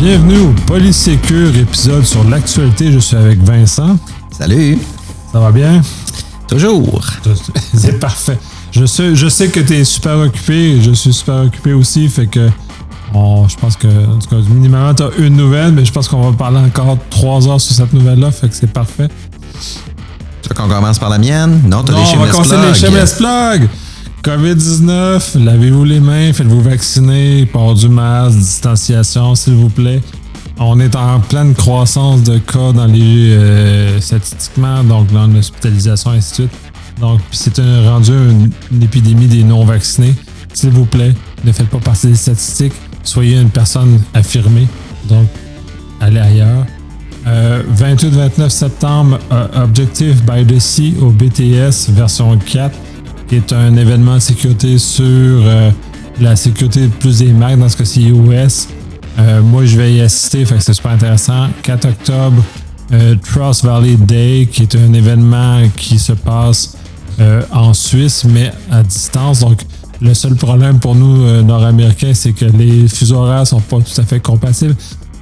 Bienvenue 0.00 0.38
au 0.38 0.52
Polysécure, 0.66 1.54
épisode 1.58 2.06
sur 2.06 2.24
l'actualité. 2.24 2.90
Je 2.90 2.98
suis 3.00 3.16
avec 3.16 3.38
Vincent. 3.42 3.98
Salut. 4.30 4.78
Ça 5.30 5.40
va 5.40 5.52
bien? 5.52 5.82
Toujours. 6.48 7.04
C'est 7.74 8.00
parfait. 8.00 8.38
Je 8.72 8.86
sais, 8.86 9.14
je 9.14 9.28
sais 9.28 9.48
que 9.48 9.60
tu 9.60 9.74
es 9.74 9.84
super 9.84 10.16
occupé. 10.16 10.80
Je 10.80 10.92
suis 10.92 11.12
super 11.12 11.42
occupé 11.44 11.74
aussi. 11.74 12.08
Fait 12.08 12.26
que 12.26 12.48
je 13.12 13.56
pense 13.56 13.76
que, 13.76 13.88
en 13.88 14.18
tout 14.18 14.30
cas, 14.30 14.36
minimum, 14.48 14.94
tu 14.94 15.02
as 15.02 15.10
une 15.18 15.36
nouvelle, 15.36 15.72
mais 15.72 15.84
je 15.84 15.92
pense 15.92 16.08
qu'on 16.08 16.30
va 16.30 16.34
parler 16.34 16.60
encore 16.60 16.96
trois 17.10 17.46
heures 17.46 17.60
sur 17.60 17.74
cette 17.74 17.92
nouvelle-là. 17.92 18.30
Fait 18.30 18.48
que 18.48 18.54
c'est 18.54 18.72
parfait. 18.72 19.08
Tu 20.40 20.48
veux 20.48 20.54
qu'on 20.54 20.66
commence 20.66 20.98
par 20.98 21.10
la 21.10 21.18
mienne? 21.18 21.60
Non, 21.66 21.84
tu 21.84 21.92
as 21.92 21.98
les 21.98 22.06
shameless 22.06 22.34
On 22.34 22.40
va 22.40 22.48
commencer 22.48 22.68
les 22.68 22.74
shameless 22.74 23.14
plugs. 23.16 23.68
COVID-19, 24.22 25.42
lavez-vous 25.42 25.84
les 25.84 25.98
mains, 25.98 26.32
faites-vous 26.34 26.60
vacciner, 26.60 27.46
port 27.46 27.74
du 27.74 27.88
masque, 27.88 28.36
distanciation, 28.36 29.34
s'il 29.34 29.54
vous 29.54 29.70
plaît. 29.70 30.02
On 30.58 30.78
est 30.78 30.94
en 30.94 31.20
pleine 31.20 31.54
croissance 31.54 32.22
de 32.24 32.36
cas 32.36 32.72
dans 32.72 32.84
les 32.84 33.30
euh, 33.32 33.98
statistiquement, 33.98 34.84
donc 34.84 35.10
dans 35.10 35.26
l'hospitalisation, 35.26 36.10
ainsi 36.10 36.30
de 36.30 36.34
suite. 36.34 36.50
Donc, 37.00 37.20
c'est 37.30 37.58
rendu 37.88 38.12
une, 38.12 38.82
épidémie 38.82 39.26
des 39.26 39.42
non-vaccinés. 39.42 40.14
S'il 40.52 40.70
vous 40.70 40.84
plaît, 40.84 41.14
ne 41.44 41.52
faites 41.52 41.70
pas 41.70 41.78
partie 41.78 42.08
des 42.08 42.14
statistiques. 42.14 42.74
Soyez 43.02 43.40
une 43.40 43.48
personne 43.48 44.02
affirmée. 44.12 44.68
Donc, 45.08 45.28
allez 45.98 46.20
ailleurs. 46.20 46.66
28-29 47.24 47.26
euh, 47.26 48.48
septembre, 48.50 49.18
euh, 49.32 49.64
Objective 49.64 50.22
by 50.24 50.44
the 50.44 50.58
Sea 50.58 50.94
au 51.00 51.08
BTS 51.08 51.90
version 51.90 52.36
4 52.36 52.76
qui 53.30 53.36
est 53.36 53.52
un 53.52 53.76
événement 53.76 54.16
de 54.16 54.20
sécurité 54.20 54.76
sur 54.76 55.04
euh, 55.06 55.70
la 56.20 56.34
sécurité 56.34 56.88
plus 56.88 57.20
des 57.20 57.32
marques, 57.32 57.60
dans 57.60 57.68
ce 57.68 57.76
cas-ci 57.76 58.08
US. 58.08 58.66
Euh, 59.20 59.40
moi, 59.40 59.64
je 59.64 59.76
vais 59.76 59.94
y 59.94 60.00
assister, 60.00 60.44
fait 60.44 60.56
que 60.56 60.64
c'est 60.64 60.74
super 60.74 60.90
intéressant. 60.90 61.46
4 61.62 61.88
octobre, 61.90 62.42
euh, 62.92 63.14
Trust 63.22 63.64
Valley 63.64 63.94
Day, 63.94 64.48
qui 64.50 64.62
est 64.62 64.74
un 64.74 64.92
événement 64.92 65.62
qui 65.76 66.00
se 66.00 66.12
passe 66.12 66.76
en 67.52 67.74
Suisse, 67.74 68.24
mais 68.24 68.50
à 68.70 68.82
distance. 68.82 69.40
Donc, 69.40 69.60
le 70.00 70.14
seul 70.14 70.34
problème 70.34 70.80
pour 70.80 70.94
nous, 70.94 71.42
Nord-Américains, 71.42 72.14
c'est 72.14 72.32
que 72.32 72.46
les 72.46 72.88
fuseaux 72.88 73.16
horaires 73.16 73.46
sont 73.46 73.60
pas 73.60 73.76
tout 73.76 74.00
à 74.00 74.04
fait 74.04 74.20
compatibles. 74.20 74.74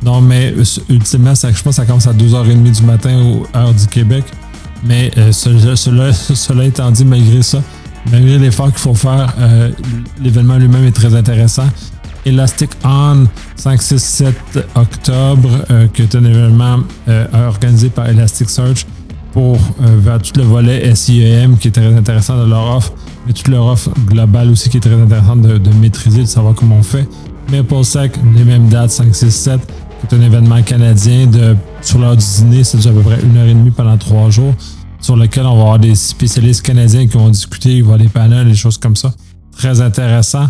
Non, 0.04 0.20
mais 0.20 0.54
ultimement, 0.88 1.34
ça, 1.34 1.50
je 1.50 1.60
pense 1.60 1.76
que 1.76 1.82
ça 1.82 1.84
commence 1.84 2.06
à 2.06 2.12
2h30 2.12 2.70
du 2.70 2.82
matin, 2.84 3.20
heure 3.54 3.74
du 3.74 3.86
Québec. 3.88 4.24
Mais 4.84 5.10
cela, 5.32 5.74
cela 6.12 6.64
étant 6.64 6.92
dit, 6.92 7.04
malgré 7.04 7.42
ça, 7.42 7.60
malgré 8.10 8.38
l'effort 8.38 8.68
qu'il 8.68 8.78
faut 8.78 8.94
faire, 8.94 9.32
euh, 9.38 9.70
l'événement 10.20 10.56
lui-même 10.56 10.84
est 10.84 10.92
très 10.92 11.14
intéressant. 11.14 11.66
Elastic 12.24 12.70
On 12.84 13.26
5, 13.56 13.80
6, 13.80 13.98
7 13.98 14.34
octobre, 14.74 15.50
euh, 15.70 15.86
qui 15.88 16.02
est 16.02 16.14
un 16.14 16.24
événement 16.24 16.78
euh, 17.08 17.26
organisé 17.46 17.88
par 17.88 18.08
Elasticsearch 18.08 18.86
pour 19.32 19.58
vers 19.78 20.20
tout 20.20 20.32
le 20.36 20.42
volet 20.42 20.94
SIEM 20.94 21.58
qui 21.58 21.68
est 21.68 21.70
très 21.70 21.94
intéressant 21.94 22.42
de 22.42 22.48
leur 22.48 22.76
offre, 22.76 22.92
mais 23.26 23.32
toute 23.32 23.48
leur 23.48 23.66
offre 23.66 23.90
globale 24.06 24.50
aussi 24.50 24.70
qui 24.70 24.78
est 24.78 24.80
très 24.80 25.00
intéressante 25.00 25.42
de, 25.42 25.70
maîtriser, 25.74 26.22
de 26.22 26.26
savoir 26.26 26.54
comment 26.54 26.76
on 26.78 26.82
fait. 26.82 27.06
MapleSec, 27.52 28.12
les 28.34 28.44
mêmes 28.44 28.68
dates, 28.68 28.90
5, 28.90 29.14
6, 29.14 29.30
7, 29.30 29.60
qui 29.60 30.14
est 30.14 30.18
un 30.18 30.22
événement 30.22 30.62
canadien 30.62 31.26
de, 31.26 31.56
sur 31.82 31.98
l'heure 31.98 32.16
du 32.16 32.24
dîner, 32.24 32.64
c'est 32.64 32.84
à 32.86 32.90
peu 32.90 33.00
près 33.00 33.20
une 33.22 33.36
heure 33.36 33.46
et 33.46 33.54
demie 33.54 33.70
pendant 33.70 33.96
trois 33.98 34.30
jours 34.30 34.54
sur 35.08 35.16
lequel 35.16 35.46
on 35.46 35.56
va 35.56 35.62
avoir 35.62 35.78
des 35.78 35.94
spécialistes 35.94 36.60
canadiens 36.60 37.06
qui 37.06 37.16
vont 37.16 37.30
discuter, 37.30 37.78
il 37.78 37.82
va 37.82 37.96
des 37.96 38.10
panels, 38.10 38.46
des 38.46 38.54
choses 38.54 38.76
comme 38.76 38.94
ça. 38.94 39.14
Très 39.56 39.80
intéressant. 39.80 40.48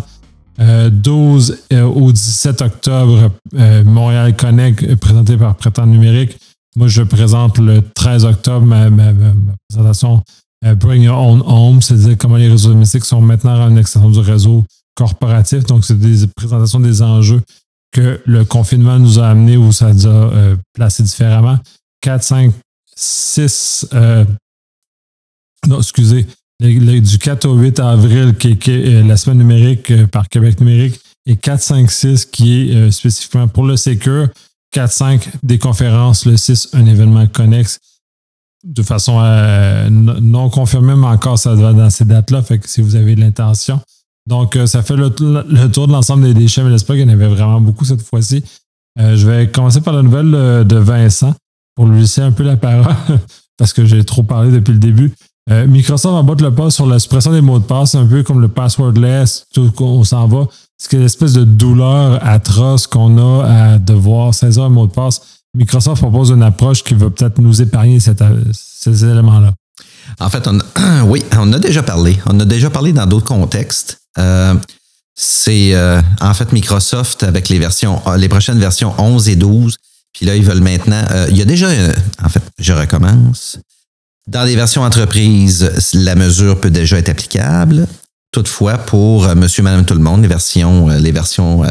12 0.57 1.57
euh, 1.71 1.77
euh, 1.77 1.83
au 1.85 2.11
17 2.11 2.61
octobre, 2.63 3.31
euh, 3.55 3.85
Montréal 3.85 4.35
Connect, 4.35 4.95
présenté 4.95 5.37
par 5.37 5.55
Prétend 5.55 5.85
Numérique. 5.85 6.37
Moi, 6.75 6.89
je 6.89 7.03
présente 7.03 7.57
le 7.57 7.81
13 7.81 8.25
octobre 8.25 8.65
ma, 8.65 8.89
présentation 9.69 10.21
Bring 10.75 11.03
Your 11.03 11.17
Own 11.17 11.41
Home, 11.45 11.81
c'est-à-dire 11.81 12.17
comment 12.17 12.35
les 12.35 12.49
réseaux 12.49 12.73
domestiques 12.73 13.05
sont 13.05 13.21
maintenant 13.21 13.65
une 13.69 13.77
extension 13.77 14.09
du 14.09 14.19
réseau 14.19 14.65
corporatif. 14.93 15.63
Donc, 15.67 15.85
c'est 15.85 15.97
des 15.97 16.27
présentations 16.35 16.81
des 16.81 17.01
enjeux 17.01 17.41
que 17.93 18.19
le 18.25 18.43
confinement 18.43 18.99
nous 18.99 19.19
a 19.19 19.29
amenés 19.29 19.55
ou 19.55 19.71
ça 19.71 19.93
nous 19.93 20.05
a 20.05 20.31
placés 20.73 21.03
différemment. 21.03 21.59
4, 22.01 22.23
5, 22.23 22.51
6. 22.99 23.87
Euh, 23.93 24.25
non, 25.67 25.79
excusez. 25.79 26.25
du 26.61 27.17
4 27.17 27.45
au 27.45 27.55
8 27.55 27.79
avril, 27.79 28.35
qui 28.35 28.49
est, 28.49 28.67
euh, 28.69 29.03
la 29.03 29.17
semaine 29.17 29.39
numérique 29.39 29.91
euh, 29.91 30.07
par 30.07 30.29
Québec 30.29 30.59
numérique, 30.59 30.99
et 31.25 31.35
4, 31.35 31.61
5, 31.61 31.91
6, 31.91 32.25
qui 32.25 32.71
est 32.71 32.91
spécifiquement 32.91 33.47
pour 33.47 33.63
le 33.63 33.77
Secure. 33.77 34.29
4, 34.71 34.91
5, 34.91 35.29
des 35.43 35.59
conférences. 35.59 36.25
Le 36.25 36.37
6, 36.37 36.69
un 36.73 36.85
événement 36.85 37.27
connexe. 37.27 37.79
De 38.65 38.83
façon 38.83 39.21
non 39.89 40.49
confirmée, 40.49 40.95
mais 40.95 41.07
encore, 41.07 41.39
ça 41.39 41.55
va 41.55 41.71
dans 41.71 41.89
ces 41.89 42.03
dates-là. 42.03 42.41
Fait 42.41 42.59
que 42.59 42.67
si 42.67 42.81
vous 42.81 42.95
avez 42.95 43.15
l'intention. 43.15 43.79
Donc, 44.27 44.57
ça 44.65 44.81
fait 44.81 44.95
le, 44.95 45.09
tour 45.69 45.87
de 45.87 45.91
l'ensemble 45.91 46.23
des 46.23 46.33
déchets, 46.33 46.63
mais 46.63 46.71
j'espère 46.71 46.95
qu'il 46.95 47.07
y 47.07 47.09
en 47.09 47.13
avait 47.13 47.27
vraiment 47.27 47.61
beaucoup 47.61 47.85
cette 47.85 48.01
fois-ci. 48.01 48.43
je 48.97 49.25
vais 49.25 49.49
commencer 49.49 49.81
par 49.81 49.93
la 49.93 50.01
nouvelle 50.01 50.65
de 50.65 50.75
Vincent 50.75 51.35
pour 51.79 51.87
lui 51.87 52.01
laisser 52.01 52.19
un 52.19 52.33
peu 52.33 52.43
la 52.43 52.57
parole, 52.57 52.93
parce 53.57 53.71
que 53.71 53.85
j'ai 53.85 54.03
trop 54.03 54.21
parlé 54.21 54.51
depuis 54.51 54.73
le 54.73 54.79
début. 54.79 55.13
Euh, 55.51 55.67
Microsoft 55.67 56.13
emboîte 56.13 56.41
le 56.41 56.53
pas 56.53 56.69
sur 56.69 56.85
la 56.85 56.99
suppression 56.99 57.31
des 57.31 57.41
mots 57.41 57.59
de 57.59 57.63
passe, 57.63 57.95
un 57.95 58.05
peu 58.05 58.23
comme 58.23 58.41
le 58.41 58.47
passwordless, 58.47 59.45
tout 59.53 59.71
on 59.79 60.03
s'en 60.03 60.27
va. 60.27 60.47
C'est 60.77 60.93
l'espèce 60.93 61.33
de 61.33 61.43
douleur 61.43 62.25
atroce 62.25 62.87
qu'on 62.87 63.17
a 63.17 63.45
à 63.45 63.77
devoir 63.79 64.33
saisir 64.33 64.63
un 64.63 64.69
mot 64.69 64.87
de 64.87 64.91
passe. 64.91 65.21
Microsoft 65.55 66.01
propose 66.01 66.29
une 66.29 66.43
approche 66.43 66.83
qui 66.83 66.93
va 66.93 67.09
peut-être 67.09 67.39
nous 67.39 67.61
épargner 67.61 67.99
ces 67.99 69.05
éléments-là. 69.05 69.53
En 70.19 70.29
fait, 70.29 70.47
on, 70.47 70.59
oui, 71.07 71.23
on 71.37 71.51
a 71.53 71.59
déjà 71.59 71.83
parlé. 71.83 72.17
On 72.27 72.39
a 72.39 72.45
déjà 72.45 72.69
parlé 72.69 72.93
dans 72.93 73.07
d'autres 73.07 73.27
contextes. 73.27 73.99
Euh, 74.17 74.53
c'est 75.15 75.73
euh, 75.73 76.01
en 76.21 76.33
fait 76.33 76.53
Microsoft 76.53 77.23
avec 77.23 77.49
les 77.49 77.59
versions, 77.59 78.01
les 78.17 78.29
prochaines 78.29 78.59
versions 78.59 78.93
11 78.97 79.29
et 79.29 79.35
12 79.35 79.75
puis 80.13 80.25
là, 80.25 80.35
ils 80.35 80.43
veulent 80.43 80.61
maintenant. 80.61 81.03
Euh, 81.11 81.27
il 81.29 81.37
y 81.37 81.41
a 81.41 81.45
déjà, 81.45 81.67
euh, 81.67 81.93
en 82.23 82.29
fait, 82.29 82.43
je 82.57 82.73
recommence. 82.73 83.59
Dans 84.29 84.43
les 84.43 84.55
versions 84.55 84.83
entreprises, 84.83 85.71
la 85.95 86.13
mesure 86.13 86.61
peut 86.61 86.69
déjà 86.69 86.99
être 86.99 87.09
applicable. 87.09 87.87
Toutefois, 88.31 88.77
pour 88.77 89.25
euh, 89.25 89.33
monsieur, 89.33 89.63
madame, 89.63 89.85
tout 89.85 89.95
le 89.95 90.01
monde, 90.01 90.21
les 90.21 90.27
versions, 90.27 90.87
les 90.87 91.11
versions 91.11 91.63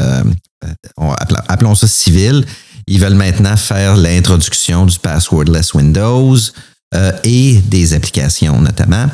appelons 1.47 1.73
ça 1.73 1.87
civiles, 1.87 2.45
ils 2.85 2.99
veulent 2.99 3.15
maintenant 3.15 3.55
faire 3.55 3.95
l'introduction 3.95 4.85
du 4.85 4.99
passwordless 4.99 5.73
Windows 5.73 6.35
et 7.23 7.61
des 7.67 7.93
applications 7.93 8.59
notamment. 8.59 9.05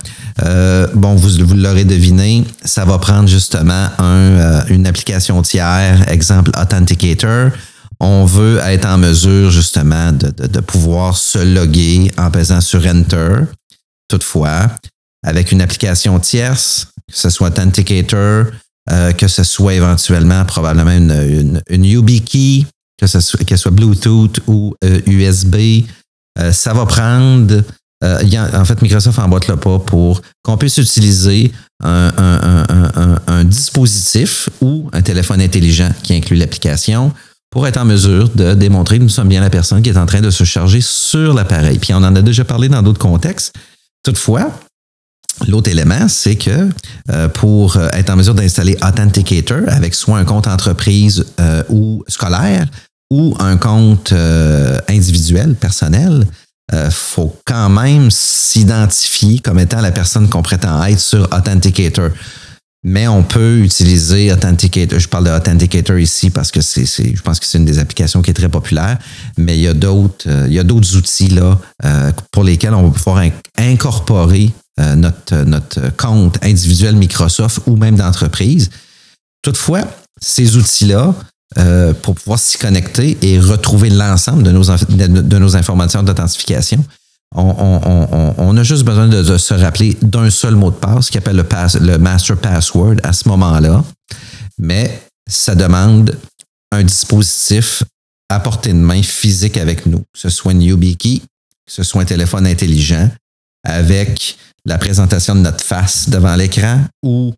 bon, 0.95 1.13
vous, 1.13 1.55
l'aurez 1.55 1.83
deviné, 1.83 2.45
ça 2.63 2.83
va 2.83 2.97
prendre 2.97 3.27
justement 3.27 3.89
un, 3.99 4.65
une 4.69 4.87
application 4.87 5.41
tiers, 5.43 6.09
exemple 6.09 6.51
Authenticator, 6.59 7.51
on 7.99 8.25
veut 8.25 8.59
être 8.59 8.85
en 8.85 8.97
mesure 8.97 9.51
justement 9.51 10.11
de, 10.11 10.59
pouvoir 10.59 11.17
se 11.17 11.39
loguer 11.39 12.11
en 12.17 12.31
pesant 12.31 12.61
sur 12.61 12.85
Enter. 12.85 13.43
Toutefois, 14.07 14.69
avec 15.25 15.51
une 15.51 15.61
application 15.61 16.19
tierce, 16.19 16.87
que 17.11 17.17
ce 17.17 17.29
soit 17.29 17.47
Authenticator, 17.49 18.47
euh, 18.91 19.11
que 19.13 19.27
ce 19.27 19.43
soit 19.43 19.73
éventuellement 19.73 20.45
probablement 20.45 20.91
une, 20.91 21.61
une, 21.69 21.85
YubiKey, 21.85 22.65
que 22.99 23.07
ce 23.07 23.19
soit, 23.19 23.71
Bluetooth 23.71 24.39
ou 24.47 24.75
USB, 25.07 25.55
euh, 25.55 25.81
euh, 26.39 26.51
ça 26.51 26.73
va 26.73 26.85
prendre. 26.85 27.63
en 28.03 28.65
fait, 28.65 28.81
Microsoft 28.81 29.17
emboîte 29.17 29.47
le 29.47 29.55
pas 29.55 29.79
pour 29.79 30.21
qu'on 30.43 30.57
puisse 30.57 30.77
utiliser 30.77 31.51
un, 31.83 33.43
dispositif 33.45 34.49
ou 34.61 34.89
un 34.93 35.01
téléphone 35.01 35.41
intelligent 35.41 35.89
qui 36.03 36.13
inclut 36.13 36.37
l'application 36.37 37.11
pour 37.55 37.65
être 37.65 37.77
en 37.77 37.85
mesure 37.85 38.27
de 38.35 38.53
démontrer 38.53 38.97
que 38.97 39.03
nous 39.03 39.09
sommes 39.09 39.29
bien 39.29 39.39
la 39.39 39.49
personne 39.49 39.81
qui 39.81 39.89
est 39.89 39.95
en 39.95 40.05
train 40.05 40.19
de 40.19 40.29
se 40.29 40.43
charger 40.43 40.81
sur 40.81 41.33
l'appareil. 41.33 41.79
Puis 41.79 41.93
on 41.93 42.03
en 42.03 42.13
a 42.13 42.21
déjà 42.21 42.43
parlé 42.43 42.67
dans 42.67 42.81
d'autres 42.81 42.99
contextes. 42.99 43.55
Toutefois, 44.03 44.51
L'autre 45.49 45.69
élément, 45.69 46.07
c'est 46.07 46.35
que 46.35 46.69
euh, 47.11 47.27
pour 47.27 47.75
euh, 47.75 47.89
être 47.91 48.09
en 48.09 48.15
mesure 48.15 48.35
d'installer 48.35 48.77
Authenticator 48.81 49.63
avec 49.67 49.93
soit 49.93 50.17
un 50.17 50.23
compte 50.23 50.47
entreprise 50.47 51.25
euh, 51.41 51.61
ou 51.67 52.05
scolaire 52.07 52.67
ou 53.11 53.35
un 53.39 53.57
compte 53.57 54.13
individuel, 54.87 55.55
personnel, 55.55 56.25
il 56.73 56.89
faut 56.89 57.35
quand 57.45 57.69
même 57.69 58.09
s'identifier 58.09 59.39
comme 59.39 59.59
étant 59.59 59.81
la 59.81 59.91
personne 59.91 60.29
qu'on 60.29 60.41
prétend 60.41 60.83
être 60.85 60.99
sur 60.99 61.23
Authenticator 61.33 62.09
mais 62.85 63.07
on 63.07 63.23
peut 63.23 63.57
utiliser 63.57 64.31
Authenticator. 64.31 64.99
Je 64.99 65.07
parle 65.07 65.25
de 65.25 65.31
Authenticator 65.31 65.97
ici 65.97 66.29
parce 66.29 66.51
que 66.51 66.61
c'est, 66.61 66.85
je 66.85 67.21
pense 67.23 67.39
que 67.39 67.45
c'est 67.47 67.57
une 67.57 67.65
des 67.65 67.79
applications 67.79 68.21
qui 68.21 68.29
est 68.29 68.35
très 68.35 68.47
populaire, 68.47 68.99
mais 69.37 69.57
il 69.57 69.61
y 69.61 69.67
a 69.67 69.73
d'autres, 69.73 70.25
euh, 70.27 70.45
il 70.47 70.53
y 70.53 70.59
a 70.59 70.63
d'autres 70.63 70.95
outils 70.95 71.29
là 71.29 71.59
euh, 71.83 72.11
pour 72.31 72.43
lesquels 72.43 72.75
on 72.75 72.83
va 72.83 72.91
pouvoir 72.91 73.23
incorporer 73.57 74.53
euh, 74.79 74.95
notre, 74.95 75.95
compte 75.97 76.37
individuel 76.43 76.95
Microsoft 76.95 77.61
ou 77.65 77.75
même 77.75 77.95
d'entreprise. 77.95 78.69
Toutefois, 79.41 79.81
ces 80.21 80.55
outils-là 80.55 81.13
pour 82.01 82.15
pouvoir 82.15 82.37
s'y 82.37 82.57
connecter 82.57 83.17
et 83.21 83.39
retrouver 83.39 83.89
l'ensemble 83.89 84.43
de 84.43 84.51
nos 85.37 85.55
informations 85.55 86.03
d'authentification. 86.03 86.83
On, 87.37 88.55
a 88.57 88.63
juste 88.63 88.83
besoin 88.83 89.07
de, 89.07 89.37
se 89.37 89.53
rappeler 89.53 89.97
d'un 90.01 90.29
seul 90.29 90.55
mot 90.55 90.71
de 90.71 90.75
passe 90.75 91.09
qui 91.09 91.17
appelle 91.17 91.35
le, 91.35 91.97
master 91.97 92.37
password 92.37 92.95
à 93.03 93.11
ce 93.11 93.27
moment-là. 93.27 93.83
Mais 94.57 95.01
ça 95.29 95.53
demande 95.53 96.17
un 96.71 96.83
dispositif 96.83 97.83
à 98.29 98.39
portée 98.39 98.71
de 98.71 98.77
main 98.77 99.03
physique 99.03 99.57
avec 99.57 99.85
nous, 99.85 99.99
que 99.99 100.19
ce 100.19 100.29
soit 100.29 100.53
une 100.53 100.61
YubiKey, 100.61 101.19
que 101.19 101.71
ce 101.71 101.83
soit 101.83 102.01
un 102.01 102.05
téléphone 102.05 102.47
intelligent, 102.47 103.09
avec 103.65 104.37
la 104.65 104.77
présentation 104.77 105.35
de 105.35 105.41
notre 105.41 105.63
face 105.63 106.09
devant 106.09 106.35
l'écran 106.35 106.85
ou 107.03 107.33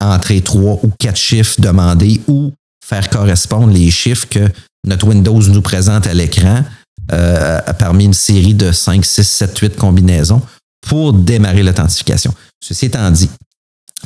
entrer 0.00 0.42
trois 0.42 0.78
ou 0.82 0.90
quatre 0.98 1.16
chiffres 1.16 1.60
demandés 1.60 2.20
ou 2.28 2.52
faire 2.84 3.08
correspondre 3.08 3.72
les 3.72 3.90
chiffres 3.90 4.28
que 4.28 4.48
notre 4.86 5.08
Windows 5.08 5.40
nous 5.40 5.62
présente 5.62 6.06
à 6.06 6.14
l'écran 6.14 6.64
euh, 7.12 7.60
parmi 7.78 8.04
une 8.06 8.14
série 8.14 8.54
de 8.54 8.72
5, 8.72 9.04
6, 9.04 9.24
7, 9.24 9.58
8 9.58 9.76
combinaisons 9.76 10.42
pour 10.80 11.12
démarrer 11.12 11.62
l'authentification. 11.62 12.32
Ceci 12.60 12.86
étant 12.86 13.10
dit, 13.10 13.30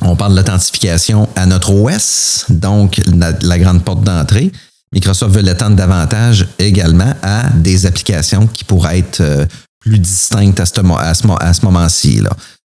on 0.03 0.17
parle 0.17 0.33
de 0.33 0.39
l'authentification 0.39 1.29
à 1.37 1.47
notre 1.47 1.73
OS, 1.73 2.47
donc 2.49 3.01
la, 3.07 3.59
grande 3.59 3.85
porte 3.85 4.03
d'entrée. 4.03 4.53
Microsoft 4.93 5.35
veut 5.35 5.43
l'étendre 5.43 5.77
davantage 5.77 6.47
également 6.59 7.15
à 7.23 7.49
des 7.51 7.87
applications 7.87 8.47
qui 8.47 8.65
pourraient 8.65 8.99
être 8.99 9.21
euh, 9.21 9.47
plus 9.81 9.99
distinctes 9.99 10.61
à 10.61 10.67
ce, 10.67 11.65
moment-ci. 11.65 12.23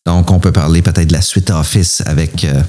Donc, 0.06 0.31
on 0.31 0.40
peut 0.40 0.52
parler 0.52 0.81
peut-être 0.81 1.08
de 1.08 1.14
la 1.14 1.22
suite 1.22 1.50
Office 1.50 2.02
avec 2.06 2.44
euh, 2.44 2.62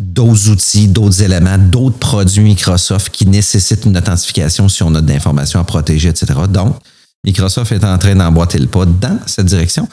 d'autres 0.00 0.48
outils, 0.48 0.88
d'autres 0.88 1.22
éléments, 1.22 1.58
d'autres 1.58 1.98
produits 1.98 2.42
Microsoft 2.42 3.10
qui 3.10 3.26
nécessitent 3.26 3.84
une 3.84 3.96
authentification 3.96 4.68
si 4.68 4.82
on 4.82 4.94
a 4.94 5.00
de 5.00 5.08
l'information 5.08 5.60
à 5.60 5.64
protéger, 5.64 6.08
etc. 6.08 6.32
Donc, 6.48 6.76
Microsoft 7.24 7.70
est 7.72 7.84
en 7.84 7.98
train 7.98 8.16
d'emboîter 8.16 8.58
le 8.58 8.66
pas 8.66 8.86
dans 8.86 9.18
cette 9.26 9.46
direction. 9.46 9.88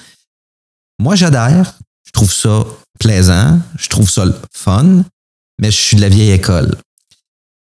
Moi, 1.00 1.16
j'adhère. 1.16 1.74
Je 2.06 2.12
trouve 2.12 2.32
ça 2.32 2.66
plaisant. 3.00 3.60
Je 3.78 3.90
trouve 3.90 4.10
ça 4.10 4.26
fun. 4.54 5.04
Mais 5.60 5.72
je 5.72 5.78
suis 5.78 5.98
de 5.98 6.02
la 6.02 6.10
vieille 6.10 6.32
école. 6.32 6.76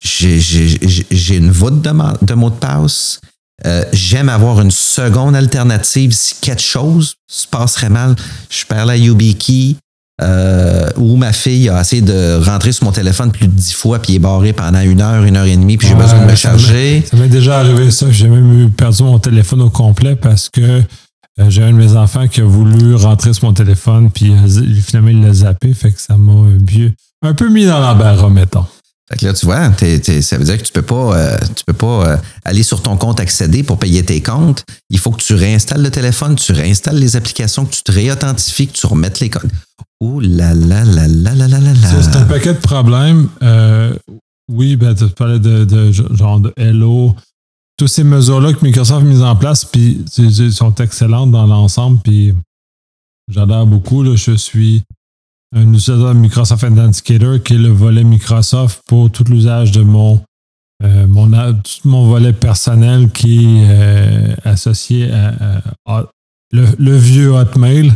J'ai 0.01 1.35
une 1.35 1.51
voûte 1.51 1.81
de, 1.81 1.91
de 2.25 2.33
mot 2.33 2.49
de 2.49 2.55
passe. 2.55 3.19
Euh, 3.65 3.83
j'aime 3.91 4.29
avoir 4.29 4.61
une 4.61 4.71
seconde 4.71 5.35
alternative 5.35 6.13
si 6.13 6.35
quelque 6.41 6.61
chose 6.61 7.15
se 7.27 7.47
passerait 7.47 7.89
mal. 7.89 8.15
Je 8.49 8.65
perds 8.65 8.85
la 8.85 8.97
YubiKey, 8.97 9.75
euh, 10.21 10.89
où 10.97 11.15
ma 11.15 11.31
fille 11.31 11.69
a 11.69 11.81
essayé 11.81 12.01
de 12.01 12.43
rentrer 12.43 12.71
sur 12.71 12.85
mon 12.85 12.91
téléphone 12.91 13.31
plus 13.31 13.47
de 13.47 13.51
dix 13.51 13.73
fois, 13.73 13.99
puis 13.99 14.15
est 14.15 14.19
barré 14.19 14.53
pendant 14.53 14.81
une 14.81 15.01
heure, 15.01 15.23
une 15.23 15.37
heure 15.37 15.45
et 15.45 15.55
demie, 15.55 15.77
puis 15.77 15.87
j'ai 15.87 15.95
besoin 15.95 16.19
de 16.25 16.31
me 16.31 16.35
charger. 16.35 17.03
Ça 17.09 17.17
m'est 17.17 17.27
déjà 17.27 17.59
arrivé 17.59 17.91
ça. 17.91 18.07
J'ai 18.09 18.27
même 18.27 18.71
perdu 18.71 19.03
mon 19.03 19.19
téléphone 19.19 19.61
au 19.61 19.69
complet 19.69 20.15
parce 20.15 20.49
que 20.49 20.61
euh, 21.39 21.49
j'ai 21.49 21.61
un 21.61 21.71
de 21.71 21.77
mes 21.77 21.95
enfants 21.95 22.27
qui 22.27 22.41
a 22.41 22.45
voulu 22.45 22.95
rentrer 22.95 23.33
sur 23.33 23.45
mon 23.45 23.53
téléphone, 23.53 24.09
puis 24.09 24.31
euh, 24.31 24.81
finalement 24.81 25.09
il 25.09 25.21
l'a 25.21 25.33
zappé, 25.33 25.73
fait 25.73 25.91
que 25.91 26.01
ça 26.01 26.17
m'a 26.17 26.33
un 27.21 27.33
peu 27.33 27.49
mis 27.49 27.65
dans 27.65 27.79
l'embarras, 27.79 28.29
mettons. 28.29 28.65
Fait 29.09 29.17
que 29.17 29.25
là, 29.25 29.33
tu 29.33 29.45
vois, 29.45 29.71
ça 30.21 30.37
veut 30.37 30.43
dire 30.43 30.57
que 30.57 30.63
tu 30.63 30.71
peux 30.73 30.81
pas, 30.81 31.17
euh, 31.17 31.37
tu 31.55 31.63
peux 31.65 31.73
pas 31.73 32.07
euh, 32.07 32.17
aller 32.43 32.63
sur 32.63 32.81
ton 32.81 32.97
compte 32.97 33.21
accéder 33.21 33.63
pour 33.63 33.79
payer 33.79 34.03
tes 34.03 34.21
comptes. 34.21 34.65
Il 34.89 34.99
faut 34.99 35.11
que 35.11 35.21
tu 35.21 35.33
réinstalles 35.33 35.81
le 35.81 35.91
téléphone, 35.91 36.35
tu 36.35 36.51
réinstalles 36.51 36.97
les 36.97 37.15
applications, 37.15 37.65
que 37.65 37.73
tu 37.73 37.83
te 37.83 37.91
réauthentifies, 37.91 38.67
que 38.67 38.73
tu 38.73 38.85
remettes 38.85 39.21
les 39.21 39.29
codes. 39.29 39.49
Ouh 40.01 40.19
là 40.19 40.53
là 40.53 40.83
là 40.83 41.07
là 41.07 41.33
là 41.33 41.47
là 41.47 41.59
là 41.59 41.73
là. 41.73 42.01
C'est 42.01 42.17
un 42.17 42.25
paquet 42.25 42.53
de 42.53 42.59
problèmes. 42.59 43.29
Euh, 43.41 43.93
oui, 44.51 44.75
ben, 44.75 44.93
tu 44.93 45.07
parlais 45.07 45.39
de, 45.39 45.63
de, 45.63 45.91
genre 45.91 46.41
de 46.41 46.53
Hello. 46.57 47.15
Toutes 47.77 47.89
ces 47.89 48.03
mesures-là 48.03 48.53
que 48.53 48.65
Microsoft 48.65 49.05
a 49.05 49.05
mises 49.05 49.21
en 49.21 49.35
place, 49.35 49.63
puis 49.63 50.03
sont 50.51 50.75
excellentes 50.75 51.31
dans 51.31 51.45
l'ensemble, 51.45 51.99
puis 52.03 52.33
j'adore 53.29 53.67
beaucoup. 53.67 54.03
Je 54.15 54.33
suis 54.33 54.83
un 55.55 55.73
utilisateur 55.73 56.13
Microsoft 56.13 56.63
Authenticator 56.63 57.41
qui 57.41 57.55
est 57.55 57.57
le 57.57 57.69
volet 57.69 58.03
Microsoft 58.03 58.81
pour 58.87 59.11
tout 59.11 59.23
l'usage 59.25 59.71
de 59.71 59.81
mon, 59.81 60.21
euh, 60.83 61.07
mon, 61.07 61.29
mon 61.85 62.07
volet 62.07 62.33
personnel 62.33 63.09
qui 63.11 63.45
est 63.45 63.67
euh, 63.69 64.35
associé 64.43 65.11
à, 65.11 66.03
le, 66.51 66.97
vieux 66.97 67.31
Hotmail 67.31 67.93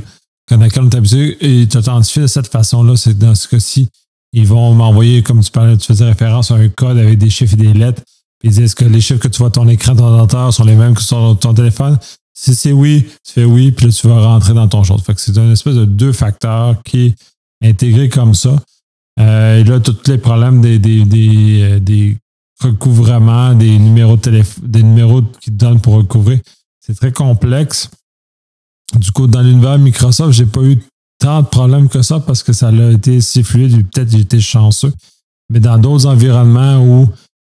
dans 0.49 0.57
lequel 0.57 0.83
on 0.83 0.89
est 0.89 0.95
habitué 0.95 1.37
et 1.41 1.67
t'authentifies 1.67 2.21
de 2.21 2.27
cette 2.27 2.47
façon-là. 2.47 2.95
C'est 2.95 3.17
dans 3.17 3.35
ce 3.35 3.47
cas-ci, 3.47 3.89
ils 4.33 4.47
vont 4.47 4.73
m'envoyer, 4.73 5.23
comme 5.23 5.41
tu 5.41 5.51
parlais, 5.51 5.77
tu 5.77 5.87
faisais 5.87 6.05
référence 6.05 6.51
à 6.51 6.55
un 6.55 6.69
code 6.69 6.97
avec 6.97 7.17
des 7.17 7.29
chiffres 7.29 7.53
et 7.53 7.57
des 7.57 7.73
lettres. 7.73 8.01
Puis 8.39 8.49
ils 8.49 8.55
disent 8.55 8.73
que 8.73 8.85
les 8.85 9.01
chiffres 9.01 9.19
que 9.19 9.27
tu 9.27 9.37
vois 9.37 9.51
sur 9.53 9.61
ton 9.61 9.67
écran, 9.67 9.95
ton 9.95 10.05
ordinateur 10.05 10.53
sont 10.53 10.63
les 10.63 10.75
mêmes 10.75 10.95
que 10.95 11.01
sur 11.01 11.37
ton 11.39 11.53
téléphone. 11.53 11.97
Si 12.33 12.55
c'est 12.55 12.71
oui, 12.71 13.05
tu 13.25 13.33
fais 13.33 13.43
oui, 13.43 13.71
puis 13.71 13.85
là, 13.85 13.91
tu 13.91 14.07
vas 14.07 14.19
rentrer 14.25 14.53
dans 14.53 14.67
ton 14.67 14.83
chose. 14.83 15.01
Fait 15.03 15.13
que 15.13 15.21
c'est 15.21 15.37
une 15.37 15.51
espèce 15.51 15.75
de 15.75 15.85
deux 15.85 16.13
facteurs 16.13 16.81
qui 16.83 17.13
intégré 17.61 18.09
comme 18.09 18.33
ça. 18.33 18.55
Euh, 19.19 19.59
et 19.59 19.63
là, 19.63 19.79
tous 19.79 19.97
les 20.07 20.17
problèmes 20.17 20.61
des, 20.61 20.79
des, 20.79 21.05
des, 21.05 21.61
euh, 21.61 22.15
recouvrements, 22.61 23.53
des 23.53 23.77
numéros 23.77 24.15
de 24.15 24.21
téléphone, 24.21 24.63
des 24.67 24.83
numéros 24.83 25.21
qui 25.39 25.51
te 25.51 25.55
donnent 25.55 25.81
pour 25.81 25.95
recouvrir, 25.95 26.39
c'est 26.79 26.95
très 26.95 27.11
complexe. 27.11 27.89
Du 28.95 29.11
coup, 29.11 29.27
dans 29.27 29.41
l'univers 29.41 29.77
Microsoft, 29.79 30.33
j'ai 30.33 30.45
pas 30.45 30.61
eu 30.61 30.77
tant 31.19 31.41
de 31.41 31.47
problèmes 31.47 31.87
que 31.87 32.01
ça 32.01 32.19
parce 32.19 32.43
que 32.43 32.53
ça 32.53 32.69
a 32.69 32.91
été 32.91 33.21
si 33.21 33.43
fluide, 33.43 33.87
peut-être 33.89 34.11
j'ai 34.11 34.19
été 34.19 34.39
chanceux. 34.39 34.93
Mais 35.49 35.59
dans 35.59 35.77
d'autres 35.77 36.07
environnements 36.07 36.79
où 36.79 37.09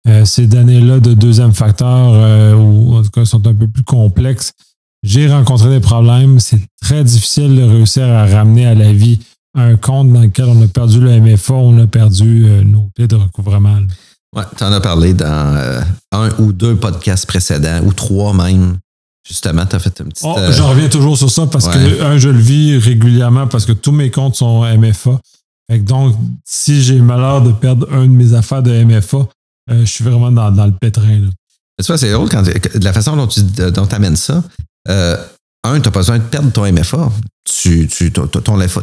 euh, 0.07 0.25
ces 0.25 0.47
données-là 0.47 0.99
de 0.99 1.13
deuxième 1.13 1.53
facteur, 1.53 2.59
ou 2.59 2.95
en 2.95 3.03
tout 3.03 3.09
cas 3.09 3.25
sont 3.25 3.45
un 3.45 3.53
peu 3.53 3.67
plus 3.67 3.83
complexes, 3.83 4.53
j'ai 5.03 5.27
rencontré 5.27 5.69
des 5.69 5.79
problèmes. 5.79 6.39
C'est 6.39 6.61
très 6.81 7.03
difficile 7.03 7.55
de 7.55 7.63
réussir 7.63 8.03
à 8.03 8.25
ramener 8.25 8.65
à 8.65 8.75
la 8.75 8.91
vie 8.91 9.19
un 9.55 9.75
compte 9.77 10.11
dans 10.13 10.21
lequel 10.21 10.45
on 10.45 10.61
a 10.61 10.67
perdu 10.67 10.99
le 10.99 11.19
MFA, 11.19 11.53
on 11.53 11.79
a 11.79 11.87
perdu 11.87 12.45
euh, 12.45 12.63
nos 12.63 12.89
clés 12.95 13.07
de 13.07 13.15
recouvrement. 13.15 13.77
Oui, 14.35 14.43
tu 14.55 14.63
en 14.63 14.71
as 14.71 14.81
parlé 14.81 15.13
dans 15.13 15.55
euh, 15.55 15.81
un 16.11 16.29
ou 16.39 16.53
deux 16.53 16.75
podcasts 16.75 17.25
précédents, 17.25 17.81
ou 17.83 17.93
trois 17.93 18.33
même. 18.33 18.77
Justement, 19.27 19.65
tu 19.65 19.75
as 19.75 19.79
fait 19.79 20.01
un 20.01 20.05
petit. 20.05 20.23
Oh, 20.25 20.35
euh, 20.37 20.51
J'en 20.51 20.69
reviens 20.69 20.87
toujours 20.87 21.17
sur 21.17 21.29
ça 21.29 21.45
parce 21.47 21.67
que, 21.67 22.03
un, 22.03 22.17
je 22.17 22.29
le 22.29 22.39
vis 22.39 22.77
régulièrement 22.77 23.47
parce 23.47 23.65
que 23.65 23.73
tous 23.73 23.91
mes 23.91 24.11
comptes 24.11 24.35
sont 24.35 24.63
MFA. 24.63 25.19
donc, 25.79 26.15
si 26.45 26.81
j'ai 26.81 26.95
le 26.95 27.03
malheur 27.03 27.41
de 27.41 27.51
perdre 27.51 27.87
un 27.91 28.05
de 28.05 28.11
mes 28.11 28.33
affaires 28.33 28.63
de 28.63 28.83
MFA, 28.83 29.27
je 29.69 29.85
suis 29.85 30.03
vraiment 30.03 30.31
dans, 30.31 30.65
le 30.65 30.71
pétrin. 30.71 31.21
Tu 31.79 31.85
vois, 31.85 31.97
c'est 31.97 32.11
drôle 32.11 32.29
quand, 32.29 32.41
de 32.43 32.83
la 32.83 32.93
façon 32.93 33.15
dont 33.15 33.27
tu 33.27 33.41
dont 33.43 33.85
amènes 33.85 34.15
ça 34.15 34.43
tu 35.77 35.87
as 35.87 35.91
besoin 35.91 36.17
de 36.17 36.23
perdre 36.23 36.51
ton 36.51 36.71
MFA. 36.71 37.11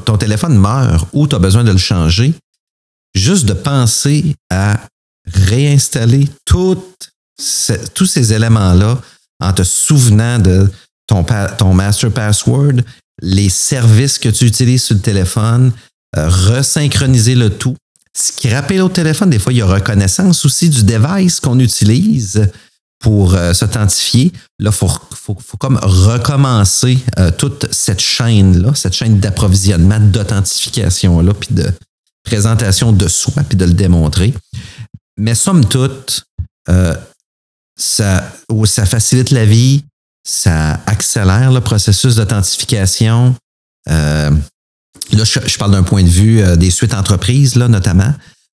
Ton, 0.04 0.16
téléphone 0.16 0.58
meurt 0.58 1.08
ou 1.12 1.26
tu 1.26 1.36
as 1.36 1.38
besoin 1.38 1.64
de 1.64 1.72
le 1.72 1.78
changer. 1.78 2.34
Juste 3.14 3.46
de 3.46 3.54
penser 3.54 4.34
à 4.50 4.80
réinstaller 5.26 6.28
tous 6.44 8.06
ces 8.06 8.32
éléments-là 8.32 9.00
en 9.40 9.52
te 9.52 9.62
souvenant 9.62 10.38
de 10.38 10.70
ton, 11.06 11.24
ton 11.58 11.74
master 11.74 12.12
password, 12.12 12.82
les 13.22 13.48
services 13.48 14.18
que 14.18 14.28
tu 14.28 14.44
utilises 14.44 14.84
sur 14.84 14.96
le 14.96 15.00
téléphone, 15.02 15.72
euh, 16.16 16.28
resynchroniser 16.28 17.34
le 17.34 17.50
tout. 17.50 17.76
Scraper 18.16 18.78
l'autre 18.78 18.94
téléphone, 18.94 19.30
des 19.30 19.38
fois, 19.38 19.52
il 19.52 19.56
y 19.56 19.62
a 19.62 19.66
reconnaissance 19.66 20.44
aussi 20.44 20.70
du 20.70 20.84
device 20.84 21.40
qu'on 21.40 21.58
utilise 21.58 22.50
pour 22.98 23.34
euh, 23.34 23.52
s'authentifier. 23.52 24.32
Là, 24.58 24.70
il 24.70 24.76
faut, 24.76 24.90
faut, 25.14 25.56
comme 25.58 25.78
recommencer 25.82 26.98
euh, 27.18 27.30
toute 27.30 27.72
cette 27.72 28.00
chaîne-là, 28.00 28.74
cette 28.74 28.94
chaîne 28.94 29.18
d'approvisionnement, 29.18 30.00
d'authentification-là, 30.00 31.34
puis 31.34 31.54
de 31.54 31.70
présentation 32.24 32.92
de 32.92 33.08
soi, 33.08 33.42
puis 33.48 33.56
de 33.56 33.64
le 33.64 33.74
démontrer. 33.74 34.34
Mais 35.18 35.34
somme 35.34 35.64
toute, 35.64 36.24
euh, 36.68 36.94
ça, 37.78 38.32
ça 38.64 38.86
facilite 38.86 39.30
la 39.30 39.44
vie, 39.44 39.84
ça 40.26 40.80
accélère 40.86 41.52
le 41.52 41.60
processus 41.60 42.16
d'authentification. 42.16 43.36
là, 43.86 44.30
je, 45.12 45.58
parle 45.58 45.72
d'un 45.72 45.84
point 45.84 46.02
de 46.02 46.08
vue 46.08 46.42
des 46.56 46.70
suites 46.70 46.94
entreprises, 46.94 47.54
là, 47.54 47.68
notamment. 47.68 48.12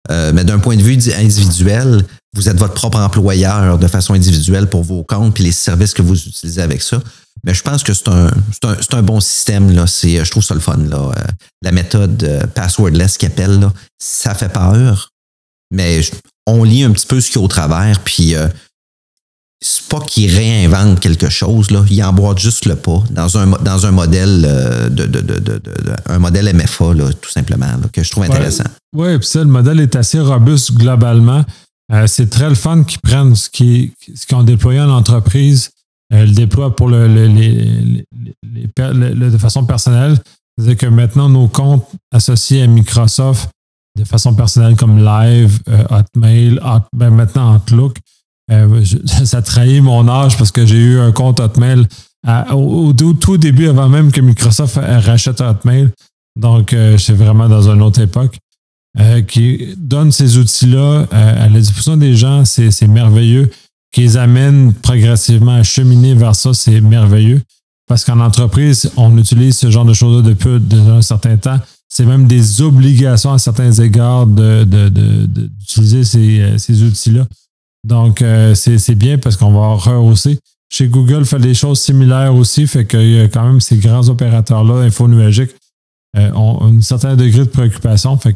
mais 0.10 0.44
d'un 0.44 0.60
point 0.60 0.76
de 0.76 0.84
vue 0.84 1.00
individuel, 1.18 2.06
vous 2.34 2.50
êtes 2.50 2.58
votre 2.58 2.74
propre 2.74 3.00
employeur 3.00 3.78
de 3.78 3.88
façon 3.88 4.14
individuelle 4.14 4.68
pour 4.68 4.84
vos 4.84 5.04
comptes 5.04 5.40
et 5.40 5.44
les 5.44 5.52
services 5.52 5.94
que 5.94 6.02
vous 6.02 6.20
utilisez 6.20 6.62
avec 6.62 6.82
ça. 6.82 7.00
Mais 7.44 7.54
je 7.54 7.62
pense 7.62 7.84
que 7.84 7.94
c'est 7.94 8.08
un, 8.08 8.28
un, 8.64 8.76
un, 8.92 9.02
bon 9.02 9.20
système. 9.20 9.72
Là. 9.72 9.86
Je 9.86 10.30
trouve 10.30 10.44
ça 10.44 10.54
le 10.54 10.60
fun. 10.60 10.78
Là. 10.78 10.98
Euh, 10.98 11.22
la 11.62 11.72
méthode 11.72 12.24
euh, 12.24 12.48
passwordless 12.48 13.18
qui 13.18 13.26
appelle, 13.26 13.60
là, 13.60 13.74
ça 14.00 14.34
fait 14.34 14.52
peur. 14.52 15.10
Mais 15.72 16.02
on 16.48 16.64
lit 16.64 16.84
un 16.84 16.92
petit 16.92 17.06
peu 17.06 17.20
ce 17.20 17.30
qu'il 17.30 17.40
y 17.40 17.42
a 17.42 17.46
au 17.46 17.50
travers. 17.50 18.00
Puis 18.00 18.36
euh, 18.36 18.48
c'est 19.62 19.88
pas 19.88 20.00
qu'il 20.00 20.34
réinvente 20.34 21.02
quelque 21.02 21.30
chose. 21.30 21.70
Là. 21.70 21.84
Il 21.90 22.02
emboîte 22.04 22.40
juste 22.40 22.66
le 22.66 22.76
pas 22.76 23.04
dans 23.10 23.38
un, 23.38 23.48
dans 23.48 23.86
un 23.86 23.92
modèle 23.92 24.42
de, 24.90 25.06
de, 25.06 25.22
de, 25.22 25.40
de 25.40 25.62
un 26.06 26.20
modèle 26.20 26.54
MFA, 26.56 26.94
là, 26.94 27.12
tout 27.14 27.30
simplement, 27.30 27.68
que 27.92 28.04
je 28.04 28.10
trouve 28.10 28.24
intéressant. 28.24 28.66
Oui, 28.96 29.18
puis 29.18 29.28
ça, 29.28 29.40
le 29.40 29.46
modèle 29.46 29.80
est 29.82 29.96
assez 29.96 30.20
robuste 30.20 30.74
globalement. 30.74 31.44
Euh, 31.92 32.08
c'est 32.08 32.30
très 32.30 32.50
le 32.50 32.56
fun 32.56 32.84
qu'ils 32.84 33.00
prennent 33.02 33.36
ce 33.36 33.50
qu'ils 33.50 33.92
ce 34.16 34.34
ont 34.36 34.44
déployé 34.44 34.80
en 34.80 34.90
entreprise, 34.90 35.72
euh, 36.14 36.26
le 36.26 36.32
déploient 36.32 36.76
pour 36.76 36.88
le, 36.90 37.08
de 38.44 39.38
façon 39.38 39.66
personnelle. 39.66 40.18
C'est-à-dire 40.58 40.78
que 40.78 40.86
maintenant, 40.86 41.30
nos 41.30 41.48
comptes 41.48 41.88
associés 42.12 42.64
à 42.64 42.68
Microsoft 42.68 43.50
de 43.98 44.06
façon 44.06 44.34
personnelle 44.34 44.76
comme 44.76 45.04
Live, 45.04 45.60
Hotmail, 45.90 46.60
ben 46.96 47.12
maintenant 47.12 47.56
Outlook, 47.56 47.98
ça 49.26 49.42
trahit 49.42 49.84
mon 49.84 50.08
âge 50.08 50.38
parce 50.38 50.52
que 50.52 50.66
j'ai 50.66 50.78
eu 50.78 51.00
un 51.00 51.12
compte 51.12 51.40
Hotmail 51.40 51.88
au, 52.52 52.94
tout 52.94 53.38
début, 53.38 53.68
avant 53.68 53.90
même 53.90 54.12
que 54.12 54.22
Microsoft 54.22 54.80
rachète 54.82 55.42
Hotmail. 55.42 55.92
Donc, 56.36 56.74
euh, 56.74 56.98
c'est 56.98 57.14
vraiment 57.14 57.48
dans 57.48 57.70
une 57.70 57.82
autre 57.82 58.02
époque. 58.02 58.38
Euh, 59.00 59.22
qui 59.24 59.74
donne 59.76 60.12
ces 60.12 60.38
outils-là 60.38 61.08
euh, 61.12 61.46
à 61.46 61.50
la 61.50 61.60
disposition 61.60 61.98
des 61.98 62.16
gens, 62.16 62.46
c'est 62.46 62.88
merveilleux. 62.88 63.50
Qui 63.92 64.02
les 64.02 64.18
amène 64.18 64.74
progressivement 64.74 65.56
à 65.56 65.64
cheminer 65.64 66.14
vers 66.14 66.36
ça, 66.36 66.54
c'est 66.54 66.82
merveilleux. 66.82 67.42
Parce 67.88 68.06
qu'en 68.06 68.20
entreprise, 68.20 68.92
on 68.98 69.18
utilise 69.18 69.58
ce 69.58 69.70
genre 69.70 69.86
de 69.86 69.94
choses-là 69.94 70.22
depuis, 70.22 70.60
un 70.90 71.02
certain 71.02 71.38
temps. 71.38 71.60
C'est 71.90 72.06
même 72.06 72.28
des 72.28 72.62
obligations 72.62 73.34
à 73.34 73.38
certains 73.38 73.72
égards 73.72 74.26
d'utiliser 74.26 76.00
de, 76.00 76.04
ces, 76.04 76.54
ces 76.58 76.84
outils-là. 76.84 77.28
Donc, 77.88 78.24
c'est 78.56 78.96
bien 78.96 79.20
parce 79.20 79.38
qu'on 79.38 79.52
va 79.54 79.76
rehausser. 79.76 80.40
Chez 80.74 80.88
Google, 80.88 81.24
fait 81.24 81.38
des 81.38 81.54
choses 81.54 81.80
similaires 81.80 82.34
aussi, 82.34 82.66
fait 82.66 82.88
qu'il 82.88 83.12
y 83.12 83.20
a 83.20 83.28
quand 83.28 83.46
même 83.46 83.62
ces 83.62 83.78
grands 83.78 84.10
opérateurs-là, 84.10 84.86
info 84.86 85.08
euh, 85.08 86.32
ont 86.34 86.64
un 86.64 86.82
certain 86.82 87.16
degré 87.16 87.42
de 87.42 87.50
préoccupation. 87.50 88.18
Fait 88.18 88.36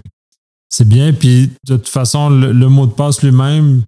c'est 0.69 0.87
bien. 0.87 1.13
Puis 1.13 1.51
de 1.67 1.77
toute 1.77 1.89
façon, 1.89 2.29
le, 2.29 2.69
mot 2.69 2.85
de 2.85 2.91
passe 2.91 3.21
lui-même 3.21 3.83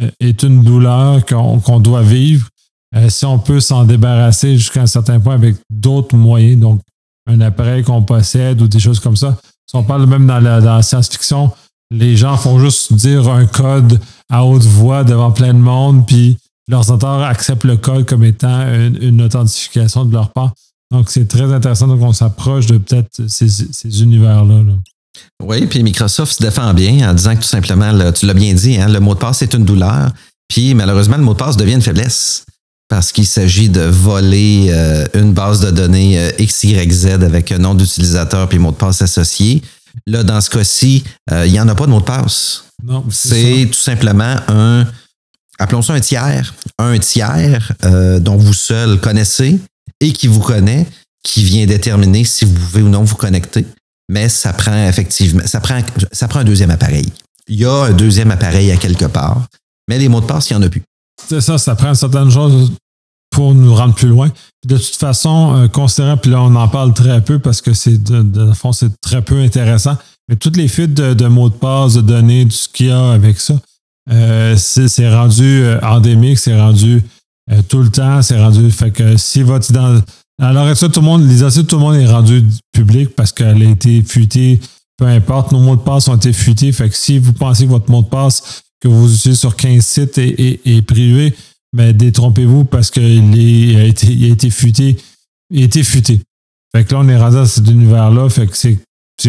euh, 0.00 0.10
est 0.20 0.42
une 0.42 0.62
douleur 0.62 1.24
qu'on 1.24 1.80
doit 1.80 2.02
vivre. 2.02 2.48
Euh, 2.96 3.08
si 3.08 3.24
on 3.24 3.38
peut 3.38 3.60
s'en 3.60 3.84
débarrasser 3.84 4.56
jusqu'à 4.56 4.82
un 4.82 4.86
certain 4.86 5.18
point 5.18 5.34
avec 5.34 5.56
d'autres 5.70 6.16
moyens, 6.16 6.60
donc 6.60 6.80
un 7.26 7.40
appareil 7.40 7.82
qu'on 7.82 8.02
possède 8.02 8.60
ou 8.60 8.68
des 8.68 8.80
choses 8.80 9.00
comme 9.00 9.16
ça. 9.16 9.38
Si 9.66 9.76
on 9.76 9.82
parle 9.82 10.06
même 10.06 10.26
dans 10.26 10.40
la 10.40 10.82
science-fiction, 10.82 11.50
les 11.90 12.16
gens 12.16 12.36
font 12.36 12.58
juste 12.58 12.92
dire 12.92 13.28
un 13.28 13.46
code 13.46 14.00
à 14.30 14.44
haute 14.44 14.64
voix 14.64 15.04
devant 15.04 15.30
plein 15.30 15.54
de 15.54 15.58
monde, 15.58 16.06
puis 16.06 16.36
l'ordinateur 16.68 17.22
accepte 17.22 17.64
le 17.64 17.76
code 17.76 18.06
comme 18.06 18.24
étant 18.24 18.66
une, 19.00 19.22
authentification 19.22 20.04
de 20.04 20.12
leur 20.12 20.30
part. 20.32 20.52
Donc, 20.90 21.10
c'est 21.10 21.26
très 21.26 21.52
intéressant 21.52 21.86
qu'on 21.96 22.12
s'approche 22.12 22.66
de 22.66 22.78
peut-être 22.78 23.26
ces, 23.28 24.02
univers-là. 24.02 24.62
Oui, 25.42 25.66
puis 25.66 25.82
Microsoft 25.82 26.38
se 26.38 26.42
défend 26.42 26.72
bien 26.74 27.10
en 27.10 27.14
disant 27.14 27.36
que 27.36 27.42
tout 27.42 27.48
simplement, 27.48 28.12
tu 28.12 28.26
l'as 28.26 28.34
bien 28.34 28.54
dit, 28.54 28.76
hein, 28.76 28.88
le 28.88 29.00
mot 29.00 29.14
de 29.14 29.18
passe 29.18 29.42
est 29.42 29.54
une 29.54 29.64
douleur. 29.64 30.10
Puis 30.48 30.74
malheureusement, 30.74 31.16
le 31.16 31.22
mot 31.22 31.32
de 31.32 31.38
passe 31.38 31.56
devient 31.56 31.74
une 31.74 31.82
faiblesse 31.82 32.44
parce 32.88 33.12
qu'il 33.12 33.26
s'agit 33.26 33.68
de 33.68 33.80
voler 33.80 34.68
euh, 34.70 35.06
une 35.14 35.32
base 35.32 35.60
de 35.60 35.70
données 35.70 36.18
euh, 36.18 36.30
XYZ 36.38 37.06
avec 37.06 37.50
un 37.50 37.58
nom 37.58 37.74
d'utilisateur 37.74 38.48
puis 38.48 38.58
mot 38.58 38.70
de 38.70 38.76
passe 38.76 39.02
associé. 39.02 39.62
Là, 40.06 40.22
dans 40.22 40.40
ce 40.40 40.50
cas-ci, 40.50 41.04
euh, 41.30 41.46
il 41.46 41.52
n'y 41.52 41.60
en 41.60 41.68
a 41.68 41.74
pas 41.74 41.86
de 41.86 41.90
mot 41.90 42.00
de 42.00 42.04
passe. 42.04 42.64
Non, 42.82 43.04
c'est 43.10 43.68
tout 43.70 43.78
simplement 43.78 44.36
un, 44.48 44.86
appelons 45.58 45.82
ça 45.82 45.94
un 45.94 46.00
tiers, 46.00 46.54
un 46.78 46.98
tiers 46.98 47.72
euh, 47.84 48.20
dont 48.20 48.36
vous 48.36 48.54
seul 48.54 49.00
connaissez 49.00 49.58
et 50.00 50.12
qui 50.12 50.26
vous 50.26 50.40
connaît, 50.40 50.86
qui 51.22 51.44
vient 51.44 51.66
déterminer 51.66 52.24
si 52.24 52.44
vous 52.44 52.54
pouvez 52.54 52.82
ou 52.82 52.88
non 52.88 53.04
vous 53.04 53.16
connecter. 53.16 53.64
Mais 54.08 54.28
ça 54.28 54.52
prend 54.52 54.86
effectivement, 54.86 55.42
ça 55.46 55.60
prend, 55.60 55.80
ça 56.12 56.28
prend 56.28 56.40
un 56.40 56.44
deuxième 56.44 56.70
appareil. 56.70 57.10
Il 57.48 57.58
y 57.58 57.64
a 57.64 57.84
un 57.84 57.92
deuxième 57.92 58.30
appareil 58.30 58.70
à 58.70 58.76
quelque 58.76 59.06
part, 59.06 59.46
mais 59.88 59.98
les 59.98 60.08
mots 60.08 60.20
de 60.20 60.26
passe, 60.26 60.50
il 60.50 60.56
n'y 60.56 60.62
en 60.62 60.66
a 60.66 60.68
plus. 60.68 60.82
C'est 61.26 61.40
ça, 61.40 61.58
ça 61.58 61.74
prend 61.74 61.94
certaines 61.94 62.30
choses 62.30 62.72
pour 63.30 63.54
nous 63.54 63.74
rendre 63.74 63.94
plus 63.94 64.08
loin. 64.08 64.30
De 64.66 64.76
toute 64.76 64.96
façon, 64.96 65.56
euh, 65.56 65.68
considérant, 65.68 66.16
puis 66.16 66.30
là, 66.30 66.40
on 66.42 66.54
en 66.54 66.68
parle 66.68 66.94
très 66.94 67.20
peu 67.22 67.38
parce 67.38 67.60
que 67.60 67.72
c'est 67.72 68.02
de, 68.02 68.52
fond, 68.52 68.72
c'est 68.72 69.00
très 69.00 69.22
peu 69.22 69.40
intéressant. 69.40 69.96
Mais 70.28 70.36
toutes 70.36 70.56
les 70.56 70.68
fuites 70.68 70.94
de, 70.94 71.26
mots 71.26 71.48
de 71.48 71.54
passe, 71.54 71.94
de 71.94 72.00
données, 72.00 72.46
tout 72.46 72.52
ce 72.52 72.68
qu'il 72.68 72.86
y 72.86 72.90
a 72.90 73.10
avec 73.10 73.40
ça, 73.40 73.54
euh, 74.10 74.56
c'est 74.56 75.12
rendu 75.12 75.62
euh, 75.62 75.80
endémique, 75.80 76.38
c'est 76.38 76.58
rendu 76.58 77.02
tout 77.68 77.82
le 77.82 77.90
temps, 77.90 78.22
c'est 78.22 78.40
rendu. 78.40 78.70
Fait 78.70 78.90
que 78.90 79.18
si 79.18 79.42
votre 79.42 79.68
identité. 79.70 80.10
Alors, 80.42 80.76
ça, 80.76 80.88
tout 80.88 81.00
le 81.00 81.06
monde, 81.06 81.28
l'identité 81.28 81.62
de 81.62 81.68
tout 81.68 81.76
le 81.76 81.82
monde 81.82 81.96
est 81.96 82.06
rendue 82.06 82.44
publique 82.72 83.14
parce 83.14 83.32
qu'elle 83.32 83.62
a 83.62 83.70
été 83.70 84.02
fuitée, 84.02 84.60
peu 84.96 85.06
importe, 85.06 85.52
nos 85.52 85.60
mots 85.60 85.76
de 85.76 85.80
passe 85.80 86.08
ont 86.08 86.16
été 86.16 86.32
fuités. 86.32 86.72
Fait 86.72 86.88
que 86.88 86.96
si 86.96 87.18
vous 87.18 87.32
pensez 87.32 87.64
que 87.64 87.70
votre 87.70 87.90
mot 87.90 88.02
de 88.02 88.08
passe 88.08 88.62
que 88.80 88.88
vous 88.88 89.14
utilisez 89.14 89.38
sur 89.38 89.56
15 89.56 89.84
sites 89.84 90.18
est, 90.18 90.86
privé, 90.86 91.34
mais 91.72 91.92
ben, 91.92 91.96
détrompez-vous 91.96 92.64
parce 92.64 92.90
qu'il 92.90 93.76
a 93.76 93.84
été, 93.84 94.06
il 94.08 94.24
a 94.30 94.32
été 94.32 94.50
fuité. 94.50 94.96
Il 95.50 95.62
a 95.62 95.64
été 95.64 95.82
fuité. 95.82 96.20
Fait 96.74 96.84
que 96.84 96.92
là, 96.94 97.00
on 97.00 97.08
est 97.08 97.16
rendu 97.16 97.36
à 97.36 97.46
cet 97.46 97.68
univers-là. 97.68 98.28
Fait 98.28 98.46
que 98.46 98.56
c'est. 98.56 98.78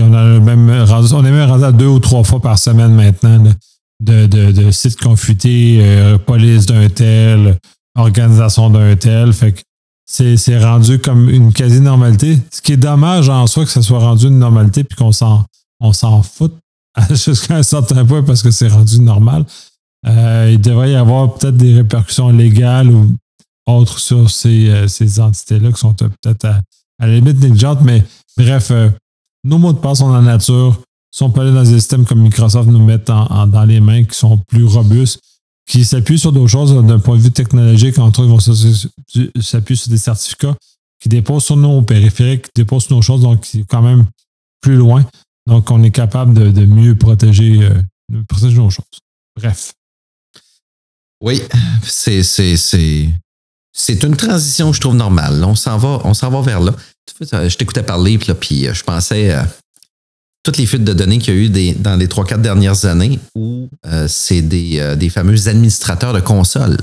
On, 0.01 0.13
a 0.13 0.39
même 0.39 0.69
on 0.87 1.25
est 1.25 1.31
même 1.31 1.49
rendu 1.49 1.63
à 1.63 1.71
deux 1.71 1.85
ou 1.85 1.99
trois 1.99 2.23
fois 2.23 2.41
par 2.41 2.57
semaine 2.57 2.93
maintenant 2.95 3.43
de, 4.03 4.25
de, 4.25 4.51
de 4.51 4.71
sites 4.71 4.99
confutés, 4.99 5.77
euh, 5.79 6.17
police 6.17 6.65
d'un 6.65 6.89
tel, 6.89 7.59
organisation 7.95 8.71
d'un 8.71 8.95
tel. 8.95 9.31
Fait 9.31 9.53
que 9.53 9.61
c'est 10.05 10.63
rendu 10.63 10.99
comme 10.99 11.29
une 11.29 11.51
quasi-normalité. 11.51 12.39
Ce 12.51 12.61
qui 12.61 12.73
est 12.73 12.77
dommage 12.77 13.29
en 13.29 13.47
soi 13.47 13.65
que 13.65 13.71
ça 13.71 13.81
soit 13.81 13.99
rendu 13.99 14.27
une 14.27 14.39
normalité 14.39 14.83
puis 14.83 14.95
qu'on 14.95 15.11
s'en 15.11 15.45
on 15.79 15.93
s'en 15.93 16.21
fout 16.21 16.53
jusqu'à 17.09 17.57
un 17.57 17.63
certain 17.63 18.05
point 18.05 18.23
parce 18.23 18.41
que 18.41 18.51
c'est 18.51 18.67
rendu 18.67 18.99
normal. 18.99 19.45
Euh, 20.07 20.51
il 20.53 20.61
devrait 20.61 20.91
y 20.91 20.95
avoir 20.95 21.33
peut-être 21.33 21.57
des 21.57 21.73
répercussions 21.73 22.29
légales 22.29 22.89
ou 22.89 23.15
autres 23.65 23.99
sur 23.99 24.29
ces, 24.29 24.69
euh, 24.69 24.87
ces 24.87 25.19
entités-là 25.19 25.71
qui 25.71 25.79
sont 25.79 25.93
peut-être 25.93 26.45
à, 26.45 26.61
la 26.99 27.07
limite 27.07 27.41
négligentes, 27.41 27.81
mais 27.81 28.05
bref, 28.37 28.71
nos 29.43 29.57
mots 29.57 29.73
de 29.73 29.79
passe 29.79 29.97
sont 29.97 30.05
en 30.05 30.21
nature 30.21 30.79
peut 31.33 31.41
aller 31.41 31.53
dans 31.53 31.63
des 31.63 31.79
systèmes 31.79 32.05
comme 32.05 32.21
Microsoft 32.21 32.69
nous 32.69 32.83
mettent 32.83 33.07
dans 33.07 33.65
les 33.65 33.79
mains 33.79 34.03
qui 34.03 34.17
sont 34.17 34.37
plus 34.37 34.65
robustes, 34.65 35.19
qui 35.65 35.83
s'appuient 35.83 36.19
sur 36.19 36.31
d'autres 36.31 36.47
choses 36.47 36.73
d'un 36.85 36.99
point 36.99 37.17
de 37.17 37.21
vue 37.21 37.31
technologique, 37.31 37.97
entre 37.97 38.21
autres, 38.21 38.29
vont 38.29 39.41
s'appuyer 39.41 39.77
sur 39.77 39.89
des 39.89 39.97
certificats 39.97 40.55
qui 41.01 41.09
déposent 41.09 41.43
sur 41.43 41.57
nos 41.57 41.81
périphériques, 41.81 42.43
qui 42.43 42.51
déposent 42.55 42.85
sur 42.85 42.95
nos 42.95 43.01
choses, 43.01 43.21
donc 43.21 43.45
c'est 43.45 43.63
quand 43.67 43.81
même 43.81 44.05
plus 44.61 44.75
loin. 44.75 45.05
Donc, 45.47 45.69
on 45.69 45.83
est 45.83 45.91
capable 45.91 46.33
de, 46.53 46.65
mieux 46.65 46.95
protéger, 46.95 47.63
euh, 47.63 48.23
protéger 48.27 48.57
nos 48.57 48.69
choses. 48.69 48.85
Bref. 49.35 49.73
Oui, 51.21 51.41
c'est, 51.83 52.23
c'est, 52.23 52.57
c'est, 52.57 54.03
une 54.03 54.15
transition, 54.15 54.73
je 54.73 54.81
trouve, 54.81 54.95
normale. 54.95 55.43
On 55.43 55.55
s'en 55.55 55.77
va, 55.77 56.01
on 56.03 56.13
s'en 56.13 56.29
va 56.29 56.41
vers 56.41 56.59
là. 56.59 56.73
Je 57.19 57.55
t'écoutais 57.55 57.83
parler, 57.83 58.17
puis, 58.17 58.67
je 58.71 58.83
pensais 58.83 59.35
toutes 60.45 60.57
les 60.57 60.67
fuites 60.67 60.83
de 60.83 60.93
données 60.93 61.17
qu'il 61.17 61.33
y 61.33 61.37
a 61.37 61.73
eu 61.73 61.73
dans 61.73 61.95
les 61.95 62.07
3-4 62.07 62.39
dernières 62.39 62.85
années 62.85 63.19
où 63.33 63.67
euh, 63.87 64.07
c'est 64.07 64.43
des, 64.43 64.79
euh, 64.79 64.95
des, 64.95 65.09
fameux 65.09 65.47
administrateurs 65.47 66.13
de 66.13 66.19
consoles. 66.19 66.77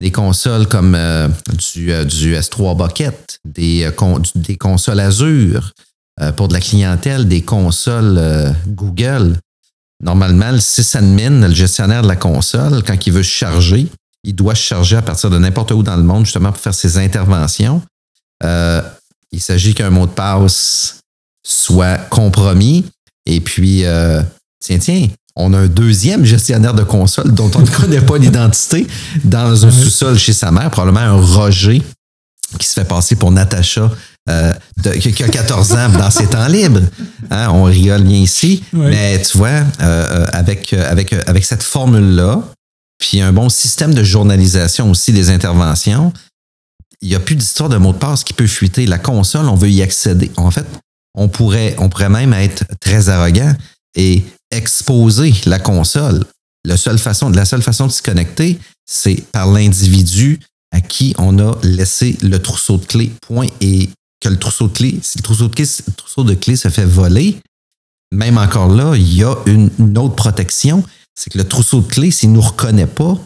Des 0.00 0.12
consoles 0.12 0.68
comme 0.68 0.94
euh, 0.94 1.28
du, 1.74 1.92
du, 2.06 2.36
S3 2.36 2.76
Bucket, 2.76 3.38
des, 3.44 3.90
des 4.36 4.56
consoles 4.56 5.00
Azure 5.00 5.72
pour 6.36 6.46
de 6.46 6.52
la 6.52 6.60
clientèle, 6.60 7.26
des 7.26 7.42
consoles 7.42 8.54
Google. 8.68 9.38
Normalement, 10.02 10.52
le 10.52 10.60
sysadmin, 10.60 11.48
le 11.48 11.54
gestionnaire 11.54 12.02
de 12.02 12.08
la 12.08 12.16
console, 12.16 12.82
quand 12.84 13.06
il 13.06 13.12
veut 13.12 13.22
charger, 13.22 13.88
il 14.22 14.34
doit 14.34 14.54
se 14.54 14.62
charger 14.62 14.96
à 14.96 15.02
partir 15.02 15.30
de 15.30 15.38
n'importe 15.38 15.70
où 15.72 15.82
dans 15.82 15.96
le 15.96 16.02
monde 16.02 16.26
justement 16.26 16.52
pour 16.52 16.60
faire 16.60 16.74
ses 16.74 16.98
interventions. 16.98 17.82
il 18.44 19.40
s'agit 19.40 19.74
qu'un 19.74 19.90
mot 19.90 20.06
de 20.06 20.12
passe 20.12 21.01
soit 21.42 21.98
compromis. 22.10 22.84
Et 23.26 23.40
puis, 23.40 23.84
euh, 23.84 24.22
tiens, 24.60 24.78
tiens, 24.78 25.08
on 25.36 25.52
a 25.52 25.58
un 25.58 25.66
deuxième 25.66 26.24
gestionnaire 26.24 26.74
de 26.74 26.82
console 26.82 27.32
dont 27.32 27.50
on 27.54 27.60
ne 27.60 27.66
connaît 27.80 28.00
pas 28.00 28.18
l'identité 28.18 28.86
dans 29.24 29.66
un 29.66 29.70
sous-sol 29.70 30.18
chez 30.18 30.32
sa 30.32 30.50
mère, 30.50 30.70
probablement 30.70 31.00
un 31.00 31.20
Roger 31.20 31.82
qui 32.58 32.66
se 32.66 32.74
fait 32.74 32.84
passer 32.84 33.16
pour 33.16 33.30
Natacha, 33.30 33.90
euh, 34.28 34.52
qui 34.82 35.22
a 35.22 35.28
14 35.28 35.72
ans 35.72 35.88
dans 35.98 36.10
ses 36.10 36.26
temps 36.26 36.46
libres. 36.48 36.82
Hein, 37.30 37.48
on 37.50 37.64
rigole 37.64 38.02
bien 38.02 38.18
ici. 38.18 38.62
Mais 38.72 39.20
tu 39.22 39.38
vois, 39.38 39.62
euh, 39.80 40.26
avec, 40.32 40.74
avec, 40.74 41.14
avec 41.14 41.44
cette 41.44 41.62
formule-là, 41.62 42.42
puis 42.98 43.20
un 43.20 43.32
bon 43.32 43.48
système 43.48 43.94
de 43.94 44.04
journalisation 44.04 44.90
aussi 44.90 45.12
des 45.12 45.30
interventions, 45.30 46.12
il 47.00 47.08
n'y 47.08 47.14
a 47.16 47.20
plus 47.20 47.34
d'histoire 47.34 47.68
de 47.68 47.76
mot 47.76 47.92
de 47.92 47.98
passe 47.98 48.22
qui 48.22 48.32
peut 48.32 48.46
fuiter. 48.46 48.86
La 48.86 48.98
console, 48.98 49.48
on 49.48 49.56
veut 49.56 49.70
y 49.70 49.82
accéder. 49.82 50.30
En 50.36 50.50
fait, 50.50 50.66
on 51.14 51.28
pourrait, 51.28 51.74
on 51.78 51.88
pourrait 51.88 52.08
même 52.08 52.32
être 52.32 52.64
très 52.80 53.08
arrogant 53.08 53.54
et 53.94 54.24
exposer 54.50 55.34
la 55.46 55.58
console. 55.58 56.24
La 56.64 56.76
seule 56.76 56.98
façon, 56.98 57.30
la 57.30 57.44
seule 57.44 57.62
façon 57.62 57.86
de 57.86 57.92
se 57.92 58.02
connecter, 58.02 58.58
c'est 58.86 59.22
par 59.32 59.50
l'individu 59.50 60.40
à 60.70 60.80
qui 60.80 61.14
on 61.18 61.38
a 61.38 61.58
laissé 61.62 62.16
le 62.22 62.38
trousseau 62.38 62.78
de 62.78 62.86
clés. 62.86 63.12
Point. 63.26 63.48
Et 63.60 63.90
que 64.20 64.28
le 64.28 64.38
trousseau 64.38 64.68
de 64.68 64.72
clés, 64.72 65.00
si 65.02 65.18
le 65.18 65.22
trousseau 65.22 66.24
de 66.24 66.34
clés, 66.34 66.56
se 66.56 66.68
fait 66.68 66.84
voler, 66.84 67.38
même 68.12 68.38
encore 68.38 68.68
là, 68.68 68.94
il 68.94 69.14
y 69.14 69.24
a 69.24 69.34
une, 69.46 69.70
autre 69.98 70.14
protection. 70.14 70.84
c'est 71.14 71.30
que 71.30 71.38
le 71.38 71.44
trousseau 71.44 71.80
de 71.80 71.88
clés, 71.88 72.10
s'il 72.10 72.30
ne 72.30 72.36
nous 72.36 72.42
reconnaît 72.42 72.86
pas, 72.86 73.18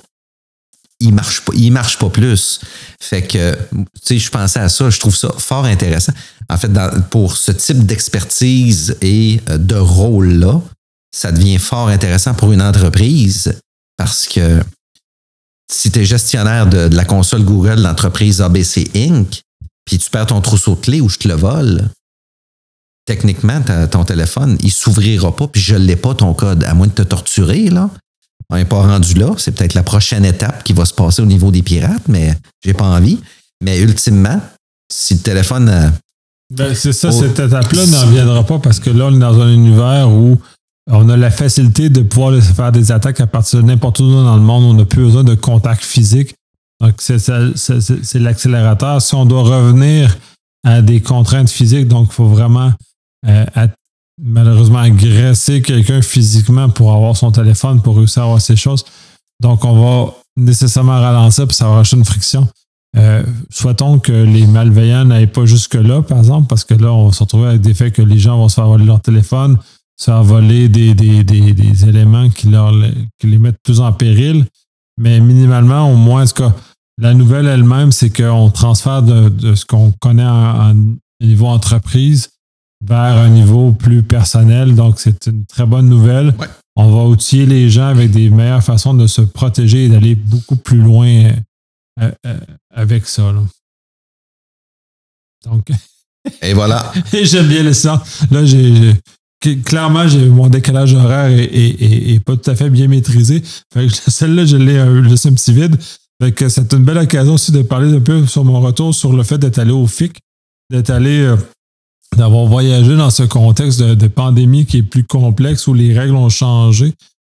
il 1.01 1.13
marche 1.13 1.43
pas, 1.43 1.53
il 1.55 1.71
marche 1.71 1.99
pas 1.99 2.09
plus. 2.09 2.61
Fait 3.01 3.23
que, 3.23 3.55
tu 3.55 3.85
sais, 4.03 4.19
je 4.19 4.31
pensais 4.31 4.61
à 4.61 4.69
ça, 4.69 4.89
je 4.91 4.99
trouve 4.99 5.17
ça 5.17 5.33
fort 5.39 5.65
intéressant. 5.65 6.13
En 6.49 6.57
fait, 6.57 6.71
pour 7.11 7.37
ce 7.37 7.53
type 7.53 7.85
d'expertise 7.85 8.97
et 9.03 9.41
euh, 9.51 9.59
de 9.59 9.77
rôle-là, 9.77 10.61
ça 11.15 11.33
devient 11.33 11.59
fort 11.59 11.89
intéressant 11.89 12.35
pour 12.35 12.53
une 12.53 12.63
entreprise 12.63 13.59
parce 13.97 14.27
que 14.27 14.63
si 15.71 15.91
tu 15.91 16.01
es 16.01 16.05
gestionnaire 16.05 16.67
de, 16.67 16.95
la 16.95 17.05
console 17.05 17.43
Google 17.43 17.81
l'entreprise 17.81 18.41
ABC 18.41 18.91
Inc., 18.95 19.41
puis 19.85 19.99
tu 19.99 20.11
perds 20.11 20.27
ton 20.27 20.41
trousseau 20.41 20.75
de 20.75 20.81
clés 20.81 21.01
ou 21.01 21.09
je 21.09 21.19
te 21.19 21.29
le 21.29 21.35
vole, 21.35 21.89
techniquement, 23.07 23.63
ton 23.91 24.05
téléphone, 24.05 24.59
il 24.61 24.73
s'ouvrira 24.73 25.35
pas, 25.35 25.47
puis 25.49 25.61
je 25.61 25.77
l'ai 25.77 25.97
pas 25.97 26.15
ton 26.15 26.35
code, 26.35 26.65
à 26.65 26.75
moins 26.75 26.89
de 26.89 26.93
te 26.93 27.03
torturer, 27.03 27.71
là. 27.71 27.91
On 28.51 28.57
n'est 28.57 28.65
pas 28.65 28.81
rendu 28.81 29.15
là. 29.15 29.35
C'est 29.39 29.53
peut-être 29.53 29.75
la 29.75 29.83
prochaine 29.83 30.25
étape 30.25 30.63
qui 30.65 30.73
va 30.73 30.85
se 30.85 30.95
passer 30.95 31.23
au 31.23 31.27
niveau 31.27 31.51
des 31.51 31.63
pirates, 31.63 32.09
mais 32.09 32.35
j'ai 32.65 32.75
pas 32.75 32.85
envie. 32.85 33.21
Mais 33.63 33.81
ultimement, 33.81 34.41
si 34.93 35.15
le 35.15 35.21
téléphone. 35.21 35.69
Euh, 35.69 35.89
ben, 36.55 36.75
c'est 36.75 36.93
ça, 36.93 37.11
cette 37.11 37.39
étape-là 37.39 37.87
n'en 37.87 38.07
viendra 38.07 38.45
pas 38.45 38.61
parce 38.61 38.79
que 38.79 38.91
là, 38.91 39.07
on 39.07 39.17
est 39.17 39.19
dans 39.19 39.41
un 39.41 39.53
univers 39.53 40.09
où 40.11 40.39
on 40.89 41.09
a 41.09 41.17
la 41.17 41.33
facilité 41.33 41.89
de 41.89 42.03
pouvoir 42.03 42.41
faire 42.41 42.71
des 42.71 42.93
attaques 42.93 43.21
à 43.21 43.27
partir 43.27 43.61
de 43.61 43.67
n'importe 43.67 43.99
où 43.99 44.09
dans 44.09 44.37
le 44.37 44.43
monde. 44.43 44.65
On 44.65 44.75
n'a 44.75 44.85
plus 44.85 45.03
besoin 45.03 45.25
de 45.25 45.35
contact 45.35 45.83
physique. 45.83 46.35
Donc, 46.81 47.01
c'est 47.01 48.19
l'accélérateur. 48.19 49.03
Si 49.03 49.15
on 49.15 49.25
doit 49.25 49.43
revenir 49.43 50.17
à 50.65 50.83
des 50.83 51.01
contraintes 51.01 51.51
physiques, 51.51 51.89
donc 51.89 52.09
il 52.11 52.15
faut 52.15 52.29
vraiment 52.29 52.73
euh, 53.27 53.45
malheureusement 54.23 54.79
agresser 54.79 55.63
quelqu'un 55.63 56.03
physiquement 56.03 56.69
pour 56.69 56.93
avoir 56.93 57.17
son 57.17 57.31
téléphone, 57.33 57.83
pour 57.83 57.97
réussir 57.97 58.23
à 58.23 58.27
avoir 58.27 58.41
ces 58.41 58.57
choses. 58.57 58.85
Donc, 59.43 59.65
on 59.65 59.81
va 59.81 60.15
nécessairement 60.37 61.01
ralentir, 61.01 61.47
puis 61.47 61.57
ça 61.57 61.69
va 61.69 61.77
rajouter 61.77 61.99
une 61.99 62.05
friction. 62.05 62.49
Euh, 62.97 63.23
souhaitons 63.51 63.99
que 63.99 64.13
les 64.13 64.47
malveillants 64.47 65.05
n'aillent 65.05 65.27
pas 65.27 65.45
jusque-là, 65.45 66.03
par 66.03 66.19
exemple, 66.19 66.47
parce 66.49 66.65
que 66.65 66.75
là, 66.75 66.93
on 66.93 67.09
va 67.09 67.13
se 67.13 67.23
retrouver 67.23 67.49
avec 67.49 67.61
des 67.61 67.75
faits 67.75 67.95
que 67.95 68.03
les 68.03 68.19
gens 68.19 68.39
vont 68.39 68.49
se 68.49 68.55
faire 68.55 68.67
voler 68.67 68.87
leur 68.87 69.03
téléphone, 69.03 69.59
se 69.99 70.07
faire 70.07 70.23
voler 70.23 70.69
des, 70.69 70.95
des, 70.95 71.89
éléments 71.89 72.31
qui, 72.31 72.49
leur, 72.49 72.73
qui 73.19 73.27
les 73.27 73.39
mettent 73.39 73.61
plus 73.63 73.81
en 73.81 73.93
péril. 73.93 74.47
Mais 74.99 75.21
minimalement, 75.21 75.91
au 75.93 75.97
moins, 75.97 76.27
que 76.27 76.45
la 76.99 77.13
nouvelle 77.13 77.47
elle-même, 77.47 77.93
c'est 77.93 78.11
qu'on 78.11 78.51
transfère 78.51 79.03
de, 79.03 79.55
ce 79.55 79.67
qu'on 79.67 79.93
connaît 79.93 80.27
en, 80.27 80.75
niveau 81.21 81.47
entreprise 81.47 82.31
vers 82.89 83.17
un 83.17 83.29
niveau 83.29 83.73
plus 83.73 84.03
personnel. 84.03 84.75
Donc, 84.75 84.99
c'est 84.99 85.27
une 85.27 85.45
très 85.47 85.67
bonne 85.67 85.89
nouvelle. 85.89 86.35
On 86.77 86.91
va 86.91 87.05
outiller 87.05 87.47
les 87.47 87.71
gens 87.71 87.87
avec 87.87 88.11
des 88.11 88.31
meilleures 88.31 88.63
façons 88.63 88.95
de 88.95 89.07
se 89.07 89.23
protéger 89.23 89.87
et 89.87 89.89
d'aller 89.89 90.15
beaucoup 90.15 90.57
plus 90.57 90.79
loin 90.79 91.33
euh, 92.01 92.11
euh, 92.27 92.39
avec 92.75 93.07
ça. 93.07 93.33
Donc. 95.45 95.71
Et 96.43 96.53
voilà. 96.53 96.93
et 97.13 97.25
j'aime 97.25 97.49
bien 97.49 97.63
le 97.63 97.73
sens. 97.73 98.01
Là, 98.31 98.45
j'ai. 98.45 98.95
Clairement, 99.65 100.07
mon 100.31 100.49
décalage 100.49 100.95
horaire 100.95 101.31
est, 101.31 102.19
pas 102.25 102.37
tout 102.37 102.51
à 102.51 102.57
fait 102.57 102.69
bien 102.69 102.89
maîtrisé. 102.89 103.43
Celle-là, 104.09 104.45
je 104.45 104.57
l'ai 104.57 105.03
laissé 105.03 105.29
un 105.29 105.35
petit 105.35 105.53
vide. 105.53 105.77
c'est 106.49 106.73
une 106.73 106.85
belle 106.85 106.99
occasion 106.99 107.35
aussi 107.35 107.53
de 107.53 107.63
parler 107.63 107.95
un 107.95 108.01
peu 108.01 108.27
sur 108.27 108.45
mon 108.45 108.61
retour 108.61 108.93
sur 108.93 109.13
le 109.13 109.23
fait 109.23 109.39
d'être 109.39 109.59
allé 109.59 109.71
au 109.71 109.87
FIC, 109.87 110.19
d'être 110.71 110.91
allé 110.91 111.21
euh, 111.21 111.37
d'avoir 112.17 112.47
voyagé 112.47 112.97
dans 112.97 113.11
ce 113.11 113.23
contexte 113.23 113.81
de, 113.81 114.09
pandémie 114.09 114.67
qui 114.67 114.79
est 114.79 114.83
plus 114.83 115.05
complexe 115.05 115.67
où 115.67 115.75
les 115.75 115.97
règles 115.97 116.15
ont 116.15 116.29
changé. 116.29 116.93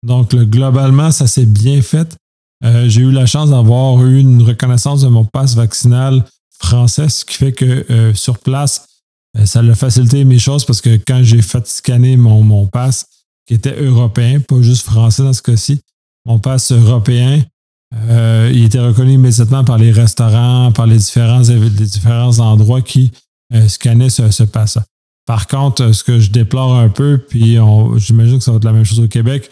Donc, 0.04 0.36
globalement, 0.36 1.12
ça 1.12 1.28
s'est 1.28 1.46
bien 1.46 1.82
fait. 1.82 2.16
Euh, 2.64 2.88
j'ai 2.88 3.02
eu 3.02 3.12
la 3.12 3.26
chance 3.26 3.50
d'avoir 3.50 4.04
eu 4.06 4.20
une 4.20 4.42
reconnaissance 4.42 5.02
de 5.02 5.08
mon 5.08 5.26
passe 5.26 5.56
vaccinal 5.56 6.24
français, 6.60 7.10
ce 7.10 7.24
qui 7.24 7.36
fait 7.36 7.52
que 7.52 7.86
euh, 7.90 8.14
sur 8.14 8.40
place, 8.40 8.88
euh, 9.38 9.46
ça 9.46 9.60
a 9.60 9.76
facilité 9.76 10.24
mes 10.24 10.40
choses 10.40 10.66
parce 10.66 10.82
que 10.82 11.00
quand 11.06 11.22
j'ai 11.24 11.42
fait 11.42 11.90
mon, 12.18 12.42
mon 12.42 12.66
passe, 12.66 13.06
qui 13.46 13.54
était 13.54 13.80
européen, 13.82 14.40
pas 14.40 14.62
juste 14.62 14.86
français 14.86 15.24
dans 15.24 15.34
ce 15.34 15.42
cas-ci, 15.42 15.80
mon 16.26 16.40
passe 16.40 16.72
européen, 16.72 17.42
il 18.52 18.66
était 18.66 18.82
reconnu 18.82 19.14
immédiatement 19.14 19.64
par 19.64 19.78
les 19.78 19.94
restaurants, 19.94 20.74
par 20.74 20.88
les 20.88 20.98
différents 20.98 22.40
endroits 22.40 22.82
qui 22.82 23.12
euh, 23.54 23.68
scanner 23.68 24.10
ce, 24.10 24.30
ce 24.30 24.44
pass 24.44 24.78
Par 25.26 25.48
contre, 25.48 25.84
euh, 25.84 25.94
ce 25.94 26.04
que 26.04 26.20
je 26.20 26.32
déplore 26.32 26.76
un 26.76 26.90
peu, 26.90 27.18
puis 27.18 27.58
j'imagine 27.98 28.38
que 28.40 28.44
ça 28.44 28.52
va 28.52 28.58
être 28.58 28.66
la 28.66 28.74
même 28.74 28.84
chose 28.84 29.00
au 29.00 29.08
Québec, 29.08 29.50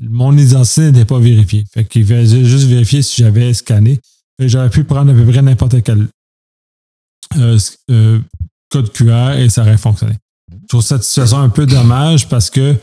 mon 0.00 0.36
identité 0.36 0.90
n'était 0.90 1.04
pas 1.04 1.18
vérifiée. 1.18 1.64
Fait 1.72 1.84
qu'il 1.84 2.06
faisait 2.06 2.44
juste 2.44 2.66
vérifier 2.66 3.02
si 3.02 3.22
j'avais 3.22 3.52
scanné. 3.52 4.00
J'aurais 4.38 4.70
pu 4.70 4.84
prendre 4.84 5.12
à 5.12 5.14
peu 5.14 5.30
près 5.30 5.42
n'importe 5.42 5.82
quel 5.82 6.08
euh, 7.36 8.20
code 8.70 8.92
QR 8.92 9.32
et 9.38 9.48
ça 9.48 9.62
aurait 9.62 9.76
fonctionné. 9.76 10.14
Je 10.50 10.66
trouve 10.68 10.82
cette 10.82 11.02
situation 11.02 11.38
un 11.38 11.48
peu 11.48 11.66
dommage 11.66 12.28
parce 12.28 12.48
que 12.48 12.76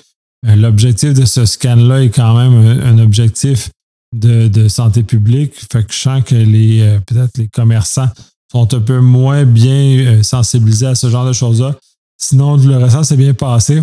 l'objectif 0.43 1.13
de 1.13 1.25
ce 1.25 1.45
scan-là 1.45 2.03
est 2.03 2.09
quand 2.09 2.37
même 2.37 2.81
un, 2.81 2.99
objectif 2.99 3.71
de, 4.15 4.47
de, 4.47 4.67
santé 4.67 5.03
publique. 5.03 5.53
Fait 5.71 5.83
que 5.83 5.93
je 5.93 5.99
sens 5.99 6.23
que 6.23 6.35
les 6.35 6.99
peut-être 7.05 7.37
les 7.37 7.47
commerçants 7.47 8.09
sont 8.51 8.73
un 8.73 8.79
peu 8.79 8.99
moins 8.99 9.45
bien 9.45 9.71
euh, 9.71 10.23
sensibilisés 10.23 10.87
à 10.87 10.95
ce 10.95 11.09
genre 11.09 11.25
de 11.25 11.33
choses-là. 11.33 11.75
Sinon, 12.17 12.57
le 12.57 12.77
reste 12.77 13.03
c'est 13.03 13.17
bien 13.17 13.33
passé. 13.33 13.81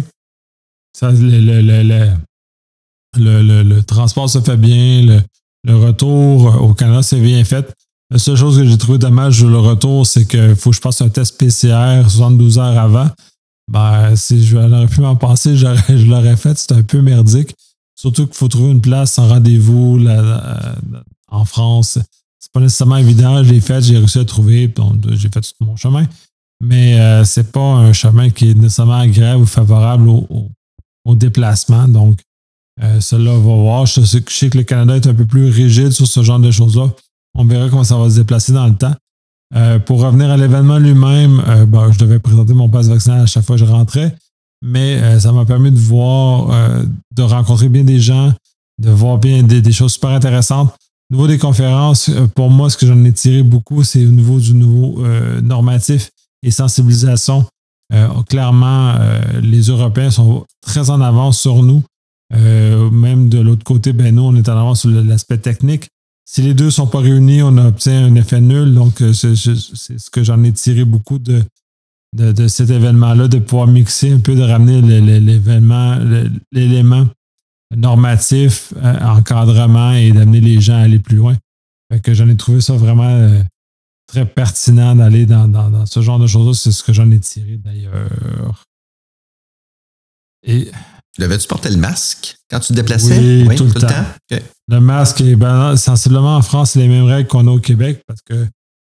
le, 3.17 3.81
transport 3.83 4.29
se 4.29 4.41
fait 4.41 4.57
bien, 4.57 5.23
le, 5.65 5.77
retour 5.77 6.63
au 6.63 6.75
Canada 6.75 7.03
s'est 7.03 7.21
bien 7.21 7.45
fait. 7.45 7.73
La 8.11 8.19
seule 8.19 8.37
chose 8.37 8.59
que 8.59 8.65
j'ai 8.65 8.79
trouvé 8.79 8.99
dommage 8.99 9.39
sur 9.39 9.49
le 9.49 9.59
retour, 9.59 10.07
c'est 10.07 10.27
qu'il 10.27 10.55
faut 10.55 10.71
que 10.71 10.77
je 10.77 10.81
fasse 10.81 11.01
un 11.01 11.09
test 11.09 11.39
PCR 11.39 12.03
72 12.09 12.59
heures 12.59 12.79
avant. 12.79 13.09
Ben, 13.69 14.15
si 14.15 14.47
j'aurais 14.47 14.87
pu 14.87 15.01
m'en 15.01 15.17
passer, 15.17 15.57
je 15.57 16.07
l'aurais 16.07 16.37
fait. 16.37 16.57
C'est 16.57 16.73
un 16.73 16.83
peu 16.83 17.01
merdique. 17.01 17.55
Surtout 17.97 18.27
qu'il 18.27 18.37
faut 18.37 18.47
trouver 18.47 18.71
une 18.71 18.81
place 18.81 19.19
en 19.19 19.27
rendez-vous 19.27 19.99
en 21.29 21.45
France 21.45 21.99
pas 22.53 22.61
nécessairement 22.61 22.97
évident. 22.97 23.43
Je 23.43 23.53
l'ai 23.53 23.61
fait, 23.61 23.83
j'ai 23.83 23.99
réussi 23.99 24.19
à 24.19 24.25
trouver, 24.25 24.73
j'ai 25.11 25.29
fait 25.29 25.41
tout 25.41 25.53
mon 25.61 25.77
chemin. 25.77 26.07
Mais 26.63 26.99
euh, 26.99 27.25
c'est 27.25 27.53
pas 27.53 27.61
un 27.61 27.93
chemin 27.93 28.31
qui 28.31 28.51
est 28.51 28.55
nécessairement 28.55 28.99
agréable 28.99 29.43
ou 29.43 29.47
favorable 29.47 30.09
au, 30.09 30.49
déplacement. 31.15 31.87
Donc, 31.87 32.19
euh, 32.83 33.01
cela 33.01 33.33
va 33.33 33.39
voir. 33.39 33.87
Je 33.87 34.01
sais, 34.03 34.21
que 34.23 34.59
le 34.59 34.65
Canada 34.65 34.97
est 34.97 35.07
un 35.07 35.15
peu 35.15 35.27
plus 35.27 35.51
rigide 35.51 35.91
sur 35.91 36.07
ce 36.07 36.23
genre 36.23 36.41
de 36.41 36.51
choses-là. 36.51 36.91
On 37.35 37.45
verra 37.45 37.69
comment 37.69 37.85
ça 37.85 37.97
va 37.97 38.11
se 38.11 38.17
déplacer 38.17 38.53
dans 38.53 38.67
le 38.67 38.75
temps. 38.75 38.95
Euh, 39.55 39.79
pour 39.79 40.01
revenir 40.01 40.31
à 40.31 40.37
l'événement 40.37 40.79
lui-même, 40.79 41.43
ben, 41.69 41.93
je 41.93 41.99
devais 41.99 42.19
présenter 42.19 42.55
mon 42.55 42.69
passe 42.69 42.89
vaccinal 42.89 43.21
à 43.21 43.27
chaque 43.27 43.45
fois 43.45 43.57
que 43.57 43.65
je 43.65 43.71
rentrais, 43.71 44.17
mais 44.63 45.21
ça 45.21 45.31
m'a 45.31 45.45
permis 45.45 45.71
de 45.71 45.79
voir, 45.79 46.49
de 47.15 47.23
rencontrer 47.23 47.69
bien 47.69 47.85
des 47.85 48.01
gens, 48.01 48.33
de 48.83 48.91
voir 48.91 49.19
bien 49.19 49.43
des 49.45 49.73
choses 49.73 49.93
super 49.93 50.11
intéressantes. 50.11 50.75
Au 51.11 51.15
niveau 51.15 51.29
des 51.29 51.39
conférences, 51.39 52.09
euh, 52.09 52.27
pour 52.27 52.51
moi, 52.51 52.69
ce 52.69 52.77
que 52.77 52.87
j'en 52.87 53.05
ai 53.05 53.13
tiré 53.13 53.43
beaucoup, 53.43 53.85
c'est 53.85 54.05
au 54.05 54.11
niveau 54.11 54.41
du 54.41 54.55
nouveau 54.55 55.05
euh, 55.05 55.41
normatif 55.41 56.11
et 56.43 56.51
sensibilisation. 56.51 57.47
Euh, 57.93 58.09
clairement, 58.29 58.95
les 59.41 59.63
Européens 59.63 60.11
sont 60.11 60.45
très 60.61 60.91
en 60.91 61.01
avance 61.01 61.41
sur 61.41 61.63
nous. 61.63 61.85
même 62.33 63.29
de 63.29 63.39
l'autre 63.39 63.63
côté, 63.63 63.93
ben 63.93 64.13
nous, 64.13 64.23
on 64.23 64.35
est 64.35 64.49
en 64.49 64.59
avance 64.59 64.81
sur 64.81 64.91
l'aspect 64.91 65.39
technique. 65.39 65.89
Si 66.29 66.43
les 66.43 66.55
deux 66.55 66.67
ne 66.67 66.71
sont 66.71 66.89
pas 66.89 66.99
réunis, 66.99 67.43
on 67.43 67.57
obtient 67.59 68.07
un 68.07 68.17
effet 68.17 68.41
nul. 68.41 68.75
Donc, 68.75 68.95
c'est 68.99 69.37
ce 69.37 70.11
que 70.11 70.25
j'en 70.25 70.43
ai 70.43 70.51
tiré 70.51 70.85
beaucoup 70.85 71.21
de, 71.21 71.45
de, 72.13 72.49
cet 72.49 72.71
événement-là, 72.71 73.29
de 73.29 73.39
pouvoir 73.39 73.69
mixer 73.69 74.11
un 74.11 74.19
peu, 74.19 74.35
de 74.35 74.43
ramener 74.43 74.81
l'événement, 75.21 75.97
l'élément 76.51 77.07
normatif, 77.75 78.73
euh, 78.77 79.01
encadrement 79.01 79.93
et 79.93 80.13
d'amener 80.13 80.41
les 80.41 80.61
gens 80.61 80.77
à 80.77 80.83
aller 80.83 80.99
plus 80.99 81.17
loin. 81.17 81.37
que 82.03 82.15
j'en 82.15 82.29
ai 82.29 82.37
trouvé 82.37 82.61
ça 82.61 82.75
vraiment 82.75 83.09
euh, 83.09 83.43
très 84.07 84.27
pertinent 84.27 84.95
d'aller 84.95 85.27
dans, 85.27 85.87
ce 85.87 86.01
genre 86.01 86.19
de 86.19 86.27
choses-là. 86.27 86.55
C'est 86.55 86.73
ce 86.73 86.83
que 86.83 86.93
j'en 86.93 87.11
ai 87.11 87.21
tiré 87.21 87.57
d'ailleurs. 87.57 88.65
Et. 90.47 90.71
Devais-tu 91.19 91.49
porter 91.49 91.71
le 91.71 91.79
masque 91.79 92.37
quand 92.51 92.61
tu 92.61 92.69
te 92.69 92.73
déplaçais? 92.75 93.45
Oui, 93.47 93.57
tout, 93.57 93.65
le 93.65 93.73
temps. 93.73 93.89
Le 94.69 94.81
masque, 94.81 95.23
est, 95.23 95.35
ben, 95.35 95.75
sensiblement 95.77 96.37
en 96.37 96.43
France, 96.43 96.73
c'est 96.73 96.79
les 96.79 96.89
mêmes 96.89 97.07
règles 97.07 97.27
qu'on 97.27 97.47
a 97.49 97.51
au 97.51 97.59
Québec 97.59 98.03
parce 98.07 98.21
que 98.21 98.47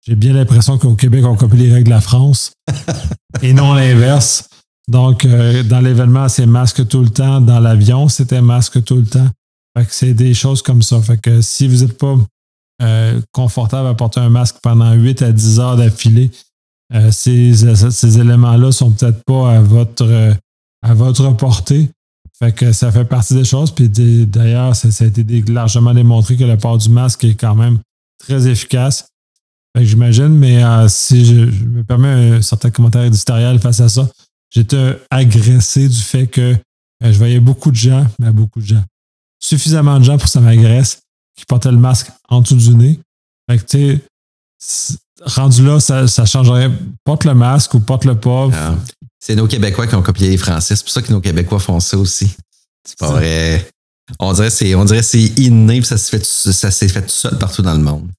j'ai 0.07 0.17
bien 0.17 0.33
l'impression 0.33 0.79
qu'au 0.79 0.95
Québec, 0.95 1.25
on 1.25 1.37
copie 1.37 1.57
les 1.57 1.73
règles 1.73 1.87
de 1.87 1.91
la 1.91 2.01
France 2.01 2.53
et 3.43 3.53
non 3.53 3.75
l'inverse. 3.75 4.49
Donc, 4.89 5.25
euh, 5.25 5.63
dans 5.63 5.81
l'événement, 5.81 6.29
c'est 6.29 6.47
masque 6.47 6.87
tout 6.89 7.03
le 7.03 7.09
temps. 7.09 7.41
Dans 7.41 7.61
l'avion, 7.61 8.09
c'était 8.09 8.43
masque 8.43 8.83
tout 8.85 8.97
le 8.97 9.07
temps. 9.07 9.29
Fait 9.77 9.85
que 9.85 9.93
c'est 9.93 10.15
des 10.15 10.35
choses 10.35 10.63
comme 10.63 10.83
ça. 10.83 11.01
Fait 11.01 11.19
que 11.19 11.41
si 11.41 11.67
vous 11.67 11.85
n'êtes 11.85 11.99
pas 11.99 12.17
euh, 12.83 13.21
confortable 13.33 13.89
à 13.89 13.95
porter 13.95 14.21
un 14.21 14.29
masque 14.29 14.57
pendant 14.63 14.93
8 14.93 15.23
à 15.23 15.33
10 15.33 15.61
heures 15.61 15.77
d'affilée, 15.77 16.31
euh, 16.93 17.11
ces, 17.11 17.55
ces 17.91 18.19
éléments-là 18.19 18.73
sont 18.73 18.91
peut-être 18.91 19.25
pas 19.25 19.57
à 19.57 19.61
votre, 19.61 20.37
à 20.83 20.95
votre 20.95 21.31
portée. 21.37 21.91
Fait 22.39 22.53
que 22.53 22.73
ça 22.73 22.91
fait 22.91 23.05
partie 23.05 23.35
des 23.35 23.45
choses. 23.45 23.71
Puis 23.71 23.89
d'ailleurs, 23.89 24.75
ça, 24.77 24.89
a 25.05 25.07
été 25.07 25.43
largement 25.51 25.95
démontré 25.95 26.37
que 26.37 26.45
le 26.45 26.57
port 26.57 26.79
du 26.79 26.89
masque 26.89 27.25
est 27.25 27.35
quand 27.35 27.55
même 27.55 27.79
très 28.19 28.49
efficace. 28.49 29.09
Fait 29.77 29.83
que 29.83 29.89
j'imagine, 29.89 30.29
mais 30.29 30.63
euh, 30.63 30.89
si 30.89 31.25
je, 31.25 31.35
me 31.65 31.83
permets 31.83 32.37
un 32.37 32.43
certain 32.43 32.71
commentaire 32.71 33.05
éditorial 33.05 33.59
face 33.59 33.81
à 33.81 33.89
ça, 33.89 34.09
j'étais 34.55 34.99
agressé 35.11 35.89
du 35.89 36.01
fait 36.01 36.27
que 36.27 36.41
euh, 37.03 37.13
je 37.13 37.19
voyais 37.19 37.41
beaucoup 37.41 37.71
de 37.71 37.77
gens, 37.77 38.07
mais 38.19 38.31
beaucoup 38.31 38.61
de 38.61 38.67
gens, 38.67 38.85
suffisamment 39.41 39.99
de 39.99 40.05
gens 40.05 40.17
pour 40.17 40.25
que 40.25 40.31
ça 40.31 40.41
m'agresse, 40.41 41.01
qui 41.37 41.45
portaient 41.45 41.71
le 41.71 41.79
masque 41.79 42.11
en 42.29 42.41
dessous 42.41 42.57
du 42.57 42.75
nez. 42.75 43.01
Fait 43.51 43.59
que, 43.59 43.65
tu 43.65 44.03
sais, 44.59 44.97
rendu 45.23 45.65
là, 45.65 45.81
ça, 45.81 46.07
ça 46.07 46.25
changerait. 46.25 46.71
Porte 47.05 47.25
le 47.25 47.35
masque 47.35 47.75
ou 47.75 47.81
porte 47.81 48.05
le 48.05 48.19
pas. 48.19 48.49
Ah. 48.53 48.77
c'est 49.19 49.35
nos 49.35 49.47
Québécois 49.47 49.87
qui 49.87 49.95
ont 49.95 50.03
copié 50.03 50.31
les 50.31 50.37
Français. 50.37 50.77
C'est 50.77 50.85
pour 50.85 50.93
ça 50.93 51.03
que 51.03 51.13
nos 51.13 51.21
Québécois 51.21 51.59
font 51.59 51.81
ça 51.81 51.99
aussi. 51.99 52.31
C'est 52.87 52.99
pas 52.99 53.11
vrai. 53.11 53.69
On 54.19 54.33
dirait 54.35 54.51
c'est 54.51 54.75
on 54.75 54.85
dirait 54.85 55.03
c'est 55.03 55.23
inné 55.39 55.81
ça 55.83 55.97
s'est 55.97 56.19
fait 56.19 56.25
ça 56.25 56.71
s'est 56.71 56.89
fait 56.89 57.03
tout 57.03 57.09
seul 57.09 57.39
partout 57.39 57.63
dans 57.63 57.73
le 57.73 57.83
monde. 57.83 58.11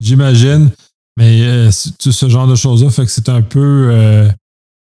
J'imagine, 0.00 0.70
mais 1.16 1.42
euh, 1.42 1.70
ce 1.70 2.28
genre 2.28 2.48
de 2.48 2.56
choses 2.56 2.82
là 2.82 2.90
fait 2.90 3.04
que 3.04 3.10
c'est 3.12 3.28
un 3.28 3.42
peu 3.42 3.88
euh, 3.92 4.28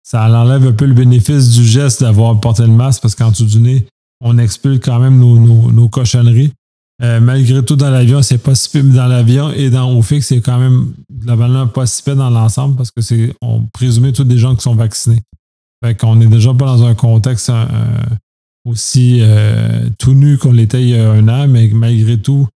ça 0.06 0.30
enlève 0.30 0.68
un 0.68 0.72
peu 0.72 0.86
le 0.86 0.94
bénéfice 0.94 1.50
du 1.50 1.66
geste 1.66 2.02
d'avoir 2.02 2.40
porté 2.40 2.62
le 2.62 2.70
masque 2.70 3.02
parce 3.02 3.16
qu'en 3.16 3.32
dessous 3.32 3.46
du 3.46 3.60
nez, 3.60 3.88
on 4.22 4.38
expulse 4.38 4.80
quand 4.80 5.00
même 5.00 5.18
nos, 5.18 5.38
nos 5.72 5.90
cochonneries. 5.90 6.54
Euh, 7.02 7.20
malgré 7.20 7.66
tout, 7.66 7.76
dans 7.76 7.90
l'avion, 7.90 8.22
c'est 8.22 8.38
pas 8.38 8.56
si 8.56 8.82
Dans 8.84 9.08
l'avion 9.08 9.52
et 9.52 9.70
dans 9.70 9.92
au 9.92 10.02
fixe, 10.02 10.28
c'est 10.28 10.42
quand 10.42 10.60
même 10.60 10.94
globalement 11.12 11.68
pas 11.68 11.88
si 11.88 12.04
dans 12.06 12.30
l'ensemble 12.30 12.78
parce 12.78 12.92
que 12.92 13.02
c'est 13.02 13.34
on 13.42 13.64
présumait 13.66 14.14
tous 14.14 14.24
des 14.24 14.38
gens 14.38 14.56
qui 14.56 14.62
sont 14.62 14.76
vaccinés. 14.76 15.22
Fait 15.84 15.96
qu'on 15.96 16.22
est 16.22 16.28
déjà 16.28 16.54
pas 16.54 16.66
dans 16.66 16.86
un 16.86 16.94
contexte 16.94 17.50
euh, 17.50 17.66
aussi 18.64 19.20
euh, 19.22 19.90
tout 19.98 20.14
nu 20.14 20.38
qu'on 20.38 20.52
l'était 20.52 20.84
il 20.84 20.90
y 20.90 20.96
a 20.96 21.12
un 21.12 21.28
an, 21.28 21.48
mais 21.48 21.68
malgré 21.74 22.22
tout, 22.22 22.48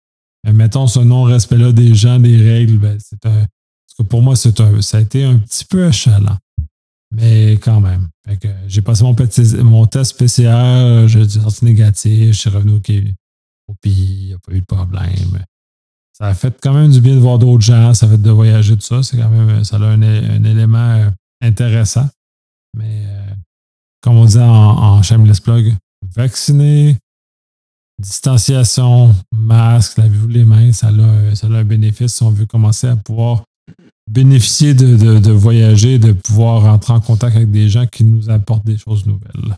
mettons 0.44 0.86
ce 0.86 1.00
non-respect-là 1.00 1.72
des 1.72 1.94
gens, 1.94 2.18
des 2.18 2.36
règles, 2.36 2.78
ben, 2.78 2.96
c'est 2.98 3.26
un, 3.26 3.46
pour 4.04 4.22
moi, 4.22 4.36
c'est 4.36 4.60
un, 4.60 4.80
ça 4.80 4.98
a 4.98 5.00
été 5.00 5.24
un 5.24 5.36
petit 5.36 5.64
peu 5.64 5.84
achalant. 5.84 6.38
Mais 7.12 7.52
quand 7.52 7.80
même. 7.80 8.08
j'ai 8.66 8.82
passé 8.82 9.02
mon, 9.02 9.16
mon 9.64 9.86
test 9.86 10.16
PCR, 10.16 11.08
j'ai 11.08 11.28
sorti 11.28 11.64
négatif, 11.64 12.32
je 12.32 12.38
suis 12.38 12.50
revenu 12.50 12.72
au 12.72 12.80
puis 13.80 13.90
il 13.90 14.26
n'y 14.26 14.32
a 14.32 14.38
pas 14.38 14.52
eu 14.52 14.60
de 14.60 14.66
problème. 14.66 15.44
Ça 16.12 16.26
a 16.26 16.34
fait 16.34 16.58
quand 16.62 16.74
même 16.74 16.90
du 16.90 17.00
bien 17.00 17.14
de 17.14 17.20
voir 17.20 17.38
d'autres 17.38 17.62
gens, 17.62 17.94
ça 17.94 18.06
a 18.06 18.10
fait 18.10 18.20
de 18.20 18.30
voyager, 18.30 18.76
tout 18.76 18.82
ça. 18.82 19.02
C'est 19.02 19.16
quand 19.16 19.30
même, 19.30 19.64
ça 19.64 19.76
a 19.76 19.80
un, 19.80 20.02
élément 20.44 20.78
euh, 20.78 21.10
intéressant. 21.40 22.08
Mais 22.76 23.06
euh, 23.06 23.34
comme 24.02 24.16
on 24.16 24.24
dit 24.26 24.38
en, 24.38 24.44
en 24.44 25.02
Shameless 25.02 25.40
Plug, 25.40 25.74
vacciner, 26.14 26.96
distanciation, 27.98 29.14
masque, 29.32 29.98
lavez-vous 29.98 30.28
les 30.28 30.44
mains, 30.44 30.72
ça 30.72 30.88
a, 30.88 31.34
ça 31.34 31.46
a 31.46 31.50
un 31.50 31.64
bénéfice 31.64 32.14
si 32.14 32.22
on 32.22 32.30
veut 32.30 32.46
commencer 32.46 32.86
à 32.86 32.96
pouvoir 32.96 33.44
bénéficier 34.10 34.74
de, 34.74 34.96
de, 34.96 35.18
de, 35.18 35.30
voyager, 35.30 35.98
de 35.98 36.12
pouvoir 36.12 36.64
entrer 36.66 36.92
en 36.92 37.00
contact 37.00 37.36
avec 37.36 37.50
des 37.50 37.68
gens 37.68 37.86
qui 37.86 38.04
nous 38.04 38.28
apportent 38.28 38.66
des 38.66 38.76
choses 38.76 39.06
nouvelles. 39.06 39.56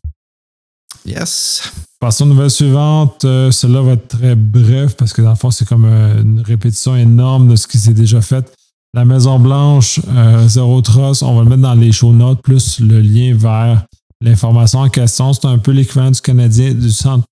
Yes. 1.07 1.73
Passons 1.99 2.25
aux 2.25 2.29
nouvelles 2.29 2.51
suivantes. 2.51 3.25
Euh, 3.25 3.51
cela 3.51 3.81
va 3.81 3.93
être 3.93 4.09
très 4.09 4.37
bref 4.37 4.95
parce 4.97 5.13
que 5.13 5.23
dans 5.23 5.31
le 5.31 5.37
fond, 5.37 5.51
c'est 5.51 5.67
comme 5.67 5.87
euh, 5.87 6.23
une 6.23 6.41
répétition 6.41 6.95
énorme 6.97 7.49
de 7.49 7.57
ce 7.57 7.67
qui 7.67 7.79
s'est 7.79 7.95
déjà 7.95 8.21
fait. 8.21 8.53
La 8.95 9.05
Maison 9.05 9.39
Blanche, 9.39 10.01
euh, 10.09 10.47
Zéro 10.47 10.83
Trust, 10.83 11.23
on 11.23 11.35
va 11.37 11.43
le 11.43 11.49
mettre 11.49 11.63
dans 11.63 11.75
les 11.75 11.93
show 11.93 12.13
notes, 12.13 12.43
plus 12.43 12.79
le 12.79 13.01
lien 13.01 13.35
vers 13.35 13.87
l'information 14.21 14.81
en 14.81 14.91
question. 14.91 15.33
C'est 15.33 15.47
un 15.47 15.59
peu 15.59 15.73
l'équivalent 15.73 16.11
du 16.11 16.21
Canadien, 16.21 16.75
du 16.75 16.91
Centre 16.91 17.25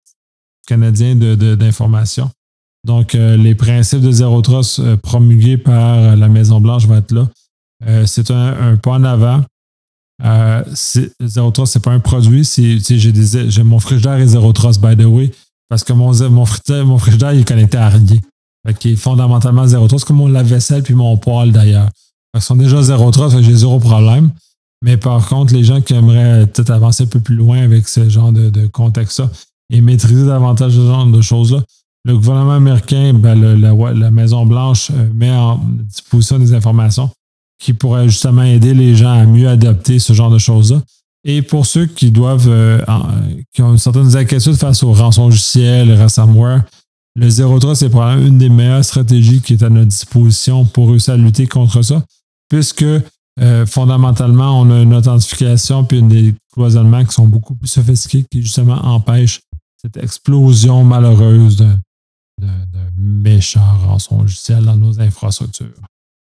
canadien 0.66 1.16
d'information. 1.16 2.26
De, 2.26 2.30
Donc, 2.86 3.12
les 3.12 3.54
principes 3.54 4.00
de 4.00 4.10
Zéro 4.10 4.40
Trust 4.40 4.96
promulgués 4.96 5.58
par 5.58 6.16
la 6.16 6.28
Maison 6.28 6.60
Blanche 6.60 6.86
vont 6.86 6.96
être 6.96 7.12
là. 7.12 7.28
c'est 8.06 8.30
un, 8.30 8.72
un, 8.72 8.76
pas 8.76 8.92
en 8.92 9.04
avant. 9.04 9.42
Euh, 10.24 10.62
Zero 11.22 11.50
Trust, 11.50 11.72
c'est 11.72 11.82
pas 11.82 11.92
un 11.92 12.00
produit. 12.00 12.44
J'ai 12.44 13.62
mon 13.62 13.78
frigidaire 13.78 14.14
est 14.14 14.28
Zero 14.28 14.52
Trust, 14.52 14.80
by 14.80 14.96
the 14.96 15.06
way, 15.06 15.30
parce 15.68 15.84
que 15.84 15.92
mon, 15.92 16.12
mon, 16.30 16.44
frigidaire, 16.98 17.32
il 17.32 17.40
est 17.40 17.48
connecté 17.48 17.78
à 17.78 17.88
rien. 17.88 18.18
Fait 18.66 18.74
qu'il 18.74 18.92
est 18.92 18.96
fondamentalement 18.96 19.66
Zero 19.66 19.88
Trust, 19.88 20.04
comme 20.04 20.16
mon 20.16 20.28
lave-vaisselle 20.28 20.82
puis 20.82 20.94
mon 20.94 21.16
poêle 21.16 21.52
d'ailleurs. 21.52 21.88
Ils 22.34 22.40
sont 22.40 22.56
déjà 22.56 22.82
Zero 22.82 23.10
Trust, 23.10 23.40
j'ai 23.40 23.54
zéro 23.54 23.78
problème. 23.78 24.30
Mais 24.82 24.96
par 24.96 25.26
contre, 25.28 25.52
les 25.52 25.64
gens 25.64 25.80
qui 25.80 25.94
aimeraient 25.94 26.46
peut-être 26.46 26.70
avancer 26.70 27.04
un 27.04 27.06
peu 27.06 27.20
plus 27.20 27.34
loin 27.34 27.58
avec 27.58 27.88
ce 27.88 28.08
genre 28.08 28.32
de, 28.32 28.66
contexte-là 28.66 29.30
et 29.70 29.80
maîtriser 29.80 30.26
davantage 30.26 30.72
ce 30.72 30.80
genre 30.80 31.06
de 31.06 31.20
choses-là, 31.20 31.62
le 32.04 32.16
gouvernement 32.16 32.52
américain, 32.52 33.12
ben, 33.14 33.34
la 33.34 34.10
Maison-Blanche 34.10 34.90
euh, 34.90 35.08
met 35.14 35.30
en 35.30 35.60
disposition 35.84 36.38
des 36.38 36.54
informations 36.54 37.10
qui 37.60 37.74
pourrait 37.74 38.08
justement 38.08 38.42
aider 38.42 38.72
les 38.72 38.96
gens 38.96 39.12
à 39.12 39.26
mieux 39.26 39.48
adopter 39.48 39.98
ce 39.98 40.14
genre 40.14 40.30
de 40.30 40.38
choses-là. 40.38 40.80
Et 41.24 41.42
pour 41.42 41.66
ceux 41.66 41.84
qui 41.84 42.10
doivent, 42.10 42.48
euh, 42.48 42.80
qui 43.52 43.60
ont 43.60 43.76
certaines 43.76 44.16
inquiétudes 44.16 44.54
face 44.54 44.82
au 44.82 44.92
rançongiciel, 44.92 45.88
le 45.88 45.94
ransomware, 45.94 46.62
le 47.16 47.28
Zero 47.28 47.58
Trust 47.58 47.82
est 47.82 47.90
probablement 47.90 48.26
une 48.26 48.38
des 48.38 48.48
meilleures 48.48 48.84
stratégies 48.84 49.42
qui 49.42 49.52
est 49.52 49.62
à 49.62 49.68
notre 49.68 49.88
disposition 49.88 50.64
pour 50.64 50.88
réussir 50.88 51.14
à 51.14 51.16
lutter 51.18 51.46
contre 51.46 51.82
ça, 51.82 52.02
puisque 52.48 52.82
euh, 52.82 53.66
fondamentalement, 53.66 54.60
on 54.60 54.70
a 54.70 54.80
une 54.80 54.94
authentification 54.94 55.84
puis 55.84 56.02
des 56.02 56.34
cloisonnements 56.54 57.04
qui 57.04 57.12
sont 57.12 57.26
beaucoup 57.26 57.54
plus 57.54 57.68
sophistiqués 57.68 58.24
qui 58.30 58.40
justement 58.42 58.82
empêchent 58.86 59.40
cette 59.82 59.96
explosion 59.98 60.84
malheureuse 60.84 61.56
de, 61.56 61.68
de, 62.40 62.46
de 62.46 62.80
méchants 62.96 63.78
rançongiciels 63.86 64.64
dans 64.64 64.76
nos 64.76 65.00
infrastructures 65.00 65.68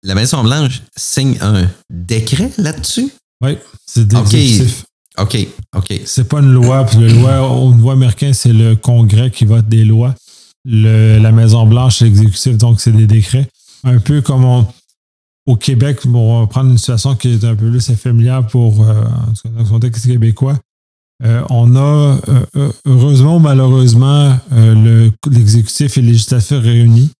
la 0.06 0.14
Maison-Blanche 0.14 0.82
signe 0.96 1.36
un 1.40 1.68
décret 1.90 2.50
là-dessus? 2.58 3.12
Oui, 3.42 3.58
c'est 3.86 4.06
décisif. 4.06 4.84
OK, 5.18 5.36
OK. 5.74 6.00
C'est 6.04 6.28
pas 6.28 6.38
une 6.38 6.52
loi. 6.52 6.84
Puis 6.84 6.98
la 6.98 7.12
loi 7.12 7.50
au 7.50 7.74
niveau 7.74 7.90
américain, 7.90 8.32
c'est 8.32 8.52
le 8.52 8.76
Congrès 8.76 9.30
qui 9.30 9.44
vote 9.44 9.68
des 9.68 9.84
lois. 9.84 10.14
la 10.64 11.32
Maison-Blanche, 11.32 11.98
c'est 11.98 12.04
l'exécutif, 12.04 12.56
donc 12.56 12.80
c'est 12.80 12.92
des 12.92 13.06
décrets. 13.06 13.48
Un 13.84 13.98
peu 13.98 14.20
comme 14.22 14.66
au 15.46 15.56
Québec, 15.56 15.98
on 16.06 16.40
va 16.40 16.46
prendre 16.46 16.70
une 16.70 16.78
situation 16.78 17.14
qui 17.16 17.34
est 17.34 17.44
un 17.44 17.54
peu 17.54 17.70
plus 17.70 17.90
familière 17.94 18.46
pour 18.46 18.82
euh, 18.82 19.04
dans 19.44 19.62
le 19.62 19.68
contexte 19.68 20.06
québécois. 20.06 20.58
Euh, 21.24 21.42
on 21.48 21.76
a, 21.76 22.18
euh, 22.28 22.72
heureusement 22.84 23.36
ou 23.36 23.40
malheureusement, 23.40 24.38
l'exécutif 24.52 25.96
et 25.96 26.02
le 26.02 26.08
législatif 26.08 26.58
réunis 26.58 27.10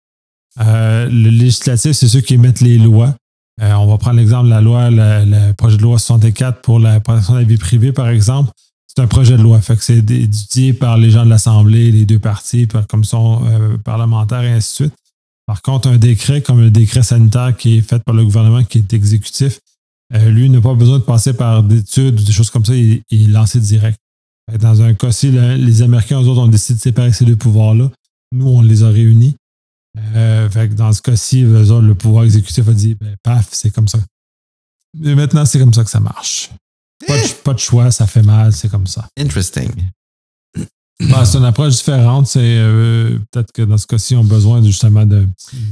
euh, 0.59 1.05
le 1.05 1.29
législatif, 1.29 1.91
c'est 1.91 2.07
ceux 2.07 2.21
qui 2.21 2.35
émettent 2.35 2.61
les 2.61 2.77
lois. 2.77 3.15
Euh, 3.61 3.73
on 3.73 3.87
va 3.87 3.97
prendre 3.97 4.17
l'exemple 4.17 4.45
de 4.45 4.49
la 4.51 4.61
loi, 4.61 4.89
le, 4.89 5.51
projet 5.53 5.77
de 5.77 5.81
loi 5.81 5.97
64 5.97 6.61
pour 6.61 6.79
la 6.79 6.99
protection 6.99 7.33
de 7.33 7.39
la 7.39 7.45
vie 7.45 7.57
privée, 7.57 7.91
par 7.91 8.09
exemple. 8.09 8.51
C'est 8.87 9.01
un 9.01 9.07
projet 9.07 9.37
de 9.37 9.41
loi. 9.41 9.61
Fait 9.61 9.75
que 9.75 9.83
c'est 9.83 9.97
étudié 9.97 10.73
par 10.73 10.97
les 10.97 11.11
gens 11.11 11.25
de 11.25 11.29
l'Assemblée, 11.29 11.91
les 11.91 12.05
deux 12.05 12.19
partis, 12.19 12.67
par 12.67 12.87
commission 12.87 13.45
euh, 13.47 13.77
parlementaire 13.77 14.43
et 14.43 14.51
ainsi 14.51 14.83
de 14.83 14.87
suite. 14.87 14.95
Par 15.45 15.61
contre, 15.61 15.87
un 15.87 15.97
décret 15.97 16.41
comme 16.41 16.59
le 16.59 16.71
décret 16.71 17.03
sanitaire 17.03 17.55
qui 17.55 17.77
est 17.77 17.81
fait 17.81 18.03
par 18.03 18.15
le 18.15 18.23
gouvernement, 18.23 18.63
qui 18.63 18.79
est 18.79 18.93
exécutif, 18.93 19.59
lui 20.11 20.49
n'a 20.49 20.61
pas 20.61 20.73
besoin 20.73 20.99
de 20.99 21.03
passer 21.03 21.33
par 21.33 21.63
des 21.63 21.79
études 21.79 22.19
ou 22.19 22.23
des 22.23 22.31
choses 22.31 22.49
comme 22.49 22.65
ça, 22.65 22.75
il, 22.75 23.03
est 23.11 23.27
lancé 23.27 23.59
direct. 23.59 23.99
Dans 24.59 24.81
un 24.81 24.93
cas-ci, 24.93 25.31
les 25.31 25.81
Américains, 25.81 26.21
eux 26.21 26.27
autres, 26.27 26.41
ont 26.41 26.47
décidé 26.47 26.77
de 26.77 26.81
séparer 26.81 27.11
ces 27.11 27.25
deux 27.25 27.35
pouvoirs-là. 27.35 27.91
Nous, 28.31 28.47
on 28.47 28.61
les 28.61 28.83
a 28.83 28.89
réunis. 28.89 29.35
Euh, 30.15 30.47
dans 30.75 30.93
ce 30.93 31.01
cas-ci, 31.01 31.41
le 31.41 31.93
pouvoir 31.93 32.23
exécutif 32.23 32.67
a 32.67 32.73
dit 32.73 32.95
ben, 32.95 33.15
paf, 33.23 33.47
c'est 33.51 33.71
comme 33.71 33.87
ça. 33.87 33.99
Mais 34.99 35.15
maintenant, 35.15 35.45
c'est 35.45 35.59
comme 35.59 35.73
ça 35.73 35.83
que 35.83 35.89
ça 35.89 35.99
marche. 35.99 36.49
Pas 37.43 37.53
de, 37.53 37.59
choix, 37.59 37.91
ça 37.91 38.07
fait 38.07 38.23
mal, 38.23 38.53
c'est 38.53 38.69
comme 38.69 38.87
ça. 38.87 39.07
Interesting. 39.19 39.69
Ben, 40.99 41.25
c'est 41.25 41.37
une 41.37 41.45
approche 41.45 41.75
différente. 41.75 42.27
C'est 42.27 42.39
euh, 42.41 43.19
peut-être 43.31 43.51
que 43.51 43.61
dans 43.61 43.77
ce 43.77 43.85
cas-ci, 43.85 44.15
on 44.15 44.21
a 44.21 44.23
besoin 44.23 44.63
justement 44.63 45.05
de. 45.05 45.27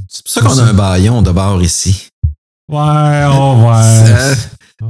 C'est 0.07 0.23
pour 0.23 0.31
ça 0.31 0.41
qu'on 0.41 0.59
a 0.59 0.63
un 0.63 0.73
baillon 0.73 1.21
de 1.21 1.31
bord 1.31 1.61
ici. 1.63 2.09
Ouais, 2.71 3.25
oh, 3.29 3.67
ouais. 3.67 4.35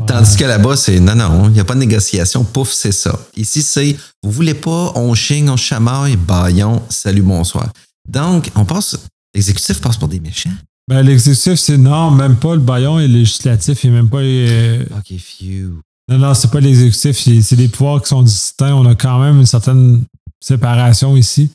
Tandis 0.07 0.35
que 0.35 0.45
là-bas, 0.45 0.75
c'est 0.77 0.99
non, 0.99 1.15
non, 1.15 1.45
il 1.45 1.51
n'y 1.51 1.59
a 1.59 1.63
pas 1.63 1.73
de 1.73 1.79
négociation, 1.79 2.43
pouf, 2.43 2.71
c'est 2.71 2.91
ça. 2.91 3.19
Ici, 3.35 3.61
c'est 3.61 3.95
vous 4.23 4.31
voulez 4.31 4.53
pas, 4.53 4.93
on 4.95 5.13
chigne, 5.13 5.49
on 5.49 5.57
chamaille, 5.57 6.15
baillon, 6.15 6.81
salut, 6.89 7.21
bonsoir. 7.21 7.69
Donc, 8.07 8.49
on 8.55 8.65
passe 8.65 8.97
L'exécutif 9.35 9.81
passe 9.81 9.97
pour 9.97 10.07
des 10.07 10.21
méchants. 10.21 10.53
Ben, 10.88 11.01
l'exécutif, 11.01 11.55
c'est 11.55 11.77
non, 11.77 12.09
même 12.09 12.38
pas 12.38 12.53
le 12.53 12.61
baillon 12.61 12.99
et 12.99 13.07
le 13.07 13.15
législatif, 13.15 13.83
et 13.83 13.89
même 13.89 14.09
pas. 14.09 14.19
Euh, 14.19 14.85
ok, 14.97 15.17
few. 15.19 15.81
Non, 16.07 16.19
non, 16.19 16.33
c'est 16.33 16.49
pas 16.49 16.61
l'exécutif, 16.61 17.19
c'est 17.19 17.55
des 17.55 17.67
pouvoirs 17.67 18.01
qui 18.01 18.09
sont 18.09 18.23
distincts. 18.23 18.73
On 18.73 18.85
a 18.85 18.95
quand 18.95 19.19
même 19.19 19.39
une 19.39 19.45
certaine 19.45 20.03
séparation 20.39 21.17
ici. 21.17 21.51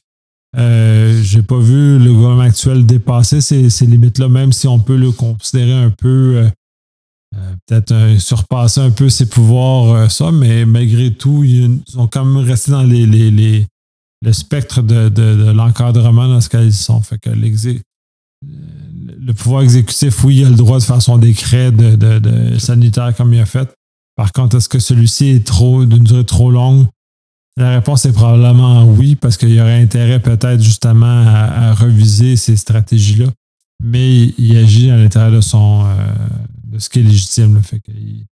Euh, 0.57 1.23
J'ai 1.23 1.43
pas 1.43 1.59
vu 1.59 1.99
le 1.99 2.13
gouvernement 2.13 2.43
actuel 2.43 2.87
dépasser 2.87 3.41
ces, 3.41 3.87
limites-là, 3.87 4.29
même 4.29 4.53
si 4.53 4.67
on 4.67 4.81
peut 4.81 4.97
le 4.97 5.13
considérer 5.13 5.73
un 5.73 5.91
peu. 5.91 6.39
Euh, 6.39 6.51
peut-être 7.67 8.21
surpasser 8.21 8.81
un 8.81 8.91
peu 8.91 9.09
ses 9.09 9.27
pouvoirs, 9.27 10.11
ça, 10.11 10.33
mais 10.33 10.67
malgré 10.67 11.13
tout, 11.13 11.45
ils 11.45 11.79
sont 11.87 12.09
quand 12.09 12.25
même 12.25 12.45
restés 12.45 12.73
dans 12.73 12.83
les, 12.83 13.07
les, 13.07 13.67
le 14.23 14.33
spectre 14.33 14.83
de, 14.83 15.53
l'encadrement 15.53 16.29
dans 16.29 16.41
ce 16.41 16.49
qu'ils 16.49 16.73
sont. 16.73 17.01
Fait 17.01 17.19
que 17.19 17.31
le 17.31 19.33
pouvoir 19.35 19.63
exécutif, 19.63 20.25
oui, 20.25 20.39
il 20.39 20.47
a 20.47 20.51
le 20.51 20.57
droit 20.57 20.79
de 20.79 20.85
faire 20.85 21.01
son 21.01 21.19
décret 21.19 21.73
de, 21.73 22.59
sanitaire 22.59 23.15
comme 23.17 23.33
il 23.35 23.41
a 23.41 23.47
fait. 23.47 23.73
Par 24.17 24.33
contre, 24.33 24.57
est-ce 24.57 24.69
que 24.69 24.79
celui-ci 24.79 25.29
est 25.29 25.47
trop 25.47 25.85
d'une 25.85 26.05
durée 26.05 26.27
trop 26.27 26.51
longue? 26.51 26.87
La 27.57 27.75
réponse 27.75 28.05
est 28.05 28.13
probablement 28.13 28.85
oui, 28.85 29.17
parce 29.17 29.37
qu'il 29.37 29.55
y 29.55 29.61
aurait 29.61 29.81
intérêt 29.81 30.21
peut-être 30.21 30.63
justement 30.63 31.25
à, 31.27 31.75
reviser 31.75 32.37
ces 32.37 32.57
stratégies-là. 32.57 33.27
Mais 33.83 34.27
il, 34.39 34.57
agit 34.57 34.91
à 34.91 34.97
l'intérieur 34.97 35.33
de 35.33 35.41
son 35.41 35.85
euh, 35.85 36.07
de 36.65 36.79
ce 36.79 36.89
qui 36.89 37.01
est 37.01 37.03
légitime. 37.03 37.57
Là. 37.57 37.63
Fait 37.63 37.81
qu'ils 37.81 38.25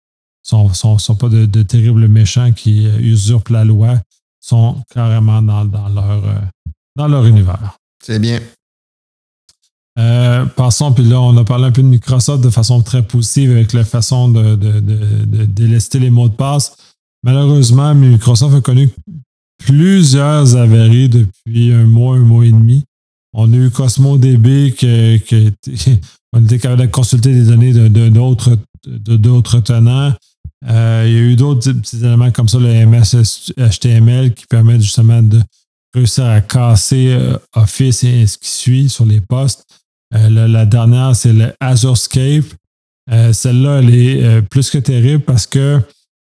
sont, 0.43 0.71
sont, 0.73 1.15
pas 1.15 1.29
de, 1.29 1.63
terribles 1.63 2.07
méchants 2.07 2.51
qui 2.51 2.85
usurpent 2.99 3.49
la 3.49 3.65
loi, 3.65 3.99
sont 4.39 4.81
carrément 4.93 5.41
dans, 5.41 5.63
leur, 5.63 6.25
euh, 6.25 6.39
dans 6.95 7.07
leur 7.07 7.25
univers. 7.25 7.77
C'est 8.03 8.19
bien. 8.19 8.39
Euh, 9.99 10.45
passons, 10.45 10.93
puis 10.93 11.03
là, 11.03 11.19
on 11.19 11.35
a 11.37 11.43
parlé 11.43 11.65
un 11.65 11.71
peu 11.71 11.81
de 11.81 11.87
Microsoft 11.87 12.43
de 12.43 12.49
façon 12.49 12.81
très 12.81 13.03
positive 13.03 13.51
avec 13.51 13.73
la 13.73 13.83
façon 13.83 14.29
de, 14.29 14.55
délester 15.45 15.99
les 15.99 16.09
mots 16.09 16.29
de 16.29 16.35
passe. 16.35 16.75
Malheureusement, 17.23 17.93
Microsoft 17.93 18.55
a 18.55 18.61
connu 18.61 18.89
plusieurs 19.57 20.55
avaries 20.55 21.09
depuis 21.09 21.73
un 21.73 21.85
mois, 21.85 22.15
un 22.15 22.19
mois 22.19 22.45
et 22.45 22.51
demi. 22.51 22.85
On 23.33 23.51
a 23.53 23.55
eu 23.55 23.69
CosmoDB 23.69 24.71
qui, 24.71 25.21
qui 25.25 25.53
on 26.33 26.43
était 26.43 26.59
capable 26.59 26.81
de 26.81 26.87
consulter 26.87 27.33
des 27.33 27.45
données 27.45 27.73
d'autres, 28.09 28.57
de, 28.85 29.59
tenants. 29.61 30.13
Euh, 30.67 31.05
il 31.07 31.13
y 31.13 31.17
a 31.17 31.21
eu 31.21 31.35
d'autres 31.35 31.71
petits 31.71 31.97
éléments 31.97 32.31
comme 32.31 32.49
ça, 32.49 32.57
le 32.59 32.85
MS 32.85 33.51
HTML 33.57 34.33
qui 34.33 34.45
permet 34.47 34.79
justement 34.79 35.21
de 35.21 35.39
réussir 35.93 36.25
à 36.25 36.41
casser 36.41 37.09
euh, 37.09 37.37
Office 37.55 38.03
et 38.03 38.27
ce 38.27 38.37
qui 38.37 38.49
suit 38.49 38.89
sur 38.89 39.05
les 39.05 39.21
postes. 39.21 39.65
Euh, 40.15 40.47
la, 40.47 40.65
dernière, 40.65 41.15
c'est 41.15 41.33
le 41.33 41.53
Azurescape. 41.59 42.45
Euh, 43.11 43.33
celle-là, 43.33 43.79
elle 43.79 43.95
est 43.95 44.41
plus 44.43 44.69
que 44.69 44.77
terrible 44.77 45.23
parce 45.23 45.47
que, 45.47 45.81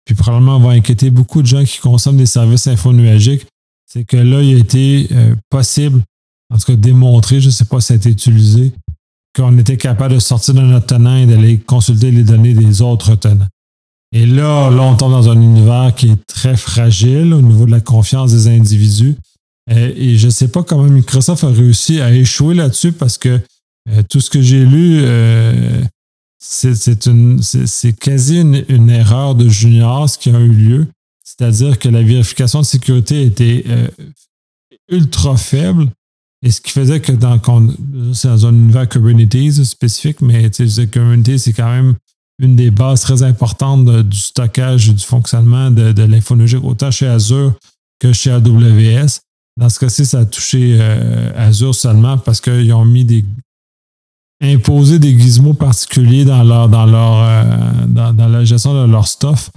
puis 0.07 0.15
probablement 0.15 0.57
va 0.57 0.69
inquiéter 0.71 1.09
beaucoup 1.09 1.41
de 1.41 1.47
gens 1.47 1.65
qui 1.65 1.79
consomment 1.79 2.17
des 2.17 2.25
services 2.25 2.65
infonuagiques, 2.67 3.45
c'est 3.85 4.05
que 4.05 4.15
là, 4.15 4.41
il 4.41 4.55
a 4.55 4.57
été 4.57 5.09
possible, 5.49 6.01
en 6.49 6.57
tout 6.57 6.65
cas 6.65 6.75
démontré, 6.77 7.41
je 7.41 7.47
ne 7.47 7.51
sais 7.51 7.65
pas 7.65 7.81
si 7.81 7.87
ça 7.87 7.93
a 7.93 7.97
été 7.97 8.09
utilisé, 8.09 8.71
qu'on 9.35 9.57
était 9.57 9.75
capable 9.75 10.15
de 10.15 10.19
sortir 10.19 10.53
de 10.53 10.61
notre 10.61 10.85
tenant 10.85 11.17
et 11.17 11.25
d'aller 11.25 11.59
consulter 11.59 12.11
les 12.11 12.23
données 12.23 12.53
des 12.53 12.81
autres 12.81 13.15
tenants. 13.15 13.47
Et 14.13 14.25
là, 14.25 14.69
là, 14.71 14.81
on 14.83 14.95
tombe 14.95 15.11
dans 15.11 15.29
un 15.29 15.41
univers 15.41 15.93
qui 15.93 16.07
est 16.07 16.25
très 16.25 16.55
fragile 16.55 17.33
au 17.33 17.41
niveau 17.41 17.65
de 17.65 17.71
la 17.71 17.81
confiance 17.81 18.31
des 18.31 18.47
individus. 18.47 19.17
Et 19.69 20.17
je 20.17 20.27
ne 20.27 20.31
sais 20.31 20.47
pas 20.47 20.63
comment 20.63 20.83
Microsoft 20.83 21.43
a 21.43 21.49
réussi 21.49 21.99
à 21.99 22.13
échouer 22.13 22.55
là-dessus 22.55 22.93
parce 22.93 23.17
que 23.17 23.41
euh, 23.89 24.03
tout 24.09 24.21
ce 24.21 24.29
que 24.29 24.41
j'ai 24.41 24.63
lu, 24.63 24.99
euh, 25.01 25.83
c'est 26.39 27.93
quasi 27.99 28.41
une, 28.41 28.89
erreur 28.89 29.35
de 29.35 29.49
junior 29.49 30.09
ce 30.09 30.17
qui 30.17 30.29
a 30.29 30.39
eu 30.39 30.51
lieu. 30.51 30.87
C'est-à-dire 31.23 31.79
que 31.79 31.89
la 31.89 32.03
vérification 32.03 32.61
de 32.61 32.65
sécurité 32.65 33.23
était 33.23 33.63
euh, 33.67 33.87
ultra 34.89 35.35
faible. 35.35 35.89
Et 36.43 36.51
ce 36.51 36.61
qui 36.61 36.71
faisait 36.71 37.01
que 37.01 37.11
dans, 37.11 37.39
c'est 38.13 38.27
dans 38.27 38.45
un 38.45 38.53
univers 38.53 38.87
Kubernetes 38.87 39.63
spécifique, 39.63 40.21
mais 40.21 40.49
Kubernetes, 40.51 41.39
c'est 41.39 41.53
quand 41.53 41.69
même 41.69 41.95
une 42.39 42.55
des 42.55 42.69
bases 42.69 43.01
très 43.01 43.23
importantes 43.23 43.89
du 44.07 44.17
stockage 44.17 44.89
et 44.89 44.93
du 44.93 45.03
fonctionnement 45.03 45.71
de, 45.71 45.91
de 45.91 46.57
autant 46.63 46.91
chez 46.91 47.07
Azure 47.07 47.53
que 47.99 48.13
chez 48.13 48.29
AWS. 48.29 49.19
Dans 49.57 49.69
ce 49.69 49.79
cas-ci, 49.79 50.05
ça 50.05 50.19
a 50.19 50.25
touché 50.25 50.79
Azure 51.35 51.73
seulement 51.73 52.19
parce 52.19 52.39
qu'ils 52.39 52.71
ont 52.73 52.85
mis 52.85 53.03
des, 53.03 53.25
imposer 54.41 54.99
des 54.99 55.17
gizmos 55.17 55.57
particuliers 55.57 56.25
dans 56.25 56.43
leur 56.43 56.69
dans 56.69 56.85
leur 56.85 57.23
euh, 57.23 57.85
dans, 57.87 58.27
la 58.27 58.45
gestion 58.45 58.73
de 58.73 58.91
leur 58.91 59.07
stuff. 59.07 59.49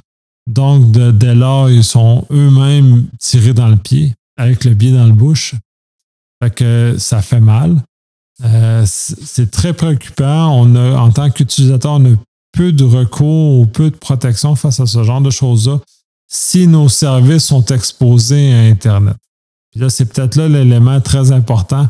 Donc, 0.46 0.90
dès 0.90 1.34
lors, 1.34 1.70
ils 1.70 1.84
sont 1.84 2.26
eux-mêmes 2.30 3.06
tirés 3.18 3.52
dans 3.52 3.68
le 3.68 3.76
pied, 3.76 4.14
avec 4.36 4.64
le 4.64 4.74
pied 4.74 4.92
dans 4.92 5.06
le 5.06 5.12
bouche. 5.12 5.54
Fait 6.42 6.52
que 6.52 6.96
ça 6.98 7.22
fait 7.22 7.40
mal. 7.40 7.82
Euh, 8.42 8.84
c'est 8.86 9.50
très 9.50 9.74
préoccupant. 9.74 10.48
On 10.48 10.74
a, 10.74 10.96
en 10.96 11.12
tant 11.12 11.30
qu'utilisateur, 11.30 11.92
on 11.92 12.14
a 12.14 12.16
peu 12.52 12.72
de 12.72 12.84
recours 12.84 13.60
ou 13.60 13.66
peu 13.66 13.90
de 13.90 13.96
protection 13.96 14.56
face 14.56 14.80
à 14.80 14.86
ce 14.86 15.04
genre 15.04 15.20
de 15.20 15.30
choses-là 15.30 15.78
si 16.26 16.66
nos 16.66 16.88
services 16.88 17.44
sont 17.44 17.64
exposés 17.66 18.52
à 18.52 18.60
Internet. 18.60 19.16
Puis 19.70 19.80
là, 19.80 19.90
c'est 19.90 20.06
peut-être 20.06 20.36
là 20.36 20.48
l'élément 20.48 21.00
très 21.00 21.32
important. 21.32 21.88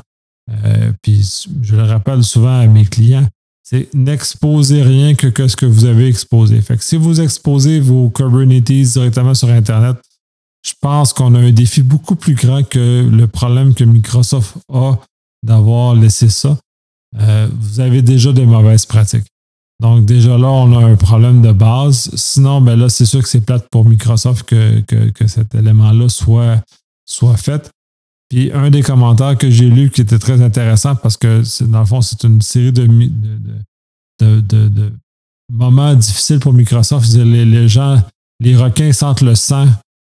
Euh, 0.50 0.92
puis 1.02 1.46
je 1.62 1.76
le 1.76 1.82
rappelle 1.82 2.24
souvent 2.24 2.60
à 2.60 2.66
mes 2.66 2.84
clients, 2.84 3.26
c'est 3.62 3.88
n'exposez 3.94 4.82
rien 4.82 5.14
que, 5.14 5.28
que, 5.28 5.46
ce 5.46 5.56
que 5.56 5.66
vous 5.66 5.84
avez 5.84 6.08
exposé. 6.08 6.60
Fait 6.60 6.76
que 6.76 6.84
si 6.84 6.96
vous 6.96 7.20
exposez 7.20 7.80
vos 7.80 8.10
Kubernetes 8.10 8.64
directement 8.64 9.34
sur 9.34 9.48
Internet, 9.48 9.96
je 10.66 10.72
pense 10.80 11.12
qu'on 11.12 11.34
a 11.34 11.38
un 11.38 11.52
défi 11.52 11.82
beaucoup 11.82 12.16
plus 12.16 12.34
grand 12.34 12.62
que 12.62 13.08
le 13.10 13.26
problème 13.26 13.74
que 13.74 13.84
Microsoft 13.84 14.56
a 14.72 14.98
d'avoir 15.42 15.94
laissé 15.94 16.28
ça. 16.28 16.58
Euh, 17.18 17.48
vous 17.58 17.80
avez 17.80 18.02
déjà 18.02 18.32
des 18.32 18.46
mauvaises 18.46 18.86
pratiques. 18.86 19.26
Donc, 19.80 20.04
déjà 20.04 20.36
là, 20.36 20.48
on 20.48 20.78
a 20.78 20.84
un 20.84 20.96
problème 20.96 21.40
de 21.40 21.52
base. 21.52 22.10
Sinon, 22.14 22.60
ben 22.60 22.76
là, 22.78 22.90
c'est 22.90 23.06
sûr 23.06 23.22
que 23.22 23.28
c'est 23.28 23.40
plate 23.40 23.66
pour 23.70 23.86
Microsoft 23.86 24.46
que, 24.46 24.80
que, 24.80 25.26
cet 25.26 25.54
élément-là 25.54 26.10
soit, 26.10 26.62
soit 27.06 27.38
fait. 27.38 27.70
Puis 28.30 28.52
un 28.52 28.70
des 28.70 28.82
commentaires 28.82 29.36
que 29.36 29.50
j'ai 29.50 29.68
lu 29.68 29.90
qui 29.90 30.00
était 30.00 30.18
très 30.18 30.40
intéressant 30.40 30.94
parce 30.94 31.16
que 31.16 31.42
dans 31.64 31.80
le 31.80 31.86
fond, 31.86 32.00
c'est 32.00 32.22
une 32.22 32.40
série 32.40 32.72
de, 32.72 32.86
de, 34.20 34.92
moments 35.52 35.94
difficiles 35.94 36.38
pour 36.38 36.52
Microsoft. 36.52 37.12
Les, 37.12 37.44
les, 37.44 37.68
gens, 37.68 38.00
les 38.38 38.56
requins 38.56 38.92
sentent 38.92 39.22
le 39.22 39.34
sang. 39.34 39.66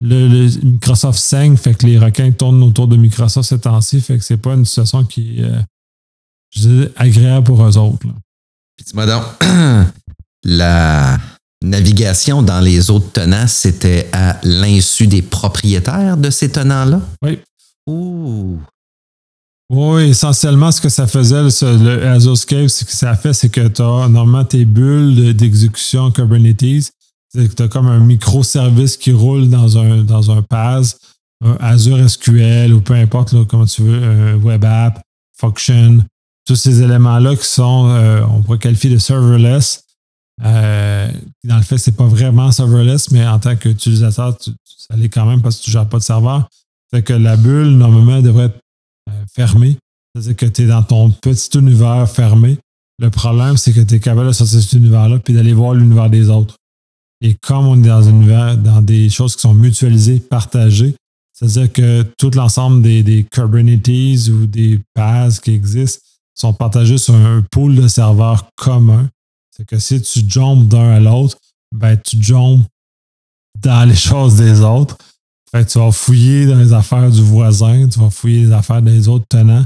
Le, 0.01 0.49
Microsoft 0.63 1.19
saigne, 1.19 1.55
fait 1.55 1.73
que 1.73 1.87
les 1.87 1.97
requins 1.97 2.31
tournent 2.31 2.61
autour 2.63 2.87
de 2.87 2.97
Microsoft 2.97 3.47
ces 3.47 3.59
temps-ci. 3.59 4.01
Fait 4.01 4.17
que 4.17 4.23
c'est 4.25 4.37
pas 4.37 4.55
une 4.55 4.65
situation 4.65 5.05
qui 5.05 5.39
est 5.39 6.67
euh, 6.67 6.89
agréable 6.97 7.45
pour 7.45 7.63
eux 7.63 7.77
autres. 7.77 7.99
Puis 8.75 8.85
dis-moi 8.85 9.05
donc, 9.05 9.23
la 10.43 11.17
navigation 11.63 12.43
dans 12.43 12.59
les 12.59 12.89
autres 12.89 13.13
tenants, 13.13 13.47
c'était 13.47 14.09
à 14.11 14.37
l'insu 14.43 15.07
des 15.07 15.21
propriétaires 15.21 16.17
de 16.17 16.29
ces 16.29 16.51
tenants-là? 16.51 17.01
Oui. 17.21 17.39
Oui, 19.69 20.09
essentiellement, 20.09 20.69
ce 20.71 20.81
que 20.81 20.89
ça 20.89 21.07
faisait, 21.07 21.43
le, 21.43 22.05
Azure 22.07 22.37
ce 22.37 22.45
que 22.45 22.67
ça 22.67 23.15
fait, 23.15 23.33
c'est 23.33 23.49
que 23.49 23.67
tu 23.69 23.81
as 23.81 24.09
normalement 24.09 24.43
tes 24.43 24.65
bulles 24.65 25.33
d'exécution 25.33 26.11
Kubernetes. 26.11 26.91
C'est 27.29 27.47
que 27.47 27.53
tu 27.53 27.63
as 27.63 27.69
comme 27.69 27.87
un 27.87 27.99
microservice 27.99 28.97
qui 28.97 29.13
roule 29.13 29.49
dans 29.49 29.77
un, 29.77 30.03
dans 30.03 30.29
un 30.29 30.41
PaaS, 30.41 30.97
Azure 31.61 32.09
SQL 32.09 32.73
ou 32.73 32.81
peu 32.81 32.93
importe 32.95 33.47
comment 33.47 33.65
tu 33.65 33.83
veux, 33.83 34.03
un 34.03 34.35
web 34.35 34.65
app, 34.65 35.01
function, 35.37 36.03
tous 36.45 36.55
ces 36.55 36.81
éléments-là 36.81 37.35
qui 37.35 37.45
sont, 37.45 37.89
euh, 37.89 38.23
on 38.29 38.41
pourrait 38.41 38.59
qualifier 38.59 38.89
de 38.89 38.97
serverless. 38.97 39.85
Euh, 40.43 41.09
dans 41.43 41.57
le 41.57 41.63
fait, 41.63 41.77
c'est 41.77 41.95
pas 41.95 42.05
vraiment 42.05 42.51
serverless, 42.51 43.11
mais 43.11 43.25
en 43.25 43.39
tant 43.39 43.55
qu'utilisateur, 43.55 44.37
ça 44.65 44.95
l'est 44.97 45.09
quand 45.09 45.25
même 45.25 45.41
parce 45.41 45.57
que 45.57 45.63
tu 45.63 45.69
ne 45.69 45.73
gères 45.73 45.87
pas 45.87 45.99
de 45.99 46.03
serveur. 46.03 46.49
Fait 46.93 47.03
que 47.03 47.13
la 47.13 47.37
bulle, 47.37 47.77
normalement, 47.77 48.21
devrait 48.21 48.45
être 48.45 48.59
euh, 49.09 49.23
fermée. 49.33 49.77
C'est-à-dire 50.13 50.35
que 50.35 50.45
tu 50.45 50.63
es 50.63 50.67
dans 50.67 50.83
ton 50.83 51.09
petit 51.09 51.57
univers 51.57 52.09
fermé. 52.09 52.57
Le 52.99 53.09
problème, 53.09 53.57
c'est 53.57 53.73
que 53.73 53.81
tu 53.81 53.95
es 53.95 53.99
capable 53.99 54.27
de 54.27 54.33
sortir 54.33 54.57
de 54.57 54.61
cet 54.61 54.73
univers-là 54.73 55.19
puis 55.19 55.33
d'aller 55.33 55.53
voir 55.53 55.73
l'univers 55.73 56.09
des 56.09 56.29
autres. 56.29 56.55
Et 57.21 57.35
comme 57.35 57.67
on 57.67 57.81
est 57.81 57.87
dans 57.87 58.07
un 58.07 58.11
univers, 58.11 58.57
dans 58.57 58.81
des 58.81 59.09
choses 59.09 59.35
qui 59.35 59.41
sont 59.41 59.53
mutualisées, 59.53 60.19
partagées, 60.19 60.95
c'est-à-dire 61.33 61.71
que 61.71 62.03
tout 62.17 62.31
l'ensemble 62.35 62.81
des, 62.81 63.03
des 63.03 63.23
Kubernetes 63.23 64.29
ou 64.29 64.45
des 64.45 64.79
PaaS 64.93 65.39
qui 65.41 65.51
existent 65.51 66.03
sont 66.35 66.53
partagés 66.53 66.97
sur 66.97 67.15
un 67.15 67.43
pool 67.51 67.75
de 67.75 67.87
serveurs 67.87 68.47
commun. 68.55 69.09
C'est 69.55 69.65
que 69.65 69.79
si 69.79 70.01
tu 70.01 70.21
jumpes 70.27 70.67
d'un 70.67 70.91
à 70.91 70.99
l'autre, 70.99 71.37
ben 71.75 71.97
tu 71.97 72.21
jumpes 72.21 72.65
dans 73.59 73.87
les 73.87 73.95
choses 74.09 74.35
des 74.35 74.61
autres. 74.61 74.97
Fait 75.51 75.65
tu 75.65 75.79
vas 75.79 75.91
fouiller 75.91 76.45
dans 76.45 76.59
les 76.59 76.71
affaires 76.71 77.11
du 77.11 77.21
voisin, 77.21 77.87
tu 77.87 77.99
vas 77.99 78.09
fouiller 78.09 78.45
les 78.45 78.51
affaires 78.53 78.81
des 78.81 79.07
autres 79.07 79.25
tenants. 79.29 79.65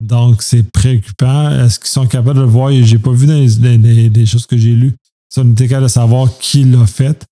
Donc, 0.00 0.42
c'est 0.42 0.70
préoccupant. 0.70 1.50
Est-ce 1.50 1.78
qu'ils 1.78 1.88
sont 1.88 2.06
capables 2.06 2.38
de 2.38 2.44
le 2.44 2.50
voir? 2.50 2.70
J'ai 2.72 2.98
pas 2.98 3.12
vu 3.12 3.26
les, 3.26 4.26
choses 4.26 4.46
que 4.46 4.58
j'ai 4.58 4.74
lues. 4.74 4.94
Ça, 5.30 5.40
on 5.42 5.52
était 5.52 5.68
de 5.68 5.88
savoir 5.88 6.36
qui 6.38 6.64
l'a 6.64 6.86
fait. 6.86 7.24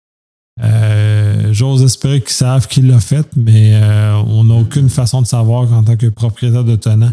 Euh, 0.60 1.52
j'ose 1.52 1.82
espérer 1.82 2.20
qu'ils 2.20 2.30
savent 2.30 2.68
qui 2.68 2.82
l'a 2.82 3.00
fait, 3.00 3.26
mais 3.36 3.74
euh, 3.74 4.14
on 4.26 4.44
n'a 4.44 4.54
aucune 4.54 4.88
façon 4.88 5.22
de 5.22 5.26
savoir 5.26 5.70
en 5.72 5.82
tant 5.82 5.96
que 5.96 6.06
propriétaire 6.06 6.64
de 6.64 6.76
tenant 6.76 7.12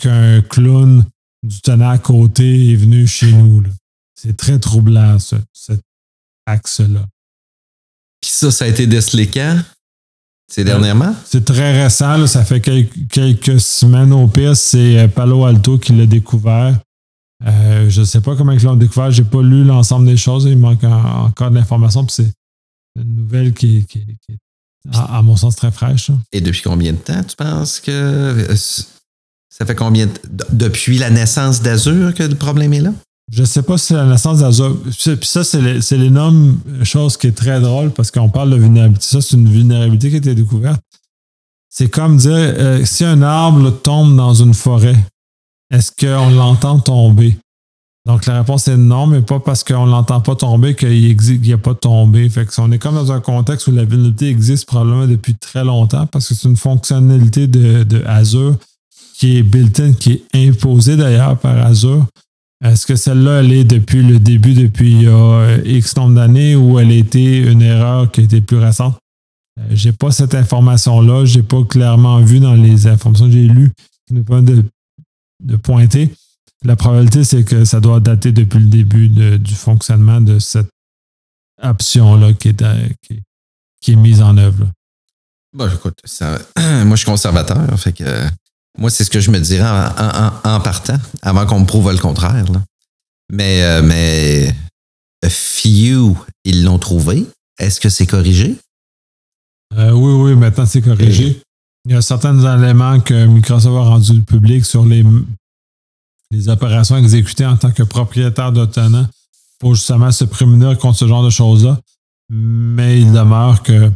qu'un 0.00 0.40
clown 0.42 1.04
du 1.42 1.60
tenant 1.60 1.90
à 1.90 1.98
côté 1.98 2.72
est 2.72 2.76
venu 2.76 3.06
chez 3.06 3.32
nous. 3.32 3.62
c'est 4.14 4.36
très 4.36 4.58
troublant, 4.58 5.18
ce, 5.18 5.36
cet 5.52 5.80
axe-là. 6.46 7.06
Puis 8.20 8.30
ça, 8.30 8.50
ça 8.50 8.66
a 8.66 8.68
été 8.68 8.86
décelé 8.86 9.26
quand? 9.26 9.58
C'est 10.52 10.64
dernièrement? 10.64 11.14
C'est 11.24 11.44
très 11.44 11.80
récent, 11.82 12.16
là, 12.16 12.26
ça 12.26 12.44
fait 12.44 12.60
quelques, 12.60 13.08
quelques 13.08 13.60
semaines 13.60 14.12
au 14.12 14.26
pire. 14.26 14.56
C'est 14.56 14.98
euh, 14.98 15.08
Palo 15.08 15.44
Alto 15.44 15.78
qui 15.78 15.92
l'a 15.92 16.06
découvert. 16.06 16.76
Euh, 17.46 17.88
je 17.88 18.00
ne 18.00 18.04
sais 18.04 18.20
pas 18.20 18.34
comment 18.36 18.52
ils 18.52 18.62
l'ont 18.62 18.74
découvert. 18.76 19.10
J'ai 19.12 19.22
pas 19.24 19.40
lu 19.42 19.62
l'ensemble 19.64 20.06
des 20.06 20.16
choses. 20.16 20.44
Il 20.46 20.58
manque 20.58 20.82
en- 20.84 21.26
encore 21.26 21.50
de 21.50 21.54
l'information. 21.54 22.04
C'est 22.08 22.30
une 22.96 23.14
nouvelle 23.14 23.54
qui, 23.54 23.86
qui- 23.86 24.04
qui 24.26 24.32
est, 24.32 24.38
à, 24.96 25.18
à 25.18 25.22
mon 25.22 25.36
sens, 25.36 25.54
très 25.56 25.70
fraîche. 25.70 26.10
Et 26.32 26.40
depuis 26.40 26.62
combien 26.62 26.92
de 26.92 26.98
temps 26.98 27.22
tu 27.22 27.36
penses 27.36 27.78
que. 27.80 27.90
euh, 27.92 28.56
Ça 28.56 29.64
fait 29.66 29.74
combien 29.76 30.06
de... 30.06 30.12
Depuis 30.52 30.98
la 30.98 31.10
naissance 31.10 31.62
d'Azur 31.62 32.12
que 32.14 32.24
le 32.24 32.34
problème 32.34 32.72
est 32.74 32.80
là? 32.80 32.92
Je 33.32 33.44
sais 33.44 33.62
pas 33.62 33.78
si 33.78 33.86
c'est 33.86 33.94
la 33.94 34.06
naissance 34.06 34.40
d'Azure. 34.40 34.76
Puis 34.82 35.18
ça, 35.22 35.44
c'est 35.44 35.96
l'énorme 35.96 36.58
chose 36.82 37.16
qui 37.16 37.28
est 37.28 37.36
très 37.36 37.60
drôle 37.60 37.90
parce 37.90 38.10
qu'on 38.10 38.28
parle 38.28 38.50
de 38.50 38.56
vulnérabilité. 38.56 39.06
Ça, 39.06 39.20
c'est 39.20 39.36
une 39.36 39.48
vulnérabilité 39.48 40.08
qui 40.10 40.14
a 40.16 40.18
été 40.18 40.34
découverte. 40.34 40.80
C'est 41.68 41.88
comme 41.88 42.16
dire 42.16 42.32
euh, 42.32 42.84
si 42.84 43.04
un 43.04 43.22
arbre 43.22 43.70
tombe 43.70 44.16
dans 44.16 44.34
une 44.34 44.54
forêt, 44.54 44.96
est-ce 45.70 45.92
qu'on 45.92 46.30
l'entend 46.30 46.80
tomber? 46.80 47.36
Donc 48.06 48.26
la 48.26 48.38
réponse 48.38 48.66
est 48.66 48.76
non, 48.76 49.06
mais 49.06 49.20
pas 49.20 49.38
parce 49.38 49.62
qu'on 49.62 49.86
ne 49.86 49.92
l'entend 49.92 50.20
pas 50.20 50.34
tomber 50.34 50.74
qu'il 50.74 51.16
n'y 51.16 51.52
a 51.52 51.58
pas 51.58 51.74
tombé. 51.74 52.28
Fait 52.28 52.44
que 52.44 52.60
on 52.60 52.72
est 52.72 52.78
comme 52.78 52.96
dans 52.96 53.12
un 53.12 53.20
contexte 53.20 53.68
où 53.68 53.70
la 53.70 53.84
vulnérabilité 53.84 54.28
existe 54.28 54.66
probablement 54.66 55.06
depuis 55.06 55.36
très 55.36 55.62
longtemps 55.62 56.06
parce 56.06 56.26
que 56.26 56.34
c'est 56.34 56.48
une 56.48 56.56
fonctionnalité 56.56 57.46
de, 57.46 57.84
de 57.84 58.02
Azure 58.06 58.56
qui 59.14 59.36
est 59.36 59.42
built-in, 59.44 59.92
qui 59.92 60.12
est 60.12 60.48
imposée 60.48 60.96
d'ailleurs 60.96 61.38
par 61.38 61.56
Azure. 61.64 62.04
Est-ce 62.62 62.86
que 62.86 62.94
celle-là, 62.94 63.40
elle 63.40 63.52
est 63.52 63.64
depuis 63.64 64.02
le 64.02 64.18
début, 64.18 64.52
depuis 64.52 65.06
euh, 65.06 65.62
X 65.64 65.96
nombre 65.96 66.14
d'années, 66.14 66.56
ou 66.56 66.78
elle 66.78 66.90
a 66.90 66.94
été 66.94 67.38
une 67.38 67.62
erreur 67.62 68.10
qui 68.10 68.20
a 68.20 68.24
été 68.24 68.40
plus 68.42 68.58
récente? 68.58 68.98
Euh, 69.58 69.64
j'ai 69.70 69.92
pas 69.92 70.10
cette 70.10 70.34
information-là. 70.34 71.24
J'ai 71.24 71.42
pas 71.42 71.64
clairement 71.64 72.20
vu 72.20 72.38
dans 72.38 72.54
les 72.54 72.86
informations 72.86 73.26
que 73.26 73.32
j'ai 73.32 73.46
lues 73.46 73.72
qui 74.06 74.14
nous 74.14 74.24
permettent 74.24 74.66
de, 75.42 75.56
pointer. 75.56 76.12
La 76.62 76.76
probabilité, 76.76 77.24
c'est 77.24 77.44
que 77.44 77.64
ça 77.64 77.80
doit 77.80 78.00
dater 78.00 78.32
depuis 78.32 78.58
le 78.58 78.66
début 78.66 79.08
du 79.08 79.54
fonctionnement 79.54 80.20
de 80.20 80.38
cette 80.38 80.68
option-là 81.62 82.34
qui 82.34 82.48
est, 82.48 82.62
euh, 82.62 83.96
mise 83.96 84.20
en 84.20 84.36
œuvre. 84.36 84.66
Bon, 85.54 85.66
écoute, 85.66 85.98
ça- 86.04 86.38
moi, 86.84 86.90
je 86.90 86.96
suis 86.96 87.06
conservateur. 87.06 87.58
Fait 87.80 87.94
que, 87.94 88.04
moi, 88.80 88.90
c'est 88.90 89.04
ce 89.04 89.10
que 89.10 89.20
je 89.20 89.30
me 89.30 89.38
dirais 89.38 89.68
en, 89.68 90.04
en- 90.04 90.32
en- 90.44 90.56
en 90.56 90.60
partant, 90.60 90.98
avant 91.22 91.46
qu'on 91.46 91.60
me 91.60 91.66
prouve 91.66 91.90
le 91.92 91.98
contraire. 91.98 92.50
là. 92.50 92.62
Mais, 93.30 93.62
euh, 93.62 93.82
mais 93.82 94.54
a 95.24 95.28
few, 95.30 96.16
ils 96.44 96.64
l'ont 96.64 96.78
trouvé. 96.78 97.26
Est-ce 97.58 97.78
que 97.78 97.88
c'est 97.88 98.06
corrigé? 98.06 98.56
Euh, 99.76 99.92
oui, 99.92 100.12
oui, 100.32 100.36
maintenant 100.36 100.66
c'est 100.66 100.82
corrigé. 100.82 101.40
Il 101.86 101.92
y 101.92 101.94
a 101.94 102.02
certains 102.02 102.36
éléments 102.58 103.00
que 103.00 103.26
Microsoft 103.26 103.76
a 103.76 103.80
rendus 103.88 104.22
publics 104.22 104.64
sur 104.66 104.84
les, 104.84 105.04
les 106.30 106.48
opérations 106.48 106.96
exécutées 106.96 107.46
en 107.46 107.56
tant 107.56 107.70
que 107.70 107.82
propriétaire 107.82 108.52
de 108.52 108.64
tenant 108.66 109.06
pour 109.58 109.74
justement 109.74 110.10
se 110.10 110.24
prémunir 110.24 110.76
contre 110.78 110.98
ce 110.98 111.06
genre 111.06 111.24
de 111.24 111.30
choses-là. 111.30 111.78
Mais 112.30 113.00
il 113.00 113.12
demeure 113.12 113.62
que 113.62 113.90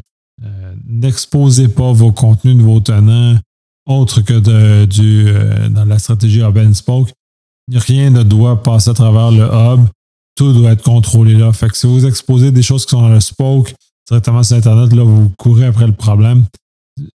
euh, 0.44 0.74
n'exposez 0.86 1.68
pas 1.68 1.92
vos 1.92 2.12
contenus 2.12 2.56
de 2.56 2.62
vos 2.62 2.80
tenants 2.80 3.38
autres 3.86 4.20
que 4.22 4.34
de, 4.34 4.84
du, 4.86 5.24
euh, 5.28 5.68
dans 5.68 5.84
la 5.84 5.98
stratégie 5.98 6.40
Hub 6.40 6.56
and 6.58 6.74
Spoke. 6.74 7.10
Rien 7.72 8.10
ne 8.10 8.22
doit 8.22 8.62
passer 8.62 8.90
à 8.90 8.94
travers 8.94 9.30
le 9.30 9.44
hub. 9.44 9.86
Tout 10.36 10.52
doit 10.52 10.72
être 10.72 10.82
contrôlé 10.82 11.34
là. 11.34 11.52
Fait 11.52 11.68
que 11.68 11.76
si 11.76 11.86
vous 11.86 12.04
exposez 12.04 12.50
des 12.50 12.62
choses 12.62 12.84
qui 12.84 12.90
sont 12.90 13.00
dans 13.02 13.08
le 13.08 13.20
Spoke, 13.20 13.74
directement 14.08 14.42
sur 14.42 14.56
Internet, 14.56 14.92
là, 14.92 15.02
vous 15.02 15.30
courez 15.38 15.66
après 15.66 15.86
le 15.86 15.92
problème. 15.94 16.44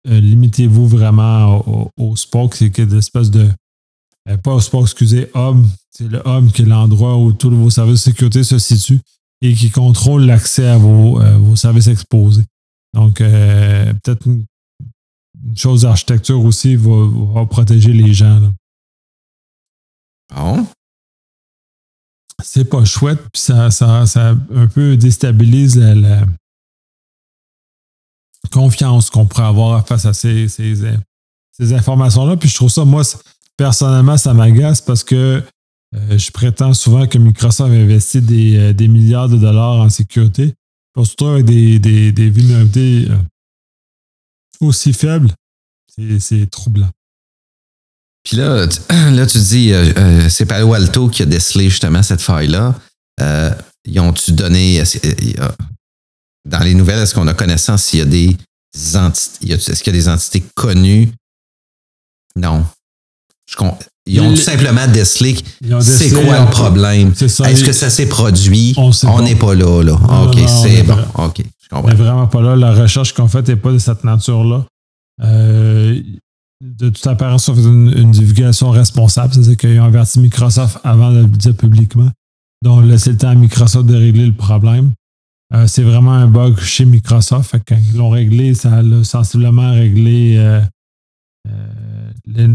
Euh, 0.08 0.20
Limitez-vous 0.20 0.88
vraiment 0.88 1.58
au, 1.58 1.90
au- 1.98 2.10
au 2.10 2.16
Spoke, 2.16 2.54
c'est 2.54 2.78
espèces 2.78 3.30
de. 3.30 3.48
euh, 4.28 4.36
pas 4.38 4.54
au 4.54 4.60
Spoke, 4.60 4.84
excusez, 4.84 5.28
Hub. 5.34 5.64
C'est 5.90 6.08
le 6.08 6.22
Hub 6.26 6.50
qui 6.52 6.62
est 6.62 6.66
l'endroit 6.66 7.16
où 7.18 7.32
tous 7.32 7.50
vos 7.50 7.70
services 7.70 7.94
de 8.04 8.10
sécurité 8.10 8.42
se 8.44 8.58
situent 8.58 9.00
et 9.42 9.52
qui 9.54 9.70
contrôle 9.70 10.24
l'accès 10.24 10.66
à 10.66 10.78
vos, 10.78 11.20
euh, 11.20 11.36
vos 11.38 11.56
services 11.56 11.88
exposés. 11.88 12.44
Donc, 12.94 13.20
euh, 13.20 13.92
peut-être 14.02 14.26
une, 14.26 14.44
une 15.48 15.56
chose 15.56 15.82
d'architecture 15.82 16.40
aussi 16.44 16.76
va, 16.76 17.08
va 17.34 17.46
protéger 17.46 17.92
les 17.92 18.12
gens. 18.12 18.40
là. 18.40 18.52
Bon. 20.36 20.66
c'est 22.42 22.66
pas 22.68 22.84
chouette, 22.84 23.18
puis 23.32 23.40
ça, 23.40 23.70
ça, 23.70 24.06
ça 24.06 24.36
un 24.54 24.66
peu 24.66 24.96
déstabilise 24.96 25.78
la, 25.78 25.94
la 25.94 26.26
confiance 28.52 29.10
qu'on 29.10 29.26
pourrait 29.26 29.46
avoir 29.46 29.86
face 29.86 30.04
à 30.04 30.12
ces, 30.12 30.48
ces, 30.48 30.74
ces 31.52 31.72
informations-là. 31.72 32.36
Puis 32.36 32.48
je 32.48 32.54
trouve 32.54 32.70
ça, 32.70 32.84
moi, 32.84 33.02
personnellement, 33.56 34.16
ça 34.16 34.34
m'agace 34.34 34.80
parce 34.80 35.02
que 35.02 35.42
euh, 35.94 36.18
je 36.18 36.30
prétends 36.30 36.74
souvent 36.74 37.06
que 37.06 37.18
Microsoft 37.18 37.72
investit 37.72 38.20
des, 38.20 38.56
euh, 38.56 38.72
des 38.72 38.88
milliards 38.88 39.28
de 39.28 39.38
dollars 39.38 39.80
en 39.80 39.88
sécurité. 39.88 40.52
Retrouve 40.94 41.34
avec 41.34 41.46
des, 41.46 41.78
des, 41.78 42.12
des 42.12 42.30
vulnérabilités 42.30 43.10
euh, 43.10 43.16
aussi 44.60 44.92
faibles. 44.92 45.30
C'est- 46.20 46.48
troublant. 46.50 46.90
Puis 48.24 48.36
là, 48.36 48.66
tu, 48.68 48.78
là, 49.14 49.26
tu 49.26 49.38
dis, 49.38 49.72
euh, 49.72 49.92
euh, 49.96 50.28
c'est 50.28 50.46
Palo 50.46 50.74
Alto 50.74 51.08
qui 51.08 51.22
a 51.22 51.26
décelé 51.26 51.70
justement 51.70 52.02
cette 52.02 52.20
faille-là. 52.20 52.74
Euh, 53.20 53.50
ils 53.84 53.98
ont-tu 54.00 54.32
donné. 54.32 54.82
dans 56.48 56.60
les 56.60 56.74
nouvelles, 56.74 57.00
est-ce 57.00 57.14
qu'on 57.14 57.26
a 57.26 57.34
connaissance 57.34 57.84
s'il 57.84 57.98
y 57.98 58.02
a 58.02 58.04
des 58.04 58.36
entités. 58.96 59.52
Est-ce 59.52 59.82
qu'il 59.82 59.92
y 59.94 59.96
a 59.96 60.00
des 60.00 60.08
entités 60.08 60.42
connues? 60.54 61.10
Non. 62.36 62.64
Je 63.50 63.56
ils 64.06 64.20
ont 64.20 64.30
Les- 64.30 64.36
tout 64.36 64.42
simplement 64.42 64.86
décelé. 64.86 65.36
C'est 65.82 66.10
quoi 66.10 66.40
le 66.44 66.50
problème? 66.50 67.12
Est-ce 67.20 67.64
que 67.64 67.72
ça 67.72 67.90
s'est 67.90 68.08
produit? 68.08 68.74
On 68.76 69.22
n'est 69.22 69.36
pas 69.36 69.54
là, 69.54 69.82
là. 69.82 69.94
OK, 69.94 70.38
c'est 70.62 70.74
est 70.74 70.82
bon. 70.82 70.98
OK, 71.14 71.42
je 71.72 71.94
vraiment 71.96 72.26
pas 72.26 72.40
là. 72.42 72.56
La 72.56 72.72
recherche 72.72 73.12
qu'on 73.14 73.28
fait 73.28 73.46
n'est 73.48 73.56
pas 73.56 73.72
de 73.72 73.78
cette 73.78 74.04
nature-là. 74.04 74.64
Euh, 75.22 76.00
de 76.64 76.88
toute 76.88 77.06
apparence, 77.06 77.44
ça 77.44 77.54
fait 77.54 77.60
une, 77.62 77.92
une 77.96 78.10
divulgation 78.10 78.70
responsable. 78.70 79.32
C'est-à-dire 79.34 79.56
qu'ils 79.56 79.80
ont 79.80 79.84
averti 79.84 80.18
Microsoft 80.20 80.78
avant 80.84 81.12
de 81.12 81.18
le 81.20 81.26
dire 81.28 81.54
publiquement. 81.56 82.10
Donc, 82.64 82.84
laisser 82.84 83.12
le 83.12 83.16
temps 83.18 83.28
à 83.28 83.34
Microsoft 83.34 83.86
de 83.86 83.94
régler 83.94 84.26
le 84.26 84.32
problème. 84.32 84.92
Euh, 85.54 85.66
c'est 85.66 85.82
vraiment 85.82 86.12
un 86.12 86.26
bug 86.26 86.58
chez 86.58 86.84
Microsoft. 86.84 87.54
Quand 87.66 87.76
ils 87.92 87.96
l'ont 87.96 88.10
réglé, 88.10 88.54
ça 88.54 88.82
l'a 88.82 89.04
sensiblement 89.04 89.72
réglé 89.72 90.36
euh, 90.38 90.60
l'é- 92.26 92.48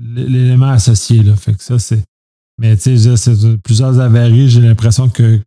l'élément 0.00 0.70
associé. 0.70 1.22
Là. 1.22 1.36
Fait 1.36 1.54
que 1.54 1.62
ça, 1.62 1.78
c'est. 1.78 2.02
Mais 2.60 2.76
tu 2.76 2.96
sais, 2.98 3.16
c'est 3.16 3.56
plusieurs 3.62 3.98
avaries. 3.98 4.48
J'ai 4.48 4.60
l'impression 4.60 5.08
que 5.08 5.40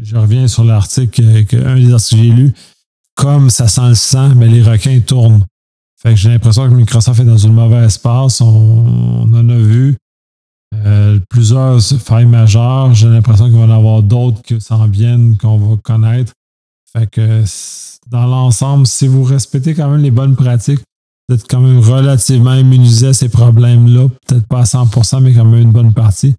je 0.00 0.16
reviens 0.16 0.48
sur 0.48 0.64
l'article 0.64 1.22
un 1.22 1.76
des 1.76 1.92
articles 1.92 2.16
que 2.16 2.22
j'ai 2.22 2.30
lu, 2.30 2.52
comme 3.14 3.50
ça 3.50 3.68
sent 3.68 3.88
le 3.88 3.94
sang, 3.94 4.34
mais 4.34 4.48
les 4.48 4.62
requins 4.62 5.00
tournent. 5.00 5.44
Fait 6.02 6.10
que 6.10 6.16
j'ai 6.16 6.30
l'impression 6.30 6.68
que 6.68 6.74
Microsoft 6.74 7.20
est 7.20 7.24
dans 7.24 7.36
une 7.36 7.52
mauvaise 7.52 7.98
passe. 7.98 8.40
On, 8.40 9.30
en 9.32 9.48
a 9.48 9.54
vu 9.54 9.96
euh, 10.74 11.18
plusieurs 11.28 11.82
failles 11.82 12.24
majeures. 12.24 12.94
J'ai 12.94 13.08
l'impression 13.08 13.44
qu'il 13.46 13.58
va 13.58 13.66
y 13.66 13.70
en 13.70 13.70
avoir 13.70 14.02
d'autres 14.02 14.40
qui 14.40 14.58
s'en 14.60 14.86
viennent, 14.86 15.36
qu'on 15.36 15.58
va 15.58 15.76
connaître. 15.76 16.32
Fait 16.90 17.06
que 17.06 17.44
dans 18.08 18.26
l'ensemble, 18.26 18.86
si 18.86 19.06
vous 19.06 19.22
respectez 19.22 19.74
quand 19.74 19.90
même 19.90 20.00
les 20.00 20.10
bonnes 20.10 20.36
pratiques, 20.36 20.80
vous 21.28 21.34
êtes 21.34 21.46
quand 21.48 21.60
même 21.60 21.78
relativement 21.78 22.54
immunisé 22.54 23.08
à 23.08 23.12
ces 23.12 23.28
problèmes-là. 23.28 24.08
Peut-être 24.26 24.46
pas 24.46 24.60
à 24.60 24.64
100%, 24.64 25.20
mais 25.20 25.34
quand 25.34 25.44
même 25.44 25.60
une 25.60 25.72
bonne 25.72 25.92
partie. 25.92 26.34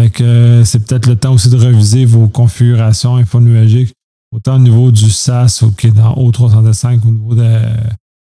Fait 0.00 0.10
que 0.10 0.24
euh, 0.24 0.64
c'est 0.64 0.86
peut-être 0.86 1.06
le 1.06 1.16
temps 1.16 1.34
aussi 1.34 1.50
de 1.50 1.56
reviser 1.56 2.04
vos 2.04 2.28
configurations 2.28 3.16
infonuagiques, 3.16 3.92
autant 4.34 4.56
au 4.56 4.60
niveau 4.60 4.90
du 4.90 5.10
SaaS 5.10 5.64
qui 5.76 5.88
est 5.88 5.92
dans 5.92 6.14
O365 6.14 7.00
au 7.06 7.10
niveau 7.10 7.34
de, 7.34 7.60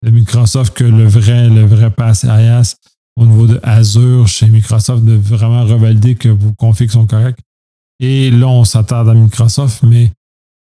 de 0.04 0.12
Microsoft 0.12 0.74
que 0.74 0.84
le 0.84 1.06
vrai, 1.06 1.49
le 1.49 1.66
vrai 1.66 1.91
pass 1.91 2.24
IaaS 2.24 2.76
au 3.16 3.26
niveau 3.26 3.47
de 3.47 3.60
Azure 3.64 4.28
chez 4.28 4.47
Microsoft, 4.47 5.04
de 5.04 5.14
vraiment 5.14 5.64
revalider 5.66 6.16
que 6.16 6.30
vos 6.30 6.54
configs 6.54 6.91
sont 6.91 7.06
corrects. 7.06 7.38
Et 7.99 8.32
là, 8.32 8.47
on 8.47 8.64
s'attarde 8.64 9.10
à 9.10 9.14
Microsoft, 9.14 9.84
mais 9.84 10.12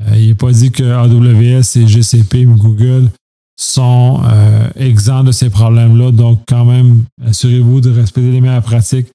euh, 0.03 0.17
il 0.17 0.29
n'est 0.29 0.35
pas 0.35 0.53
dit 0.53 0.71
que 0.71 0.85
AWS 0.85 1.79
et 1.79 1.89
GCP, 1.89 2.45
Google 2.45 3.11
sont 3.59 4.23
euh, 4.25 4.69
exempts 4.77 5.25
de 5.25 5.33
ces 5.33 5.49
problèmes-là. 5.49 6.11
Donc, 6.11 6.43
quand 6.47 6.65
même, 6.65 7.05
assurez-vous 7.25 7.81
de 7.81 7.91
respecter 7.91 8.31
les 8.31 8.41
meilleures 8.41 8.63
pratiques. 8.63 9.09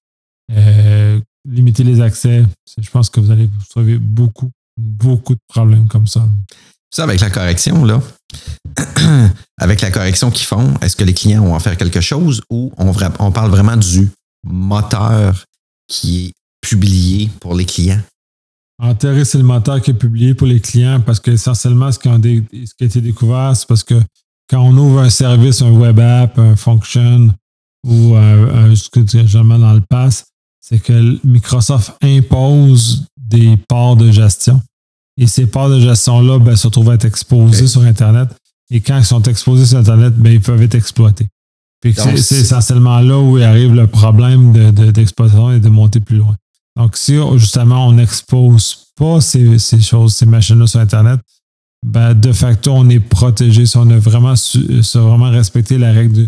Euh, 0.51 1.20
limiter 1.48 1.84
les 1.84 2.02
accès. 2.02 2.44
Je 2.78 2.90
pense 2.90 3.10
que 3.10 3.20
vous 3.20 3.32
allez 3.32 3.46
vous 3.46 3.66
sauver 3.72 3.98
beaucoup, 3.98 4.50
beaucoup 4.78 5.34
de 5.34 5.42
problèmes 5.48 5.88
comme 5.88 6.08
ça. 6.08 6.28
Ça, 6.92 7.04
avec 7.04 7.20
la 7.20 7.30
correction, 7.30 7.86
là, 7.86 8.02
avec 9.60 9.82
la 9.82 9.92
correction 9.92 10.32
qu'ils 10.32 10.48
font, 10.48 10.74
est-ce 10.82 10.96
que 10.96 11.04
les 11.04 11.14
clients 11.14 11.44
vont 11.44 11.54
en 11.54 11.60
faire 11.60 11.78
quelque 11.78 12.02
chose 12.02 12.42
ou 12.50 12.72
on, 12.78 13.32
parle 13.32 13.52
vraiment 13.52 13.78
du 13.78 14.10
moteur 14.44 15.46
qui 15.88 16.28
est 16.28 16.34
publié 16.62 17.30
pour 17.40 17.56
les 17.56 17.66
clients? 17.66 18.02
Enterrer, 18.82 19.26
c'est 19.26 19.38
le 19.38 19.44
moteur 19.44 19.82
qui 19.82 19.92
est 19.92 19.96
publié 19.96 20.34
pour 20.34 20.48
les 20.48 20.62
clients 20.62 21.02
parce 21.02 21.20
qu'essentiellement, 21.20 21.92
ce, 21.92 22.00
qui 22.00 22.08
ce 22.66 22.74
qui 22.74 22.84
a 22.84 22.88
été 22.88 23.02
découvert, 23.02 23.56
c'est 23.56 23.68
parce 23.68 23.84
que 23.84 24.02
quand 24.50 24.62
on 24.62 24.76
ouvre 24.78 25.00
un 25.00 25.10
service, 25.10 25.62
un 25.62 25.72
web 25.72 26.00
app, 26.00 26.40
un 26.40 26.56
function 26.56 27.30
ou 27.86 28.16
un, 28.16 28.76
ce 28.76 28.90
que 28.90 29.06
généralement 29.06 29.60
dans 29.60 29.74
le 29.74 29.82
pass, 29.82 30.26
c'est 30.70 30.80
que 30.80 31.17
Microsoft 31.26 31.93
impose 32.03 33.05
des 33.17 33.57
parts 33.67 33.95
de 33.95 34.11
gestion. 34.11 34.61
Et 35.17 35.26
ces 35.26 35.47
parts 35.47 35.70
de 35.70 35.80
gestion-là 35.80 36.38
ben, 36.38 36.55
se 36.55 36.67
trouvent 36.67 36.91
être 36.91 37.05
exposées 37.05 37.67
sur 37.67 37.82
Internet. 37.82 38.30
Et 38.70 38.80
quand 38.80 38.97
ils 38.97 39.05
sont 39.05 39.24
exposés 39.24 39.65
sur 39.65 39.80
Internet, 39.80 40.13
ben, 40.15 40.32
ils 40.32 40.41
peuvent 40.41 40.61
être 40.61 40.76
exploités. 40.76 41.28
c'est 41.84 42.39
essentiellement 42.39 42.99
là 42.99 43.17
où 43.17 43.38
arrive 43.38 43.74
le 43.74 43.88
problème 43.88 44.53
d'exploitation 44.91 45.51
et 45.51 45.59
de 45.59 45.70
monter 45.70 45.99
plus 45.99 46.17
loin. 46.17 46.36
Donc, 46.78 46.95
si 46.95 47.17
justement 47.36 47.88
on 47.88 47.93
n'expose 47.93 48.86
pas 48.95 49.20
ces, 49.22 49.57
choses, 49.82 50.13
ces 50.13 50.28
machines-là 50.28 50.67
sur 50.67 50.80
Internet, 50.80 51.20
ben, 51.84 52.13
de 52.13 52.32
facto, 52.32 52.72
on 52.72 52.88
est 52.89 52.99
protégé 52.99 53.65
si 53.65 53.76
on 53.78 53.89
a 53.89 53.97
vraiment, 53.97 54.36
vraiment 54.93 55.32
respecté 55.32 55.78
la 55.78 55.91
règle 55.91 56.13
de, 56.13 56.28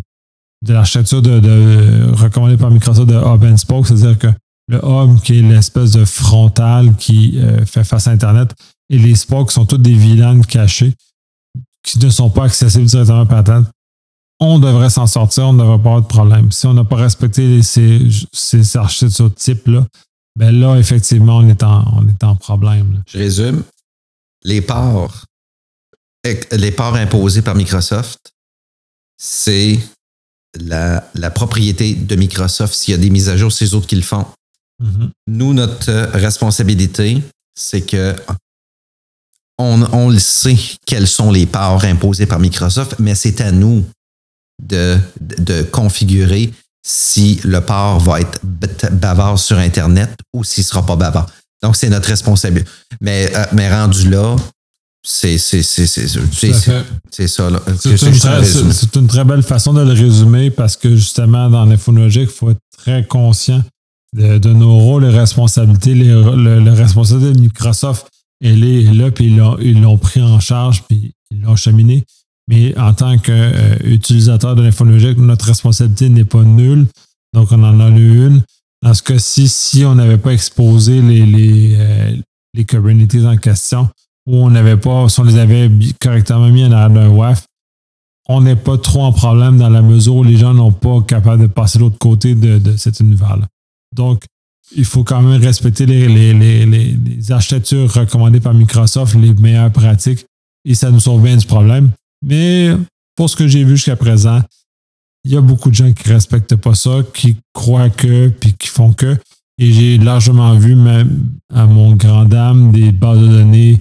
de 0.64 0.74
l'architecture 0.74 1.22
de, 1.22 2.12
recommandée 2.14 2.58
par 2.58 2.70
Microsoft 2.72 3.10
de 3.10 3.16
Hub 3.16 3.44
and 3.44 3.58
Spoke, 3.58 3.88
c'est-à-dire 3.88 4.18
que 4.18 4.28
le 4.68 4.78
hub 4.78 5.20
qui 5.22 5.40
est 5.40 5.42
l'espèce 5.42 5.92
de 5.92 6.06
frontal 6.06 6.96
qui 6.96 7.40
euh, 7.40 7.66
fait 7.66 7.84
face 7.84 8.08
à 8.08 8.12
Internet 8.12 8.54
et 8.90 8.98
les 8.98 9.16
spokes 9.16 9.52
sont 9.52 9.66
toutes 9.66 9.82
des 9.82 9.94
VLAN 9.94 10.42
cachés 10.42 10.94
qui 11.84 12.00
ne 12.00 12.10
sont 12.10 12.30
pas 12.30 12.46
accessibles 12.46 12.86
directement 12.86 13.26
par 13.26 13.40
Internet. 13.40 13.68
On 14.40 14.60
devrait 14.60 14.90
s'en 14.90 15.08
sortir, 15.08 15.46
on 15.46 15.54
ne 15.54 15.60
devrait 15.60 15.78
pas 15.78 15.90
avoir 15.90 16.02
de 16.02 16.08
problème. 16.08 16.52
Si 16.52 16.66
on 16.68 16.74
n'a 16.74 16.84
pas 16.84 16.96
respecté 16.96 17.62
ces, 17.62 18.08
ces 18.32 18.78
architectures 18.78 19.34
type-là, 19.34 19.86
ben 20.36 20.58
là, 20.58 20.78
effectivement, 20.78 21.38
on 21.38 21.48
est 21.48 21.64
en, 21.64 21.84
on 21.98 22.08
est 22.08 22.24
en 22.24 22.36
problème. 22.36 23.04
Je 23.08 23.18
résume. 23.18 23.64
Les 24.44 24.62
parts, 24.62 25.26
les 26.24 26.72
parts 26.72 26.96
imposées 26.96 27.42
par 27.42 27.56
Microsoft, 27.56 28.34
c'est 29.18 29.80
la, 30.60 31.32
propriété 31.34 31.94
de 31.94 32.16
Microsoft. 32.16 32.74
S'il 32.74 32.92
y 32.92 32.96
a 32.96 32.98
des 32.98 33.10
mises 33.10 33.30
à 33.30 33.38
jour, 33.38 33.52
c'est 33.52 33.66
eux 33.66 33.74
autres 33.76 33.88
qui 33.88 33.96
le 33.96 34.02
font. 34.02 34.26
Mm-hmm. 34.84 35.10
Nous, 35.28 35.54
notre 35.54 35.92
responsabilité, 36.14 37.22
c'est 37.56 37.82
que 37.82 38.16
on, 39.58 40.10
le 40.10 40.20
sait 40.20 40.58
quelles 40.88 41.08
sont 41.08 41.32
les 41.32 41.46
parts 41.46 41.86
imposées 41.86 42.26
par 42.26 42.40
Microsoft, 42.40 42.96
mais 42.98 43.14
c'est 43.14 43.42
à 43.42 43.52
nous 43.52 43.86
de, 44.62 44.98
de, 45.20 45.62
configurer 45.62 46.52
si 46.84 47.40
le 47.44 47.62
port 47.62 48.00
va 48.00 48.22
être 48.22 48.40
bavard 48.92 49.38
sur 49.38 49.58
Internet 49.60 50.16
ou 50.34 50.44
s'il 50.44 50.64
ne 50.64 50.68
sera 50.68 50.86
pas 50.86 50.96
bavard. 50.96 51.30
Donc, 51.62 51.76
c'est 51.76 51.90
notre 51.90 52.08
responsabilité. 52.08 52.70
Mais, 53.02 53.32
euh, 53.36 53.46
mais 53.54 53.72
rendu 53.72 54.10
là, 54.10 54.36
c'est 55.04 55.38
ça. 55.38 56.84
C'est 57.12 58.96
une, 58.96 59.08
très 59.08 59.24
belle 59.26 59.42
façon 59.42 59.74
de 59.74 59.82
le 59.82 59.94
résumer 59.94 60.52
parce 60.52 60.78
que 60.78 60.96
justement, 60.96 61.50
dans 61.50 61.66
l'infonologique, 61.66 62.30
il 62.32 62.36
faut 62.36 62.52
être 62.52 62.62
très 62.78 63.04
conscient 63.06 63.64
de, 64.16 64.54
nos 64.54 64.78
rôles 64.78 65.06
et 65.06 65.10
responsabilités. 65.10 65.96
Les, 65.96 66.10
le, 66.10 66.72
responsable 66.72 67.34
de 67.34 67.40
Microsoft, 67.40 68.08
elle 68.44 68.64
est 68.64 68.94
là, 68.94 69.10
puis 69.10 69.26
ils 69.62 69.82
l'ont 69.82 69.98
pris 69.98 70.22
en 70.22 70.40
charge, 70.40 70.84
puis 70.84 71.14
ils 71.32 71.42
l'ont 71.42 71.56
cheminé. 71.56 72.04
Mais 72.48 72.78
en 72.78 72.94
tant 72.94 73.18
qu'utilisateur 73.18 74.56
de 74.56 74.62
l'infonologique, 74.62 75.18
notre 75.18 75.46
responsabilité 75.46 76.10
n'est 76.10 76.26
pas 76.26 76.44
nulle. 76.44 76.86
Donc, 77.34 77.52
on 77.52 77.64
en 77.64 77.80
a 77.80 77.90
eu 77.90 78.28
une. 78.28 78.44
Dans 78.84 78.94
ce 78.94 79.04
cas-ci, 79.04 79.48
si 79.48 79.86
on 79.86 79.96
n'avait 79.96 80.18
pas 80.18 80.34
exposé 80.34 81.02
les, 81.02 81.26
les, 81.26 81.76
euh, 81.80 82.16
les 82.54 82.66
Kubernetes 82.66 83.26
en 83.26 83.38
question, 83.38 83.88
ou 84.28 84.36
on 84.38 84.50
n'avait 84.50 84.78
pas, 84.78 85.10
si 85.10 85.20
on 85.20 85.24
les 85.24 85.38
avait 85.38 85.70
correctement 86.00 86.48
mis 86.50 86.66
en 86.66 86.72
arrière 86.72 86.90
d'un 86.90 87.10
WAF, 87.10 87.46
on 88.28 88.42
n'est 88.42 88.56
pas 88.56 88.78
trop 88.78 89.04
en 89.04 89.12
problème 89.12 89.58
dans 89.58 89.70
la 89.70 89.82
mesure 89.82 90.18
où 90.18 90.24
les 90.24 90.38
gens 90.38 90.54
n'ont 90.54 90.72
pas 90.72 91.02
capable 91.02 91.42
de 91.42 91.48
passer 91.48 91.80
de 91.80 91.84
l'autre 91.84 91.98
côté 91.98 92.36
de, 92.36 92.60
de 92.60 92.78
cet 92.78 93.00
univers-là. 93.00 93.48
Donc, 93.96 94.24
il 94.76 94.86
faut 94.86 95.04
quand 95.04 95.22
même 95.22 95.42
respecter 95.42 95.86
les, 95.86 97.32
architectures 97.32 97.92
recommandées 97.92 98.40
par 98.40 98.54
Microsoft, 98.54 99.16
les 99.16 99.34
meilleures 99.34 99.72
pratiques, 99.72 100.26
et 100.66 100.76
ça 100.76 100.92
nous 100.92 101.00
sauve 101.00 101.24
bien 101.24 101.38
du 101.38 101.46
problème. 101.46 101.92
Mais 102.24 102.72
pour 103.16 103.30
ce 103.30 103.36
que 103.36 103.48
j'ai 103.48 103.64
vu 103.64 103.76
jusqu'à 103.76 103.96
présent, 103.96 104.42
il 105.24 105.32
y 105.32 105.38
a 105.38 105.42
beaucoup 105.42 105.70
de 105.70 105.76
gens 105.76 105.92
qui 105.92 106.08
ne 106.08 106.14
respectent 106.14 106.56
pas 106.56 106.74
ça, 106.74 107.00
qui 107.14 107.38
croient 107.54 107.90
que, 107.90 108.30
puis 108.30 108.54
qui 108.54 108.68
font 108.68 108.94
que. 108.94 109.18
Et 109.58 109.72
j'ai 109.72 109.98
largement 109.98 110.56
vu, 110.56 110.76
même 110.76 111.30
à 111.54 111.66
mon 111.66 111.96
grand 111.96 112.26
dame, 112.26 112.72
des 112.72 112.92
bases 112.92 113.20
de 113.20 113.28
données 113.28 113.80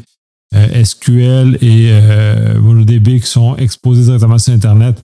euh, 0.55 0.85
SQL 0.85 1.59
et 1.61 1.91
euh, 1.93 2.61
MongoDB 2.61 3.21
qui 3.21 3.27
sont 3.27 3.57
exposés 3.57 4.03
directement 4.03 4.39
sur 4.39 4.53
Internet. 4.53 5.01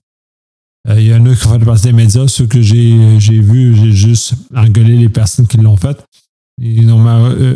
Euh, 0.89 0.99
il 0.99 1.07
y 1.07 1.13
en 1.13 1.25
a 1.25 1.29
qui 1.29 1.35
font 1.35 1.59
partie 1.59 1.83
des 1.83 1.93
médias. 1.93 2.27
Ceux 2.27 2.47
que 2.47 2.61
j'ai 2.61 3.17
vus, 3.17 3.75
j'ai 3.75 3.91
juste 3.91 4.33
engueulé 4.53 4.97
les 4.97 5.09
personnes 5.09 5.47
qui 5.47 5.57
l'ont 5.57 5.77
fait. 5.77 5.97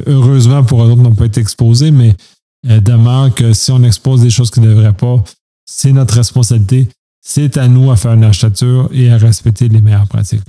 heureusement, 0.08 0.64
pour 0.64 0.84
eux 0.84 0.92
autres, 0.92 1.02
n'ont 1.02 1.16
pas 1.16 1.26
été 1.26 1.42
exposés, 1.42 1.92
mais 1.92 2.16
demeure 2.64 3.34
que 3.34 3.54
si 3.54 3.72
on 3.72 3.84
expose 3.84 4.22
des 4.22 4.30
choses 4.30 4.52
qui 4.52 4.62
ne 4.62 4.68
devraient 4.68 4.94
pas, 4.94 5.24
c'est 5.66 5.92
notre 5.92 6.16
responsabilité. 6.16 6.88
C'est 7.22 7.58
à 7.58 7.68
nous 7.68 7.92
à 7.92 7.96
faire 7.96 8.14
une 8.14 8.24
architecture 8.24 8.90
et 8.94 9.12
à 9.12 9.18
respecter 9.18 9.68
les 9.68 9.82
meilleures 9.82 10.08
pratiques. 10.08 10.42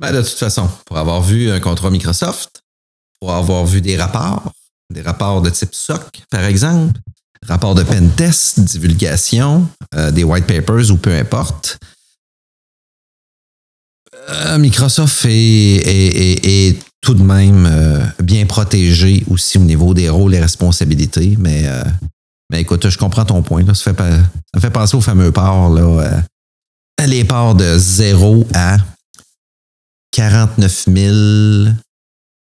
Ben, 0.00 0.12
de 0.12 0.20
toute 0.22 0.30
façon, 0.30 0.68
pour 0.86 0.98
avoir 0.98 1.22
vu 1.22 1.50
un 1.50 1.60
contrat 1.60 1.90
Microsoft, 1.90 2.62
pour 3.20 3.32
avoir 3.32 3.66
vu 3.66 3.80
des 3.80 3.96
rapports, 3.96 4.52
des 4.90 5.02
rapports 5.02 5.40
de 5.42 5.50
type 5.50 5.74
SOC, 5.74 6.24
par 6.30 6.44
exemple, 6.44 6.98
rapports 7.46 7.74
de 7.74 7.82
pen 7.82 8.10
test, 8.10 8.60
divulgation, 8.60 9.66
euh, 9.94 10.10
des 10.10 10.24
white 10.24 10.46
papers 10.46 10.90
ou 10.90 10.96
peu 10.96 11.14
importe. 11.14 11.78
Euh, 14.28 14.58
Microsoft 14.58 15.24
est, 15.24 16.78
tout 17.00 17.14
de 17.14 17.22
même 17.22 17.66
euh, 17.66 18.04
bien 18.22 18.44
protégé 18.44 19.24
aussi 19.30 19.56
au 19.56 19.62
niveau 19.62 19.94
des 19.94 20.10
rôles 20.10 20.34
et 20.34 20.40
responsabilités, 20.40 21.34
mais, 21.38 21.66
mais 22.50 22.60
écoute, 22.60 22.90
je 22.90 22.98
comprends 22.98 23.24
ton 23.24 23.42
point. 23.42 23.64
Ça, 23.74 23.94
fait, 23.94 24.20
ça 24.52 24.60
fait 24.60 24.70
penser 24.70 24.96
aux 24.96 25.00
fameux 25.00 25.32
parts, 25.32 25.70
là, 25.70 26.22
les 27.06 27.24
parts 27.24 27.54
de 27.54 27.78
0 27.78 28.46
à 28.54 28.76
49 30.12 30.84
000 30.94 31.74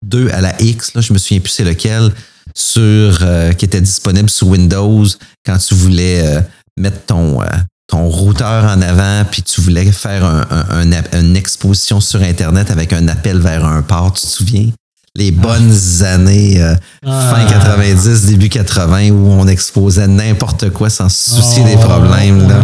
2 0.06 0.30
à 0.32 0.42
la 0.42 0.62
X, 0.62 0.92
je 0.96 1.14
me 1.14 1.18
souviens 1.18 1.40
plus 1.40 1.52
c'est 1.52 1.64
lequel, 1.64 2.12
sur, 2.56 3.18
euh, 3.22 3.52
qui 3.54 3.66
était 3.66 3.82
disponible 3.82 4.30
sous 4.30 4.48
Windows 4.48 5.06
quand 5.46 5.58
tu 5.58 5.74
voulais 5.74 6.22
euh, 6.24 6.42
mettre 6.78 7.06
ton, 7.06 7.42
euh, 7.42 7.46
ton 7.88 8.08
routeur 8.08 8.66
en 8.66 8.82
avant, 8.82 9.26
puis 9.30 9.42
tu 9.42 9.62
voulais 9.62 9.92
faire 9.92 10.24
un, 10.24 10.92
une 11.14 11.36
exposition 11.36 12.00
sur 12.00 12.22
Internet 12.22 12.72
avec 12.72 12.94
un 12.94 13.08
appel 13.08 13.40
vers 13.40 13.66
un 13.66 13.82
port, 13.82 14.14
tu 14.14 14.22
te 14.22 14.28
souviens? 14.28 14.70
Les 15.16 15.32
bonnes 15.32 15.74
années 16.04 16.62
ah. 17.06 17.34
fin 17.34 17.46
90, 17.46 18.26
début 18.26 18.50
80 18.50 19.12
où 19.12 19.30
on 19.30 19.48
exposait 19.48 20.08
n'importe 20.08 20.70
quoi 20.72 20.90
sans 20.90 21.10
se 21.10 21.36
soucier 21.36 21.64
des 21.64 21.76
oh, 21.76 21.88
problèmes. 21.88 22.48
Là. 22.48 22.62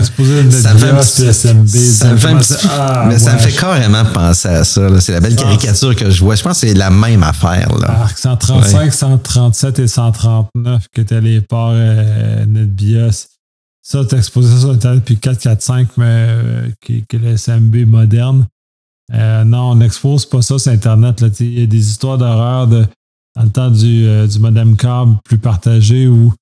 Ça 0.52 0.74
me 0.74 0.80
fait, 0.80 1.34
ça 1.34 1.54
me 1.54 2.18
fait 2.18 2.68
ah, 2.70 3.06
mais 3.08 3.20
ça 3.20 3.34
me 3.34 3.40
fait 3.40 3.52
carrément 3.52 4.04
penser 4.06 4.50
à 4.50 4.64
ça. 4.64 5.00
C'est 5.00 5.14
la 5.14 5.22
belle 5.22 5.36
ah. 5.40 5.44
caricature 5.44 5.96
que 5.96 6.10
je 6.10 6.24
vois. 6.24 6.36
Je 6.36 6.44
pense 6.44 6.60
que 6.60 6.68
c'est 6.68 6.74
la 6.74 6.90
même 6.90 7.24
affaire. 7.24 7.70
Là. 7.80 8.08
135, 8.16 8.94
137 8.94 9.80
et 9.80 9.88
139 9.88 10.84
qui 10.94 11.02
étaient 11.02 11.22
les 11.22 11.42
ports 11.42 11.72
euh, 11.74 12.46
NetBIOS. 12.46 13.28
Ça, 13.84 14.06
tu 14.06 14.16
exposé 14.16 14.54
ça 14.54 14.60
sur 14.60 14.70
Internet, 14.72 15.04
puis 15.04 15.18
445, 15.18 15.88
mais 15.98 16.06
euh, 16.08 16.68
qui, 16.86 17.04
qui 17.10 17.16
est 17.16 17.20
le 17.20 17.36
SMB 17.36 17.88
moderne. 17.88 18.46
Euh, 19.14 19.44
non, 19.44 19.72
on 19.72 19.76
n'expose 19.76 20.26
pas 20.26 20.42
ça 20.42 20.58
sur 20.58 20.72
Internet. 20.72 21.24
Il 21.40 21.60
y 21.60 21.64
a 21.64 21.66
des 21.66 21.90
histoires 21.90 22.18
d'horreur 22.18 22.68
de, 22.68 22.86
dans 23.36 23.44
le 23.44 23.50
temps 23.50 23.72
du, 23.72 24.06
euh, 24.08 24.28
du 24.28 24.40
modem 24.40 24.76
câble 24.76 25.18
plus 25.26 25.38
partagé 25.38 26.08
où 26.08 26.34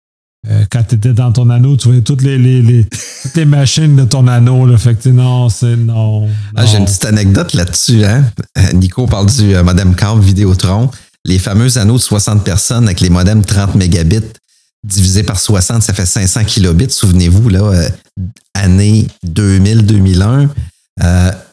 euh, 0.50 0.64
quand 0.72 0.84
tu 0.88 0.96
étais 0.96 1.14
dans 1.14 1.32
ton 1.32 1.50
anneau, 1.50 1.76
tu 1.76 1.88
voyais 1.88 2.02
toutes 2.02 2.22
les, 2.22 2.38
les, 2.38 2.86
toutes 2.86 3.36
les 3.36 3.46
machines 3.46 3.96
de 3.96 4.06
ton 4.06 4.28
anneau. 4.28 4.66
Là. 4.66 4.78
Fait 4.78 4.96
que 4.96 5.10
non, 5.10 5.50
c'est 5.50 5.76
non. 5.76 6.30
Ah, 6.56 6.66
J'ai 6.66 6.78
une 6.78 6.86
petite 6.86 7.06
anecdote 7.06 7.54
là-dessus. 7.54 8.06
Hein? 8.06 8.26
Nico 8.74 9.08
parle 9.08 9.28
du 9.28 9.56
modem 9.64 9.96
câble 9.96 10.22
Vidéotron. 10.22 10.90
Les 11.26 11.40
fameux 11.40 11.78
anneaux 11.78 11.98
de 11.98 12.02
60 12.02 12.44
personnes 12.44 12.86
avec 12.86 13.02
les 13.02 13.10
modems 13.10 13.44
30 13.44 13.76
mégabits 13.76 14.22
divisé 14.88 15.24
par 15.24 15.38
60, 15.38 15.84
ça 15.84 15.94
fait 15.94 16.06
500 16.06 16.46
kilobits. 16.46 16.90
Souvenez-vous, 16.90 17.50
là, 17.50 17.90
année 18.54 19.08
2000-2001 19.28 20.48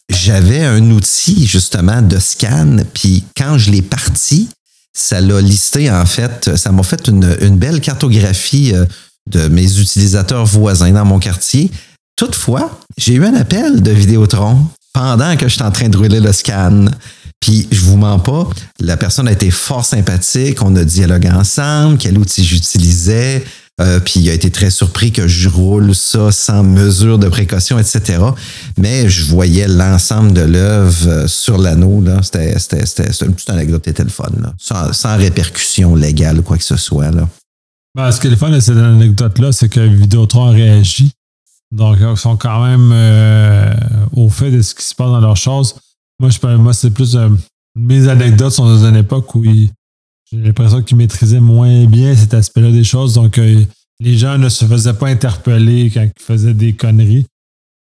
j'avais 0.08 0.64
un 0.64 0.90
outil 0.90 1.46
justement 1.46 2.02
de 2.02 2.18
scan, 2.18 2.76
puis 2.94 3.24
quand 3.36 3.58
je 3.58 3.70
l'ai 3.70 3.82
parti, 3.82 4.48
ça 4.92 5.20
l'a 5.20 5.40
listé 5.40 5.90
en 5.90 6.06
fait, 6.06 6.56
ça 6.56 6.72
m'a 6.72 6.82
fait 6.82 7.08
une, 7.08 7.56
belle 7.56 7.80
cartographie 7.80 8.72
euh, 8.74 8.86
de 9.30 9.48
mes 9.48 9.78
utilisateurs 9.78 10.46
voisins 10.46 10.92
dans 10.92 11.04
mon 11.04 11.18
quartier. 11.18 11.70
Toutefois, 12.16 12.80
j'ai 12.96 13.14
eu 13.14 13.24
un 13.24 13.34
appel 13.34 13.82
de 13.82 13.90
Vidéotron 13.90 14.66
pendant 14.94 15.36
que 15.36 15.48
j'étais 15.48 15.64
en 15.64 15.70
train 15.70 15.88
de 15.90 15.96
rouler 15.98 16.20
le 16.20 16.32
scan. 16.32 16.86
Puis 17.40 17.68
je 17.70 17.80
vous 17.80 17.98
mens 17.98 18.18
pas, 18.18 18.48
la 18.80 18.96
personne 18.96 19.28
a 19.28 19.32
été 19.32 19.50
fort 19.50 19.84
sympathique, 19.84 20.62
on 20.62 20.74
a 20.76 20.84
dialogué 20.84 21.28
ensemble, 21.30 21.98
quel 21.98 22.16
outil 22.16 22.44
j'utilisais, 22.44 23.44
euh, 23.78 24.00
puis 24.00 24.20
il 24.20 24.30
a 24.30 24.32
été 24.32 24.50
très 24.50 24.70
surpris 24.70 25.12
que 25.12 25.28
je 25.28 25.50
roule 25.50 25.94
ça 25.94 26.32
sans 26.32 26.62
mesure 26.62 27.18
de 27.18 27.28
précaution, 27.28 27.78
etc. 27.78 28.20
Mais 28.78 29.08
je 29.10 29.26
voyais 29.26 29.68
l'ensemble 29.68 30.32
de 30.32 30.40
l'œuvre 30.40 31.08
euh, 31.08 31.28
sur 31.28 31.58
l'anneau. 31.58 32.02
C'était, 32.22 32.54
une 32.54 33.34
petite 33.34 33.50
anecdote 33.50 33.82
qui 33.82 33.90
était 33.90 34.02
le 34.02 34.08
fun. 34.08 34.30
Là. 34.40 34.54
Sans, 34.58 35.16
répercussion 35.18 35.94
légale 35.94 36.38
ou 36.38 36.42
quoi 36.42 36.56
que 36.56 36.64
ce 36.64 36.76
soit. 36.76 37.10
Là. 37.10 37.28
Ben, 37.94 38.10
ce 38.10 38.20
qui 38.20 38.28
est 38.28 38.30
le 38.30 38.36
fun 38.36 38.50
de 38.50 38.60
cette 38.60 38.78
anecdote-là, 38.78 39.52
c'est 39.52 39.68
que 39.68 39.80
Vidéotron 39.80 40.50
réagit. 40.50 41.12
Donc, 41.70 41.98
ils 42.00 42.16
sont 42.16 42.36
quand 42.36 42.64
même 42.64 42.90
euh, 42.92 43.74
au 44.12 44.30
fait 44.30 44.50
de 44.50 44.62
ce 44.62 44.74
qui 44.74 44.84
se 44.84 44.94
passe 44.94 45.08
dans 45.08 45.20
leurs 45.20 45.36
choses. 45.36 45.74
Moi, 46.18 46.30
je, 46.30 46.56
moi 46.56 46.72
c'est 46.72 46.90
plus. 46.90 47.14
mes 47.74 48.08
anecdotes 48.08 48.52
sont 48.52 48.64
dans 48.64 48.86
une 48.86 48.96
époque 48.96 49.34
où 49.34 49.44
ils, 49.44 49.70
j'ai 50.30 50.38
l'impression 50.38 50.82
qu'ils 50.82 50.96
maîtrisaient 50.96 51.40
moins 51.40 51.84
bien 51.84 52.14
cet 52.16 52.34
aspect-là 52.34 52.70
des 52.70 52.84
choses. 52.84 53.14
Donc, 53.14 53.38
euh, 53.38 53.64
les 54.00 54.18
gens 54.18 54.38
ne 54.38 54.48
se 54.48 54.64
faisaient 54.64 54.94
pas 54.94 55.08
interpeller 55.08 55.90
quand 55.90 56.02
ils 56.02 56.22
faisaient 56.22 56.54
des 56.54 56.72
conneries. 56.72 57.26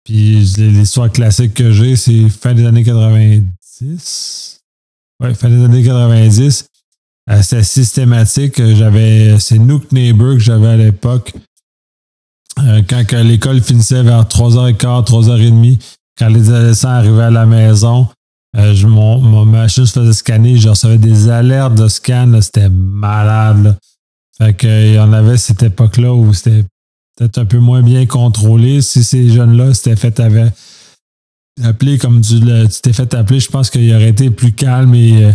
Puis, 0.05 0.39
l'histoire 0.59 1.11
classique 1.11 1.55
que 1.55 1.73
j'ai, 1.73 1.97
c'est 1.97 2.29
fin 2.29 2.55
des 2.55 2.67
années 2.67 2.85
90. 2.85 4.61
Ouais, 5.23 5.35
fin 5.35 5.49
des 5.49 5.65
années 5.65 5.83
90. 5.83 6.67
Euh, 7.31 7.43
c'est 7.43 7.63
systématique. 7.63 8.63
J'avais, 8.75 9.39
c'est 9.39 9.59
Nook 9.59 9.91
Neighbor 9.93 10.35
que 10.35 10.41
j'avais 10.41 10.69
à 10.69 10.77
l'époque. 10.77 11.33
Euh, 12.59 12.83
quand 12.89 13.13
l'école 13.13 13.63
finissait 13.63 14.03
vers 14.03 14.25
3h15, 14.25 15.05
3h30, 15.05 15.79
quand 16.19 16.29
les 16.29 16.51
adolescents 16.51 16.89
arrivaient 16.89 17.23
à 17.25 17.31
la 17.31 17.47
maison, 17.47 18.09
euh, 18.59 18.75
je, 18.75 18.87
mon, 18.87 19.21
ma 19.21 19.45
machine 19.45 19.87
se 19.87 20.01
faisait 20.01 20.13
scanner, 20.13 20.57
je 20.57 20.69
recevais 20.69 20.99
des 20.99 21.29
alertes 21.29 21.77
de 21.77 21.87
scan, 21.87 22.41
c'était 22.41 22.69
malade. 22.69 23.79
Fait 24.37 24.55
que, 24.55 24.89
il 24.89 24.95
y 24.95 24.99
en 24.99 25.13
avait 25.13 25.37
cette 25.37 25.63
époque-là 25.63 26.13
où 26.13 26.33
c'était 26.33 26.65
peut-être 27.17 27.39
un 27.39 27.47
peu 27.47 27.59
moins 27.59 27.83
bien 27.83 28.07
contrôlé. 28.07 28.83
Si 28.83 29.05
ces 29.05 29.31
jeunes-là 29.31 29.75
s'étaient 29.75 29.97
fait 29.97 30.21
appeler 31.63 31.99
comme 31.99 32.21
tu 32.21 32.41
t'es 32.83 32.93
fait 32.93 33.15
appeler, 33.15 33.41
je 33.41 33.49
pense 33.49 33.71
qu'il 33.71 33.93
aurait 33.95 34.11
été 34.11 34.31
plus 34.31 34.53
calme 34.53 34.95
et 34.95 35.25
euh, 35.25 35.33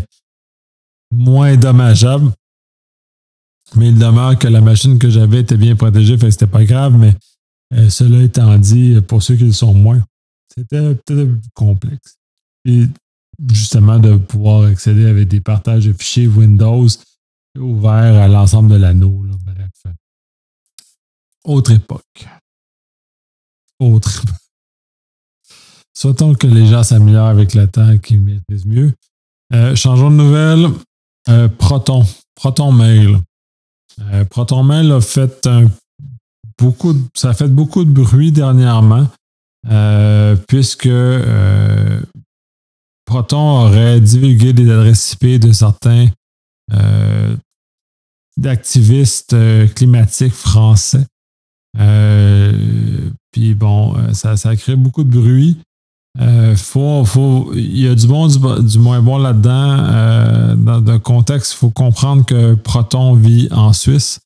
moins 1.12 1.56
dommageable. 1.56 2.32
Mais 3.76 3.90
il 3.90 3.98
demeure 3.98 4.38
que 4.38 4.48
la 4.48 4.62
machine 4.62 5.00
que 5.00 5.10
j'avais 5.10 5.40
était 5.40 5.58
bien 5.58 5.76
protégée, 5.76 6.18
fait 6.18 6.32
c'était 6.32 6.48
pas 6.48 6.66
grave, 6.66 6.96
mais 6.98 7.14
euh, 7.74 7.90
cela 7.90 8.22
étant 8.22 8.58
dit, 8.58 9.00
pour 9.08 9.24
ceux 9.24 9.36
qui 9.36 9.46
le 9.46 9.52
sont 9.54 9.74
moins, 9.74 10.04
c'était 10.54 10.94
peut-être 10.94 11.04
plus 11.06 11.42
complexe. 11.54 12.18
Justement 13.52 14.00
de 14.00 14.18
pouvoir 14.18 14.66
accéder 14.66 15.06
avec 15.06 15.28
des 15.28 15.42
partages 15.42 15.86
de 15.86 15.94
fichiers 15.94 16.28
Windows 16.28 16.88
ouverts 17.60 18.22
à 18.22 18.28
l'ensemble 18.28 18.72
de 18.72 18.76
l'anneau. 18.78 19.26
Bref. 19.46 19.94
Autre 21.44 21.72
époque. 21.72 22.28
Autre. 23.80 24.24
Souhaitons 25.94 26.34
que 26.34 26.48
les 26.48 26.68
gens 26.68 26.84
s'améliorent 26.84 27.28
avec 27.28 27.54
le 27.54 27.68
temps 27.68 27.90
et 27.92 28.00
qu'ils 28.00 28.22
maîtrisent 28.22 28.66
mieux. 28.66 28.94
Euh, 29.54 29.76
changeons 29.76 30.10
de 30.10 30.16
nouvelle. 30.16 30.68
Euh, 31.30 31.48
Proton. 31.48 32.04
Proton 32.36 32.72
Mail. 32.72 33.20
Euh, 34.02 34.26
Proton 34.26 34.64
Mail 34.64 34.92
a 34.92 35.02
fait 35.02 35.48
beaucoup 36.58 36.96
ça 37.14 37.30
a 37.30 37.34
fait 37.34 37.48
beaucoup 37.48 37.86
de 37.86 37.92
bruit 37.92 38.32
dernièrement, 38.32 39.08
puisque 40.48 40.90
Proton 43.14 43.68
aurait 43.68 44.02
divulgué 44.02 44.54
des 44.54 44.72
adresses 44.72 45.14
IP 45.14 45.40
de 45.40 45.52
certains 45.52 46.08
euh, 46.74 47.36
activistes 48.44 49.34
euh, 49.34 49.68
climatiques 49.68 50.34
français. 50.34 51.06
Euh, 51.80 53.12
puis 53.32 53.54
bon, 53.54 53.96
ça, 54.14 54.36
ça 54.36 54.50
a 54.50 54.56
créé 54.56 54.76
beaucoup 54.76 55.04
de 55.04 55.16
bruit. 55.16 55.60
il 56.20 57.78
y 57.78 57.88
a 57.88 57.94
du 57.94 58.08
bon, 58.08 58.28
du, 58.62 58.80
moins 58.80 59.04
bon 59.04 59.20
là-dedans. 59.20 60.56
dans 60.56 60.92
un 60.92 61.00
contexte, 61.00 61.54
il 61.54 61.58
faut 61.58 61.70
comprendre 61.70 62.26
que 62.26 62.56
Proton 62.56 63.14
vit 63.14 63.48
en 63.52 63.74
Suisse. 63.74 64.22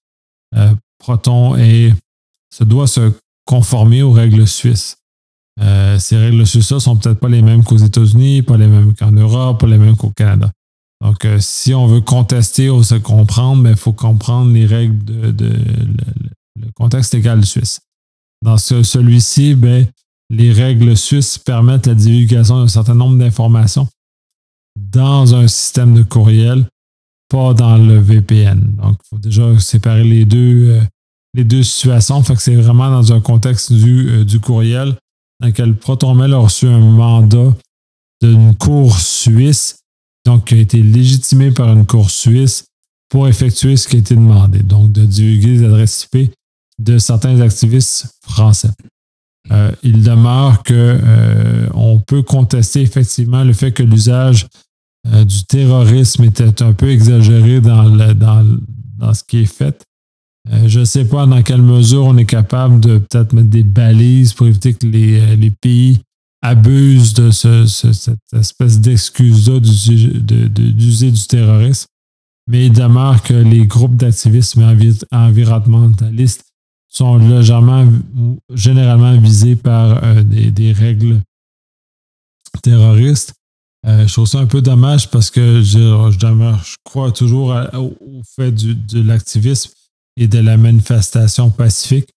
Proton 0.98 1.58
est, 1.58 1.94
se 2.56 2.64
doit 2.64 2.88
se 2.88 3.12
conformer 3.44 4.02
aux 4.02 4.14
règles 4.14 4.48
suisses. 4.48 4.96
Euh, 5.60 5.98
ces 5.98 6.18
règles 6.18 6.46
suisses 6.46 6.78
sont 6.78 6.98
peut-être 6.98 7.20
pas 7.20 7.30
les 7.30 7.42
mêmes 7.42 7.64
qu'aux 7.64 7.78
États-Unis, 7.78 8.44
pas 8.44 8.58
les 8.58 8.68
mêmes 8.68 8.94
qu'en 8.94 9.12
Europe, 9.12 9.60
pas 9.60 9.68
les 9.68 9.78
mêmes 9.78 9.96
qu'au 9.96 10.12
Canada. 10.12 10.52
Donc, 11.04 11.26
euh, 11.26 11.38
si 11.40 11.74
on 11.74 11.88
veut 11.88 12.02
contester 12.02 12.70
ou 12.70 12.84
se 12.84 12.96
comprendre, 12.96 13.58
il 13.62 13.64
ben, 13.64 13.76
faut 13.76 13.94
comprendre 13.94 14.52
les 14.52 14.66
règles 14.66 15.04
de, 15.04 15.34
le, 15.38 16.72
contexte 16.76 17.14
légal 17.14 17.46
suisse. 17.46 17.80
Dans 18.44 18.58
celui-ci, 18.58 19.56
ben, 19.56 19.88
les 20.30 20.52
règles 20.52 20.96
suisses 20.98 21.38
permettent 21.38 21.88
la 21.88 21.96
divulgation 21.96 22.60
d'un 22.60 22.68
certain 22.68 22.96
nombre 22.96 23.18
d'informations 23.18 23.88
dans 24.76 25.34
un 25.34 25.48
système 25.48 25.96
de 25.96 26.04
courriel, 26.04 26.68
pas 27.30 27.54
dans 27.54 27.78
le 27.78 27.98
VPN. 28.00 28.76
Donc, 28.76 28.98
il 29.04 29.08
faut 29.10 29.18
déjà 29.18 29.60
séparer 29.60 30.04
les 30.04 30.26
deux, 30.26 30.70
euh, 30.70 30.82
les 31.34 31.44
deux 31.44 31.64
situations. 31.64 32.22
Fait 32.22 32.36
que 32.36 32.42
c'est 32.42 32.56
vraiment 32.56 32.90
dans 32.90 33.14
un 33.14 33.22
contexte 33.22 33.74
du, 33.74 34.24
du 34.26 34.40
courriel 34.40 34.96
dans 35.40 35.48
lequel 35.48 35.76
ProtonMail 35.76 36.34
a 36.34 36.38
reçu 36.38 36.68
un 36.68 36.80
mandat 36.80 37.56
d'une 38.22 38.56
cour 38.56 38.98
suisse, 39.00 39.80
donc 40.26 40.46
qui 40.46 40.56
a 40.56 40.58
été 40.58 40.82
légitimé 40.82 41.52
par 41.52 41.72
une 41.72 41.86
cour 41.86 42.10
suisse 42.10 42.66
pour 43.10 43.28
effectuer 43.28 43.78
ce 43.78 43.88
qui 43.88 43.98
a 43.98 44.00
été 44.00 44.16
demandé, 44.16 44.60
donc 44.60 44.92
de 44.92 45.06
divulguer 45.06 45.58
les 45.58 45.66
adresses 45.66 46.08
IP 46.12 46.32
de 46.80 46.98
certains 46.98 47.40
activistes 47.42 48.08
français. 48.22 48.72
Euh, 49.52 49.72
il 49.82 50.04
demeure 50.04 50.62
que 50.64 50.74
euh, 50.74 51.70
on 51.74 52.00
peut 52.00 52.22
contester 52.22 52.82
effectivement 52.82 53.44
le 53.44 53.54
fait 53.54 53.72
que 53.72 53.84
l'usage 53.84 54.46
euh, 55.08 55.24
du 55.24 55.46
terrorisme 55.46 56.26
était 56.26 56.62
un 56.62 56.74
peu 56.74 56.90
exagéré 56.90 57.62
dans, 57.62 57.84
le, 57.84 58.14
dans, 58.14 58.46
dans 58.98 59.14
ce 59.14 59.24
qui 59.24 59.40
est 59.40 59.46
fait. 59.46 59.82
Euh, 60.54 60.68
je 60.68 60.80
ne 60.80 60.86
sais 60.86 61.06
pas 61.06 61.26
dans 61.26 61.42
quelle 61.42 61.62
mesure 61.62 62.06
on 62.06 62.18
est 62.18 62.26
capable 62.26 62.80
de 62.80 63.00
peut-être 63.00 63.34
mettre 63.34 63.50
des 63.50 63.64
balises 63.64 64.34
pour 64.34 64.48
éviter 64.48 64.74
que 64.74 64.86
les, 64.88 65.20
euh, 65.20 65.50
pays 65.62 66.00
abusent 66.42 67.14
de 67.14 67.32
cette 67.32 68.10
espèce 68.34 68.80
d'excuse-là 68.80 69.60
d'user 69.60 71.12
du 71.12 71.28
terrorisme. 71.28 71.88
Mais 72.50 72.68
il 72.68 72.72
demeure 72.72 73.22
que 73.24 73.34
les 73.34 73.66
groupes 73.66 73.96
d'activisme 73.96 74.64
environnementalistes 75.12 76.46
sont 76.88 77.18
légèrement, 77.18 77.86
généralement 78.54 79.20
visés 79.20 79.58
par 79.58 80.02
euh, 80.04 80.24
des, 80.24 80.72
règles 80.72 81.22
terroristes. 82.64 83.34
je 83.86 84.12
trouve 84.12 84.28
ça 84.28 84.40
un 84.40 84.46
peu 84.46 84.62
dommage 84.62 85.10
parce 85.12 85.30
que 85.30 85.62
je, 85.62 85.80
je 86.12 86.76
crois 86.86 87.12
toujours 87.12 87.54
au 87.74 88.22
fait 88.36 88.52
de 88.52 89.02
l'activisme 89.02 89.72
et 90.18 90.28
de 90.28 90.40
la 90.40 90.58
manifestation 90.58 91.50
pacifique. 91.52 92.10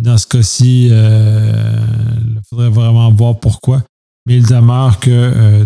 Dans 0.00 0.18
ce 0.18 0.26
cas-ci, 0.26 0.88
euh, 0.90 1.80
il 2.20 2.40
faudrait 2.48 2.68
vraiment 2.68 3.10
voir 3.12 3.38
pourquoi. 3.38 3.82
Mais 4.26 4.36
il 4.36 4.46
demeure 4.46 4.98
que 5.00 5.10
euh, 5.10 5.64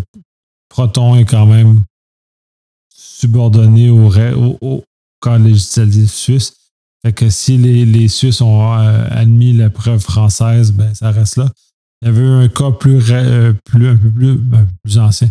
Proton 0.68 1.16
est 1.16 1.24
quand 1.24 1.46
même 1.46 1.82
subordonné 2.94 3.90
au, 3.90 4.10
au, 4.10 4.58
au 4.60 5.36
législatif 5.38 6.10
suisse. 6.10 6.54
Fait 7.04 7.12
que 7.12 7.30
si 7.30 7.56
les, 7.56 8.08
Suisses 8.08 8.40
ont 8.40 8.72
euh, 8.74 9.08
admis 9.10 9.52
la 9.52 9.70
preuve 9.70 10.00
française, 10.00 10.72
ben 10.72 10.94
ça 10.94 11.10
reste 11.10 11.36
là. 11.36 11.50
Il 12.00 12.06
y 12.06 12.08
avait 12.08 12.22
eu 12.22 12.44
un 12.44 12.48
cas 12.48 12.70
plus, 12.70 12.98
plus 13.64 13.88
un 13.88 13.96
peu 13.96 14.10
plus, 14.10 14.36
ben, 14.36 14.68
plus 14.82 14.98
ancien, 14.98 15.28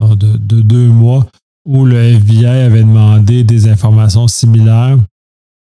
de, 0.00 0.60
deux 0.60 0.88
mois, 0.88 1.28
où 1.64 1.84
le 1.84 1.96
FBI 1.96 2.46
avait 2.46 2.82
demandé 2.82 3.44
des 3.44 3.68
informations 3.68 4.26
similaires 4.28 4.98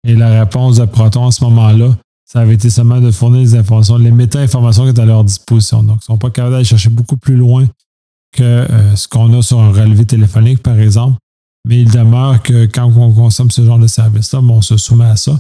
et 0.07 0.15
la 0.15 0.39
réponse 0.41 0.77
de 0.77 0.85
Proton 0.85 1.27
à 1.27 1.31
ce 1.31 1.43
moment-là, 1.45 1.95
ça 2.25 2.41
avait 2.41 2.55
été 2.55 2.69
seulement 2.69 2.99
de 2.99 3.11
fournir 3.11 3.41
des 3.41 3.55
informations, 3.55 3.97
les 3.97 4.11
méta-informations 4.11 4.83
qui 4.83 4.89
étaient 4.89 5.01
à 5.01 5.05
leur 5.05 5.23
disposition. 5.23 5.83
Donc, 5.83 5.97
ils 5.97 6.11
ne 6.11 6.15
sont 6.15 6.17
pas 6.17 6.29
capables 6.31 6.53
d'aller 6.53 6.65
chercher 6.65 6.89
beaucoup 6.89 7.17
plus 7.17 7.35
loin 7.35 7.67
que 8.31 8.43
euh, 8.43 8.95
ce 8.95 9.07
qu'on 9.07 9.31
a 9.37 9.41
sur 9.41 9.59
un 9.59 9.71
relevé 9.71 10.05
téléphonique, 10.05 10.61
par 10.63 10.79
exemple. 10.79 11.17
Mais 11.65 11.81
il 11.81 11.91
demeure 11.91 12.41
que 12.41 12.65
quand 12.65 12.85
on 12.85 13.13
consomme 13.13 13.51
ce 13.51 13.63
genre 13.63 13.79
de 13.79 13.87
service-là, 13.87 14.41
ben, 14.41 14.49
on 14.49 14.61
se 14.61 14.77
soumet 14.77 15.05
à 15.05 15.15
ça. 15.15 15.39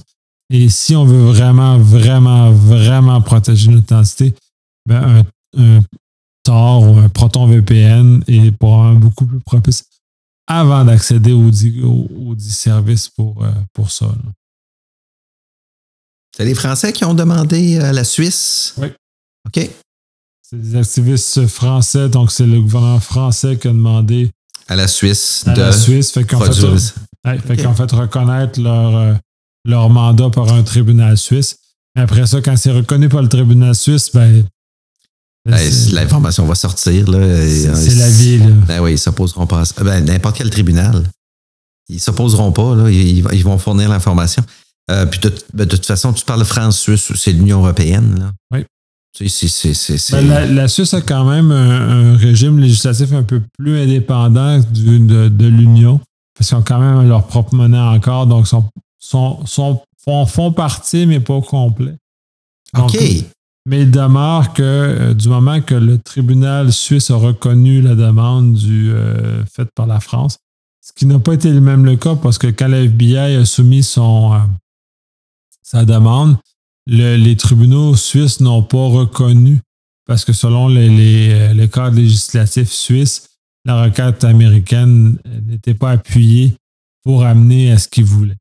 Et 0.51 0.69
si 0.69 0.95
on 0.95 1.03
veut 1.03 1.31
vraiment, 1.31 1.77
vraiment, 1.79 2.51
vraiment 2.51 3.21
protéger 3.21 3.71
notre 3.71 3.91
identité, 3.91 4.33
ben 4.87 5.23
un, 5.57 5.79
Tor 6.43 6.83
ou 6.83 6.99
un 6.99 7.09
Proton 7.09 7.47
VPN 7.47 8.23
est 8.27 8.51
probablement 8.51 8.99
beaucoup 8.99 9.25
plus 9.25 9.39
propice 9.39 9.85
avant 10.45 10.83
d'accéder 10.83 11.31
aux 11.31 11.49
au, 11.49 12.35
services 12.37 13.07
pour, 13.09 13.43
euh, 13.43 13.51
pour 13.73 13.89
ça. 13.89 14.07
C'est 16.35 16.45
les 16.45 16.55
Français 16.55 16.91
qui 16.93 17.05
ont 17.05 17.13
demandé 17.13 17.79
à 17.79 17.93
la 17.93 18.03
Suisse? 18.03 18.73
Oui. 18.77 18.87
OK. 19.47 19.69
C'est 20.41 20.61
des 20.61 20.75
activistes 20.75 21.47
français, 21.47 22.09
donc 22.09 22.31
c'est 22.31 22.45
le 22.45 22.59
gouvernement 22.61 22.99
français 22.99 23.57
qui 23.57 23.67
a 23.67 23.71
demandé 23.71 24.29
à 24.67 24.75
la 24.75 24.87
Suisse 24.87 25.43
à 25.47 25.53
de 25.53 25.61
la 25.61 25.71
Suisse. 25.71 26.11
Fait 26.11 26.23
qu'on 26.25 26.39
fait, 26.39 26.61
ouais, 27.25 27.39
fait 27.39 27.91
reconnaître 27.91 28.59
leur, 28.61 28.95
euh, 28.95 29.13
leur 29.65 29.89
mandat 29.89 30.29
par 30.29 30.51
un 30.53 30.63
tribunal 30.63 31.17
suisse. 31.17 31.57
Mais 31.95 32.01
après 32.03 32.25
ça, 32.25 32.41
quand 32.41 32.55
c'est 32.57 32.71
reconnu 32.71 33.09
par 33.09 33.21
le 33.21 33.29
tribunal 33.29 33.75
suisse, 33.75 34.09
ben. 34.13 34.43
Ben, 35.45 35.57
L'information 35.91 36.45
va 36.45 36.55
sortir. 36.55 37.09
là. 37.11 37.19
C'est- 37.47 37.67
euh, 37.67 37.95
la 37.99 38.09
vie, 38.09 38.37
là. 38.39 38.45
Ben 38.67 38.79
oui, 38.81 38.93
ils 38.93 38.97
s'opposeront 38.99 39.45
pas 39.45 39.61
à 39.61 39.65
ça. 39.65 39.83
Ben, 39.83 40.03
n'importe 40.03 40.37
quel 40.37 40.49
tribunal. 40.49 41.03
Ils 41.89 41.99
s'opposeront 41.99 42.51
pas, 42.53 42.75
là. 42.75 42.89
Ils, 42.89 43.17
ils 43.33 43.43
vont 43.43 43.57
fournir 43.57 43.89
l'information. 43.89 44.43
Euh, 44.91 45.05
puis 45.05 45.19
de, 45.21 45.33
ben, 45.53 45.65
de 45.65 45.75
toute 45.75 45.85
façon, 45.85 46.11
tu 46.13 46.25
parles 46.25 46.43
France-Suisse, 46.43 47.11
c'est 47.15 47.31
l'Union 47.31 47.59
européenne, 47.59 48.19
là. 48.19 48.31
Oui. 48.51 48.65
Tu 49.15 49.29
sais, 49.29 49.47
c'est- 49.47 49.73
c'est- 49.73 49.97
c'est- 49.97 50.13
Ben, 50.15 50.27
la, 50.27 50.45
la 50.45 50.67
Suisse 50.67 50.93
a 50.93 51.01
quand 51.01 51.23
même 51.23 51.51
un, 51.51 52.13
un 52.13 52.17
régime 52.17 52.59
législatif 52.59 53.13
un 53.13 53.23
peu 53.23 53.41
plus 53.57 53.79
indépendant 53.79 54.59
du- 54.59 54.99
de, 54.99 55.29
de 55.29 55.47
l'Union, 55.47 55.99
parce 56.37 56.49
qu'ils 56.49 56.57
ont 56.57 56.63
quand 56.63 56.79
même 56.79 57.07
leur 57.07 57.27
propre 57.27 57.53
monnaie 57.55 57.77
encore, 57.79 58.27
donc 58.27 58.47
sont, 58.47 58.65
sont, 58.99 59.45
sont- 59.45 59.81
font, 60.03 60.25
font 60.25 60.51
partie, 60.51 61.05
mais 61.05 61.19
pas 61.19 61.35
au 61.35 61.41
complet. 61.41 61.93
Donc, 62.73 62.89
OK. 62.93 62.99
Mais 63.65 63.83
il 63.83 63.91
demeure 63.91 64.51
que 64.51 64.61
euh, 64.63 65.13
du 65.13 65.29
moment 65.29 65.61
que 65.61 65.75
le 65.75 65.97
tribunal 65.97 66.73
suisse 66.73 67.09
a 67.11 67.15
reconnu 67.15 67.81
la 67.81 67.95
demande 67.95 68.53
du, 68.55 68.91
euh, 68.91 69.45
faite 69.45 69.69
par 69.73 69.87
la 69.87 70.01
France, 70.01 70.37
ce 70.81 70.91
qui 70.91 71.05
n'a 71.05 71.17
pas 71.19 71.33
été 71.33 71.49
le 71.49 71.61
même 71.61 71.85
le 71.85 71.95
cas 71.95 72.15
parce 72.15 72.37
que 72.37 72.47
quand 72.47 72.67
la 72.67 72.81
FBI 72.81 73.35
a 73.37 73.45
soumis 73.45 73.83
son, 73.83 74.33
sa 75.63 75.85
demande, 75.85 76.37
le- 76.85 77.15
les 77.15 77.35
tribunaux 77.35 77.95
suisses 77.95 78.39
n'ont 78.39 78.63
pas 78.63 78.85
reconnu 78.87 79.59
parce 80.05 80.25
que 80.25 80.33
selon 80.33 80.67
les, 80.67 80.89
les, 80.89 81.29
euh, 81.31 81.53
le 81.53 81.67
cadre 81.67 81.95
législatif 81.95 82.69
suisse, 82.69 83.29
la 83.65 83.83
requête 83.83 84.23
américaine 84.25 85.17
euh, 85.25 85.39
n'était 85.47 85.73
pas 85.73 85.91
appuyée 85.91 86.53
pour 87.03 87.23
amener 87.23 87.71
à 87.71 87.77
ce 87.77 87.87
qu'ils 87.87 88.03
voulaient. 88.05 88.35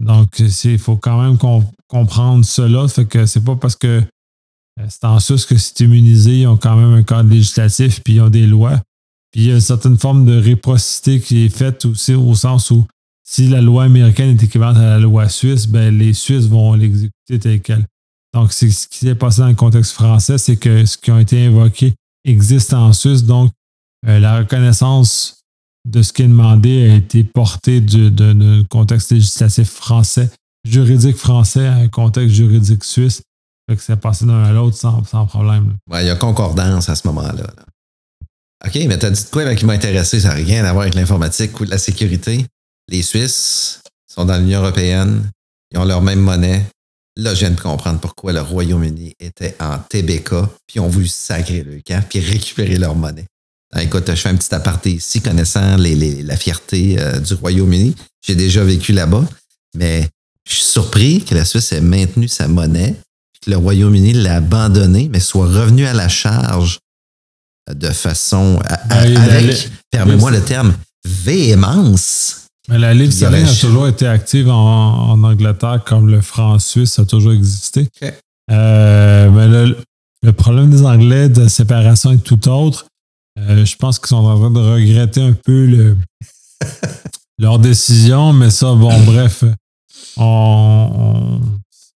Donc, 0.00 0.40
il 0.64 0.78
faut 0.78 0.96
quand 0.96 1.22
même 1.22 1.38
com- 1.38 1.64
comprendre 1.88 2.44
cela. 2.44 2.86
Fait 2.88 3.06
que 3.06 3.26
c'est 3.26 3.44
pas 3.44 3.54
parce 3.56 3.76
que 3.76 4.02
euh, 4.80 4.86
c'est 4.88 5.04
en 5.04 5.20
Suisse 5.20 5.46
que 5.46 5.56
c'est 5.56 5.78
immunisé, 5.80 6.40
ils 6.40 6.46
ont 6.48 6.56
quand 6.56 6.76
même 6.76 6.92
un 6.94 7.04
cadre 7.04 7.30
législatif, 7.30 8.00
puis 8.02 8.14
ils 8.14 8.20
ont 8.20 8.30
des 8.30 8.46
lois. 8.46 8.80
Puis 9.30 9.42
il 9.42 9.46
y 9.48 9.50
a 9.52 9.54
une 9.54 9.60
certaine 9.60 9.96
forme 9.98 10.24
de 10.26 10.36
réciprocité 10.36 11.20
qui 11.20 11.44
est 11.44 11.48
faite 11.56 11.84
aussi 11.84 12.14
au 12.14 12.34
sens 12.34 12.70
où 12.72 12.84
si 13.26 13.48
la 13.48 13.60
loi 13.60 13.84
américaine 13.84 14.30
est 14.38 14.42
équivalente 14.42 14.76
à 14.76 14.82
la 14.90 14.98
loi 14.98 15.28
suisse, 15.28 15.66
ben 15.66 15.96
les 15.96 16.12
Suisses 16.12 16.46
vont 16.46 16.74
l'exécuter 16.74 17.38
telle 17.40 17.60
quelle. 17.62 17.86
Donc, 18.34 18.52
ce 18.52 18.66
qui 18.66 18.98
s'est 18.98 19.14
passé 19.14 19.40
dans 19.42 19.48
le 19.48 19.54
contexte 19.54 19.92
français, 19.92 20.38
c'est 20.38 20.56
que 20.56 20.84
ce 20.84 20.96
qui 20.98 21.10
a 21.10 21.20
été 21.20 21.46
invoqué 21.46 21.94
existe 22.24 22.74
en 22.74 22.92
Suisse. 22.92 23.24
Donc, 23.24 23.50
euh, 24.06 24.18
la 24.18 24.38
reconnaissance 24.38 25.40
de 25.88 26.02
ce 26.02 26.12
qui 26.12 26.22
est 26.22 26.26
demandé 26.28 26.90
a 26.90 26.94
été 26.96 27.24
portée 27.24 27.80
du- 27.80 28.10
de- 28.10 28.32
d'un 28.32 28.64
contexte 28.64 29.12
législatif 29.12 29.70
français, 29.70 30.30
juridique 30.68 31.16
français 31.16 31.66
à 31.66 31.74
un 31.76 31.88
contexte 31.88 32.34
juridique 32.34 32.84
suisse. 32.84 33.22
Fait 33.68 33.76
que 33.76 33.82
c'est 33.82 33.96
passé 33.96 34.26
d'un 34.26 34.42
à 34.44 34.52
l'autre 34.52 34.76
sans, 34.76 35.02
problème. 35.26 35.76
il 35.90 36.06
y 36.06 36.10
a 36.10 36.16
concordance 36.16 36.88
à 36.88 36.94
ce 36.96 37.06
moment-là. 37.08 37.32
là. 37.32 37.64
OK, 38.66 38.74
mais 38.88 38.98
t'as 38.98 39.10
dit 39.10 39.22
de 39.24 39.28
quoi 39.30 39.54
qui 39.54 39.64
m'a 39.66 39.74
intéressé? 39.74 40.20
Ça 40.20 40.28
n'a 40.28 40.34
rien 40.34 40.64
à 40.64 40.72
voir 40.72 40.82
avec 40.82 40.94
l'informatique 40.94 41.58
ou 41.60 41.64
la 41.64 41.78
sécurité? 41.78 42.46
Les 42.88 43.02
Suisses 43.02 43.80
sont 44.06 44.24
dans 44.24 44.36
l'Union 44.38 44.60
européenne. 44.60 45.30
Ils 45.72 45.78
ont 45.78 45.84
leur 45.84 46.02
même 46.02 46.20
monnaie. 46.20 46.64
Là, 47.16 47.32
je 47.34 47.40
viens 47.40 47.50
de 47.50 47.60
comprendre 47.60 48.00
pourquoi 48.00 48.32
le 48.32 48.40
Royaume-Uni 48.40 49.14
était 49.20 49.56
en 49.60 49.78
TBK, 49.78 50.30
puis 50.66 50.80
ont 50.80 50.88
voulu 50.88 51.06
sacrer 51.06 51.62
le 51.62 51.80
camp, 51.86 52.02
puis 52.08 52.20
récupérer 52.20 52.76
leur 52.76 52.94
monnaie. 52.94 53.26
Ah, 53.72 53.82
écoute, 53.82 54.04
je 54.08 54.14
fais 54.14 54.28
un 54.28 54.36
petit 54.36 54.54
aparté 54.54 54.92
ici, 54.92 55.20
connaissant 55.20 55.76
les- 55.76 55.96
les- 55.96 56.22
la 56.22 56.36
fierté 56.36 56.96
euh, 56.98 57.18
du 57.20 57.34
Royaume-Uni. 57.34 57.94
J'ai 58.24 58.34
déjà 58.36 58.62
vécu 58.64 58.92
là-bas, 58.92 59.24
mais 59.74 60.08
je 60.48 60.54
suis 60.54 60.64
surpris 60.64 61.24
que 61.24 61.34
la 61.34 61.44
Suisse 61.44 61.72
ait 61.72 61.80
maintenu 61.80 62.28
sa 62.28 62.46
monnaie, 62.48 62.94
puis 63.32 63.40
que 63.46 63.50
le 63.50 63.56
Royaume-Uni 63.56 64.12
l'a 64.12 64.36
abandonnée, 64.36 65.08
mais 65.08 65.18
soit 65.20 65.46
revenu 65.46 65.86
à 65.86 65.92
la 65.92 66.08
charge 66.08 66.78
de 67.72 67.90
façon 67.90 68.60
à- 68.64 68.74
à- 68.94 69.04
Ben, 69.04 69.16
avec, 69.16 69.68
permets-moi 69.90 70.30
le 70.30 70.42
terme, 70.44 70.74
véhémence. 71.04 72.43
Mais 72.68 72.78
la 72.78 72.94
livre 72.94 73.12
Il 73.14 73.20
y 73.22 73.26
aurait- 73.26 73.44
sterling 73.44 73.58
a 73.58 73.60
toujours 73.60 73.88
été 73.88 74.06
active 74.06 74.48
en, 74.48 75.10
en 75.10 75.22
Angleterre 75.24 75.82
comme 75.84 76.08
le 76.08 76.20
franc 76.22 76.58
suisse 76.58 76.98
a 76.98 77.04
toujours 77.04 77.32
existé. 77.32 77.88
Euh, 78.50 79.30
mais 79.30 79.48
le, 79.48 79.76
le 80.22 80.32
problème 80.32 80.70
des 80.70 80.82
Anglais 80.84 81.28
de 81.28 81.48
séparation 81.48 82.12
est 82.12 82.18
tout 82.24 82.48
autre. 82.48 82.86
Euh, 83.38 83.64
je 83.64 83.76
pense 83.76 83.98
qu'ils 83.98 84.08
sont 84.08 84.16
en 84.24 84.38
train 84.38 84.50
de 84.50 84.60
regretter 84.60 85.20
un 85.22 85.32
peu 85.32 85.66
le, 85.66 85.96
leur 87.38 87.58
décision, 87.58 88.32
mais 88.32 88.50
ça, 88.50 88.74
bon, 88.74 88.92
bref, 89.04 89.44
on, 90.16 90.90
on- 90.94 91.40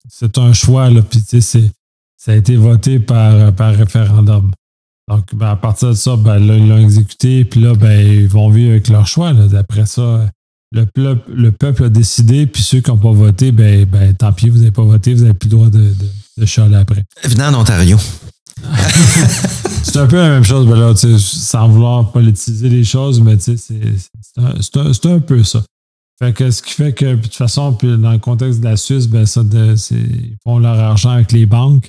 c'est 0.09 0.38
un 0.38 0.53
choix, 0.53 0.89
là, 0.89 1.01
puis 1.01 1.22
tu 1.22 1.28
sais, 1.28 1.41
c'est- 1.41 1.72
ça 2.18 2.32
a 2.32 2.36
été 2.36 2.55
voté 2.55 2.99
par, 2.99 3.53
par 3.53 3.76
référendum. 3.76 4.51
Donc, 5.09 5.36
ben, 5.36 5.47
à 5.49 5.55
partir 5.55 5.89
de 5.89 5.93
ça, 5.93 6.16
ben, 6.16 6.39
là, 6.39 6.55
ils 6.55 6.68
l'ont 6.68 6.80
exécuté, 6.80 7.45
puis 7.45 7.59
là, 7.59 7.76
ben, 7.76 7.99
ils 7.99 8.28
vont 8.28 8.49
vivre 8.49 8.72
avec 8.72 8.88
leur 8.88 9.05
choix. 9.07 9.34
là. 9.34 9.45
D'après 9.47 9.86
ça, 9.86 10.28
le, 10.76 10.86
peuple- 10.86 11.32
le 11.34 11.51
peuple 11.51 11.86
a 11.86 11.89
décidé, 11.89 12.45
puis 12.47 12.61
ceux 12.63 12.82
qui 12.82 12.89
n'ont 12.91 12.97
pas 12.97 13.11
voté, 13.11 13.51
ben, 13.51 13.86
ben, 13.86 14.13
tant 14.13 14.32
pis, 14.34 14.49
vous 14.49 14.57
n'avez 14.59 14.71
pas 14.71 14.84
voté, 14.84 15.13
vous 15.13 15.21
n'avez 15.23 15.34
plus 15.34 15.47
le 15.49 15.55
droit 15.55 15.69
de, 15.69 15.80
de, 15.80 15.95
de 16.38 16.45
chialer 16.45 16.76
après. 16.76 17.03
Venant 17.23 17.53
en 17.53 17.61
Ontario. 17.61 17.97
C'est 19.84 19.97
un 19.99 20.07
peu 20.07 20.17
la 20.17 20.30
même 20.30 20.43
chose, 20.43 20.67
ben 20.67 20.76
là, 20.78 20.93
sans 21.17 21.69
vouloir 21.69 22.11
politiser 22.11 22.69
les 22.69 22.84
choses, 22.84 23.21
mais 23.21 23.38
c'est 23.39 23.57
c'est 23.57 23.76
un, 24.38 24.53
c'est 24.59 24.78
un- 24.78 24.93
c'est 24.93 25.05
un 25.05 25.19
peu 25.19 25.43
ça. 25.43 25.63
Fait 26.19 26.34
que 26.34 26.49
ce 26.51 26.61
qui 26.61 26.73
fait 26.73 26.93
que, 26.93 27.15
de 27.15 27.21
toute 27.21 27.36
façon, 27.36 27.73
puis 27.73 27.97
dans 27.97 28.11
le 28.11 28.17
contexte 28.19 28.59
de 28.59 28.65
la 28.65 28.78
Suisse, 28.78 29.07
ben 29.07 29.26
ça, 29.26 29.43
de- 29.43 29.76
ils 29.91 30.36
font 30.43 30.59
leur 30.59 30.78
argent 30.80 31.11
avec 31.11 31.32
les 31.32 31.45
banques. 31.45 31.88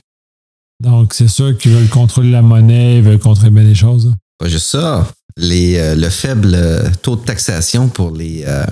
Donc, 0.83 1.15
c'est 1.15 1.29
sûr 1.29 1.57
qu'ils 1.57 1.73
veulent 1.73 1.89
contrôler 1.89 2.31
la 2.31 2.43
monnaie, 2.43 2.99
ils 2.99 3.03
veulent 3.03 3.19
contrôler 3.19 3.51
bien 3.51 3.63
les 3.65 3.75
choses. 3.75 4.09
hein. 4.13 4.17
Pas 4.39 4.49
juste 4.49 4.67
ça. 4.67 5.09
Les, 5.39 5.77
euh, 5.79 5.95
le 5.95 6.09
faible 6.09 6.53
euh, 6.55 6.91
taux 7.03 7.17
de 7.17 7.25
taxation 7.25 7.89
pour 7.89 8.11
les, 8.11 8.45
euh, 8.47 8.65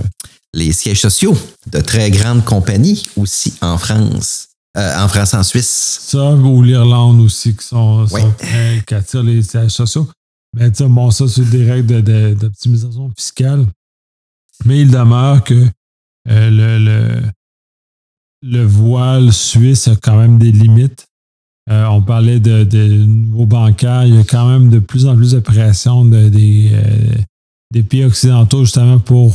les 0.54 0.72
sièges 0.72 1.00
sociaux 1.00 1.36
de 1.70 1.80
très 1.80 2.10
grandes 2.10 2.44
compagnies 2.44 3.02
aussi 3.16 3.54
en 3.60 3.76
France. 3.76 4.48
Euh, 4.76 4.98
en 5.04 5.06
France, 5.08 5.34
en 5.34 5.42
Suisse. 5.42 5.98
Ça, 6.08 6.32
ou 6.32 6.62
l'Irlande 6.62 7.20
aussi, 7.20 7.54
qui 7.54 7.64
sont, 7.64 8.06
sont 8.08 8.14
Oui. 8.16 8.22
très- 8.38 8.82
qui 8.86 8.94
attirent 8.94 9.22
les 9.22 9.42
sièges 9.42 9.70
sociaux. 9.72 10.08
Mais 10.56 10.72
tu 10.72 10.84
bon, 10.86 11.10
ça, 11.10 11.28
c'est 11.28 11.48
des 11.48 11.70
règles 11.70 11.86
de- 11.86 12.00
de- 12.00 12.34
d'optimisation 12.34 13.12
fiscale. 13.16 13.66
Mais 14.64 14.80
il 14.80 14.90
demeure 14.90 15.44
que 15.44 15.54
euh, 16.28 16.50
le, 16.50 16.78
le, 16.78 17.22
le 18.42 18.64
voile 18.64 19.32
suisse 19.32 19.86
a 19.88 19.96
quand 19.96 20.16
même 20.16 20.38
des 20.38 20.50
limites. 20.52 21.06
Euh, 21.70 21.86
on 21.86 22.02
parlait 22.02 22.40
de, 22.40 22.64
de 22.64 22.86
nouveaux 23.06 23.46
bancaires. 23.46 24.04
Il 24.06 24.14
y 24.14 24.18
a 24.18 24.24
quand 24.24 24.48
même 24.48 24.68
de 24.68 24.78
plus 24.80 25.06
en 25.06 25.16
plus 25.16 25.30
de 25.32 25.38
pression 25.38 26.04
de- 26.04 26.28
des, 26.28 26.70
euh, 26.74 27.14
des 27.72 27.82
pays 27.82 28.04
occidentaux 28.04 28.64
justement 28.64 28.98
pour 28.98 29.34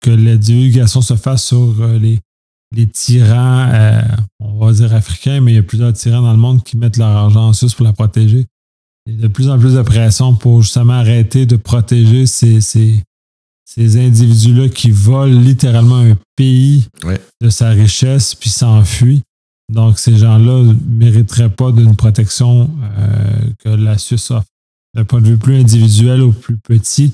que 0.00 0.10
la 0.10 0.36
divulgation 0.36 1.00
se 1.02 1.14
fasse 1.14 1.44
sur 1.44 1.74
euh, 1.80 1.98
les, 1.98 2.20
les 2.74 2.86
tyrans, 2.86 3.68
euh, 3.72 4.00
on 4.38 4.64
va 4.64 4.72
dire 4.72 4.94
africains, 4.94 5.40
mais 5.40 5.52
il 5.52 5.54
y 5.56 5.58
a 5.58 5.62
plusieurs 5.64 5.92
tyrans 5.92 6.22
dans 6.22 6.32
le 6.32 6.38
monde 6.38 6.62
qui 6.62 6.76
mettent 6.76 6.98
leur 6.98 7.08
argent 7.08 7.48
en 7.48 7.52
Suisse 7.52 7.74
pour 7.74 7.84
la 7.84 7.92
protéger. 7.92 8.46
Il 9.06 9.16
y 9.16 9.18
a 9.18 9.22
de 9.22 9.28
plus 9.28 9.48
en 9.50 9.58
plus 9.58 9.74
de 9.74 9.82
pression 9.82 10.34
pour 10.34 10.62
justement 10.62 10.94
arrêter 10.94 11.46
de 11.46 11.56
protéger 11.56 12.26
ces, 12.26 12.60
ces, 12.60 13.02
ces 13.64 13.96
individus-là 14.06 14.68
qui 14.68 14.90
volent 14.92 15.40
littéralement 15.40 15.98
un 15.98 16.16
pays 16.36 16.86
Ouais. 17.04 17.20
de 17.40 17.50
sa 17.50 17.70
richesse 17.70 18.34
puis 18.36 18.50
s'enfuient. 18.50 19.22
Donc, 19.72 19.98
ces 19.98 20.16
gens-là 20.16 20.62
ne 20.62 20.74
mériteraient 20.74 21.50
pas 21.50 21.72
d'une 21.72 21.96
protection 21.96 22.70
euh, 22.98 23.50
que 23.58 23.68
la 23.68 23.98
Suisse 23.98 24.30
offre. 24.30 24.46
D'un 24.94 25.04
point 25.04 25.20
de 25.20 25.26
vue 25.26 25.38
plus 25.38 25.56
individuel 25.60 26.22
ou 26.22 26.32
plus 26.32 26.56
petit, 26.56 27.12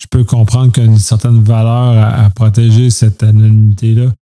je 0.00 0.06
peux 0.10 0.24
comprendre 0.24 0.72
qu'il 0.72 0.84
y 0.84 0.86
a 0.86 0.90
une 0.90 0.98
certaine 0.98 1.42
valeur 1.42 1.96
à, 1.98 2.30
protéger 2.30 2.90
cette 2.90 3.22
anonymité-là. 3.22 4.12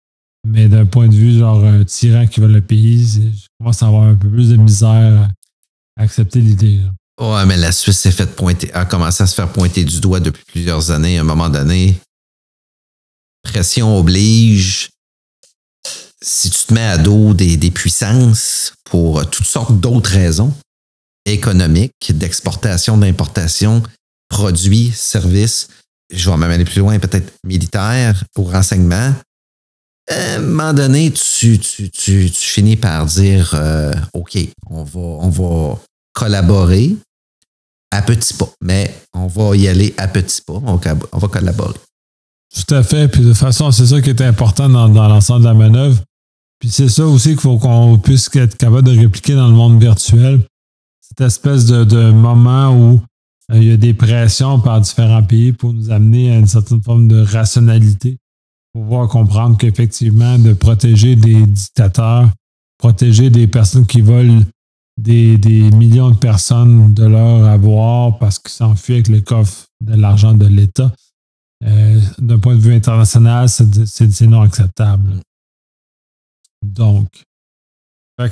Mais 0.46 0.68
d'un 0.68 0.86
point 0.86 1.08
de 1.08 1.14
vue, 1.14 1.38
genre 1.38 1.64
un 1.64 1.84
tyran 1.84 2.26
qui 2.26 2.40
vole 2.40 2.52
le 2.52 2.62
pays, 2.62 3.32
je 3.34 3.46
commence 3.58 3.82
à 3.82 3.86
avoir 3.86 4.04
un 4.04 4.14
peu 4.14 4.28
plus 4.28 4.48
de 4.48 4.56
misère 4.56 5.30
à 5.96 6.02
accepter 6.02 6.40
l'idée. 6.40 6.80
Ouais, 7.20 7.44
mais 7.44 7.58
la 7.58 7.72
Suisse 7.72 7.98
s'est 7.98 8.10
fait 8.10 8.34
pointer, 8.34 8.72
a 8.72 8.86
commencé 8.86 9.22
à 9.22 9.26
se 9.26 9.34
faire 9.34 9.52
pointer 9.52 9.84
du 9.84 10.00
doigt 10.00 10.20
depuis 10.20 10.44
plusieurs 10.46 10.90
années. 10.90 11.18
À 11.18 11.20
un 11.20 11.24
moment 11.24 11.50
donné, 11.50 12.00
pression 13.42 13.98
oblige. 13.98 14.90
Si 16.22 16.50
tu 16.50 16.64
te 16.66 16.74
mets 16.74 16.86
à 16.86 16.98
dos 16.98 17.32
des, 17.34 17.56
des 17.56 17.70
puissances 17.70 18.74
pour 18.84 19.28
toutes 19.30 19.46
sortes 19.46 19.80
d'autres 19.80 20.10
raisons, 20.10 20.52
économiques, 21.26 21.92
d'exportation, 22.10 22.96
d'importation, 22.96 23.82
produits, 24.28 24.92
services, 24.92 25.68
je 26.12 26.30
vais 26.30 26.36
même 26.36 26.50
aller 26.50 26.64
plus 26.64 26.80
loin, 26.80 26.98
peut-être 26.98 27.32
militaire, 27.44 28.24
pour 28.34 28.52
renseignement. 28.52 29.14
À 30.10 30.34
un 30.34 30.38
moment 30.40 30.72
donné, 30.72 31.12
tu, 31.12 31.58
tu, 31.58 31.90
tu, 31.90 32.30
tu 32.30 32.42
finis 32.42 32.76
par 32.76 33.06
dire 33.06 33.52
euh, 33.54 33.92
OK, 34.12 34.36
on 34.68 34.82
va, 34.82 35.00
on 35.00 35.28
va 35.28 35.78
collaborer, 36.12 36.96
à 37.92 38.02
petits 38.02 38.34
pas. 38.34 38.50
Mais 38.62 38.94
on 39.12 39.26
va 39.26 39.56
y 39.56 39.68
aller 39.68 39.94
à 39.96 40.08
petits 40.08 40.42
pas. 40.42 40.54
On, 40.54 40.80
on 41.12 41.18
va 41.18 41.28
collaborer. 41.28 41.78
Tout 42.54 42.74
à 42.74 42.82
fait. 42.82 43.08
Puis 43.08 43.22
de 43.22 43.28
toute 43.28 43.36
façon, 43.36 43.70
c'est 43.70 43.86
ça 43.86 44.00
qui 44.00 44.10
est 44.10 44.20
important 44.22 44.68
dans, 44.68 44.88
l'ensemble 44.88 45.42
de 45.42 45.46
la 45.46 45.54
manœuvre. 45.54 46.02
Puis 46.60 46.68
c'est 46.68 46.90
ça 46.90 47.06
aussi 47.06 47.30
qu'il 47.30 47.40
faut 47.40 47.58
qu'on 47.58 47.98
puisse 47.98 48.30
être 48.36 48.56
capable 48.56 48.82
de 48.82 48.98
répliquer 48.98 49.34
dans 49.34 49.48
le 49.48 49.54
monde 49.54 49.80
virtuel. 49.80 50.40
Cette 51.00 51.22
espèce 51.22 51.64
de, 51.64 52.10
moment 52.10 52.70
où 52.70 53.00
euh, 53.50 53.56
il 53.56 53.64
y 53.64 53.72
a 53.72 53.76
des 53.78 53.94
pressions 53.94 54.60
par 54.60 54.80
différents 54.80 55.22
pays 55.22 55.52
pour 55.52 55.72
nous 55.72 55.90
amener 55.90 56.30
à 56.30 56.38
une 56.38 56.46
certaine 56.46 56.82
forme 56.82 57.08
de 57.08 57.22
rationalité, 57.22 58.18
pour 58.72 58.82
pouvoir 58.82 59.08
comprendre 59.08 59.56
qu'effectivement, 59.56 60.38
de 60.38 60.52
protéger 60.52 61.16
des 61.16 61.46
dictateurs, 61.46 62.30
protéger 62.78 63.30
des 63.30 63.46
personnes 63.46 63.86
qui 63.86 64.02
volent 64.02 64.42
des, 64.98 65.70
millions 65.74 66.10
de 66.10 66.16
personnes 66.16 66.92
de 66.92 67.06
leur 67.06 67.46
avoir 67.46 68.18
parce 68.18 68.38
qu'ils 68.38 68.50
s'enfuient 68.50 68.94
avec 68.94 69.08
le 69.08 69.22
coffre 69.22 69.66
de 69.80 69.94
l'argent 69.94 70.34
de 70.34 70.46
l'État, 70.46 70.92
euh, 71.64 71.98
d'un 72.18 72.38
point 72.38 72.54
de 72.54 72.60
vue 72.60 72.74
international, 72.74 73.48
c'est 73.48 74.26
non 74.26 74.42
acceptable. 74.42 75.20
Donc, 76.62 77.08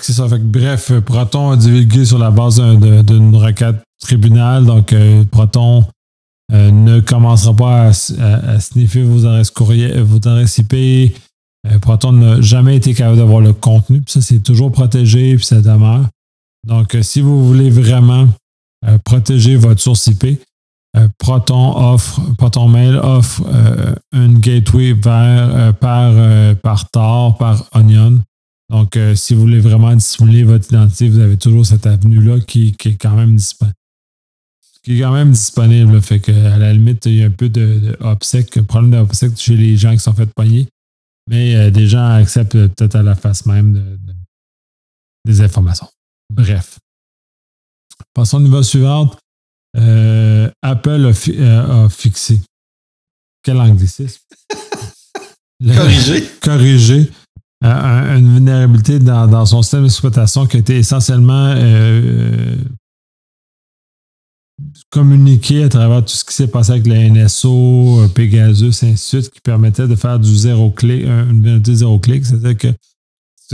c'est 0.01 0.13
ça. 0.13 0.27
bref, 0.29 0.93
Proton 1.01 1.51
a 1.53 1.57
divulgué 1.57 2.05
sur 2.05 2.19
la 2.19 2.31
base 2.31 2.61
d'une 2.61 3.35
requête 3.37 3.77
tribunal. 4.01 4.67
Donc, 4.67 4.93
euh, 4.93 5.25
Proton 5.25 5.85
euh, 6.53 6.71
ne 6.71 7.01
commencera 7.01 7.55
pas 7.55 7.87
à, 7.87 8.61
sniffer 8.61 9.03
vos 9.03 9.25
adresses 9.27 9.51
courrier, 9.51 10.01
vos 10.03 10.17
adresses 10.17 10.59
IP. 10.59 11.15
Proton 11.83 12.13
n'a 12.13 12.41
jamais 12.41 12.77
été 12.77 12.95
capable 12.95 13.19
d'avoir 13.19 13.41
le 13.41 13.53
contenu. 13.53 14.03
Ça, 14.07 14.23
c'est 14.23 14.41
toujours 14.41 14.73
protégé, 14.73 15.37
puis 15.37 15.45
ça 15.45 15.61
demeure. 15.61 16.07
Donc, 16.67 16.97
si 17.03 17.21
vous 17.21 17.47
voulez 17.47 17.69
vraiment 17.69 18.29
protéger 19.05 19.57
votre 19.57 19.81
source 19.81 20.07
IP, 20.07 20.25
euh, 20.25 20.35
Proton 21.19 21.77
offre, 21.77 22.21
Proton 22.37 22.69
Mail 22.69 22.97
offre 22.97 23.43
euh, 23.47 23.95
une 24.13 24.39
gateway 24.39 24.93
vers, 24.93 25.55
euh, 25.55 25.73
par, 25.73 26.57
par 26.57 26.91
Tor, 26.91 27.37
par 27.39 27.65
Onion. 27.75 28.21
Donc, 28.71 28.99
si 29.15 29.35
vous 29.35 29.41
voulez 29.41 29.61
vraiment 29.61 29.95
dissimuler 29.95 30.45
votre 30.45 30.69
identité, 30.69 31.09
vous 31.09 31.21
avez 31.21 31.39
toujours 31.39 31.65
cette 31.65 31.87
avenue-là 31.87 32.41
qui, 32.41 32.77
est 32.85 33.01
quand 33.01 33.17
même 33.17 33.35
disponible. 33.35 33.75
Qui 34.83 34.97
est 34.97 35.01
quand 35.01 35.13
même 35.13 35.33
disponible. 35.33 36.03
Fait 36.03 36.21
que, 36.21 36.33
à 36.33 36.59
la 36.59 36.75
limite, 36.75 37.07
il 37.07 37.15
y 37.15 37.23
a 37.23 37.27
un 37.27 37.31
peu 37.31 37.49
de, 37.49 37.97
de 37.99 38.61
problème 38.61 38.91
d'obsèque 38.91 39.39
chez 39.39 39.57
les 39.57 39.79
gens 39.79 39.93
qui 39.93 40.01
sont 40.01 40.13
fait 40.13 40.29
pogner. 40.35 40.69
Mais 41.31 41.71
des 41.71 41.87
gens 41.87 42.11
acceptent 42.11 42.53
peut-être 42.53 42.97
à 42.97 43.03
la 43.03 43.15
face 43.15 43.47
même 43.47 43.99
des 45.25 45.41
informations. 45.41 45.89
Bref. 46.31 46.79
Passons 48.15 48.37
au 48.39 48.41
niveau 48.41 48.63
suivant. 48.63 49.11
Euh, 49.79 50.51
Apple 50.63 51.13
euh, 51.29 51.85
a, 51.85 51.89
fixé. 51.89 52.41
Quel 53.43 53.59
anglicisme? 53.59 54.21
corrigé. 55.65 56.25
corrigé. 56.43 57.11
Euh, 57.65 58.19
une 58.19 58.35
vulnérabilité 58.35 58.99
dans, 58.99 59.47
son 59.47 59.63
système 59.63 59.83
d'exploitation 59.83 60.47
qui 60.47 60.57
a 60.57 60.61
été 60.61 60.77
essentiellement 60.77 61.55
communiqué 64.91 65.65
à 65.65 65.69
travers 65.69 66.05
tout 66.05 66.15
ce 66.15 66.25
qui 66.25 66.35
s'est 66.35 66.49
passé 66.49 66.73
avec 66.73 66.87
la 66.87 67.09
NSO, 67.09 68.09
Pegasus, 68.15 68.69
ainsi 68.69 69.17
de 69.17 69.23
suite, 69.23 69.31
qui 69.31 69.41
permettait 69.41 69.87
de 69.87 69.97
faire 69.97 70.19
du 70.19 70.35
zéro 70.35 70.71
clic, 70.71 71.05
une 71.05 71.41
vulnérabilité 71.41 71.75
zéro 71.75 71.99
clic. 71.99 72.25
C'est-à-dire 72.25 72.57
que 72.57 72.69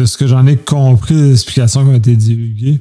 ce 0.04 0.16
que 0.16 0.26
j'en 0.26 0.46
ai 0.46 0.56
compris 0.56 1.14
des 1.14 1.32
explications 1.32 1.84
qui 1.84 1.90
ont 1.90 1.94
été 1.94 2.16
divulguées, 2.16 2.80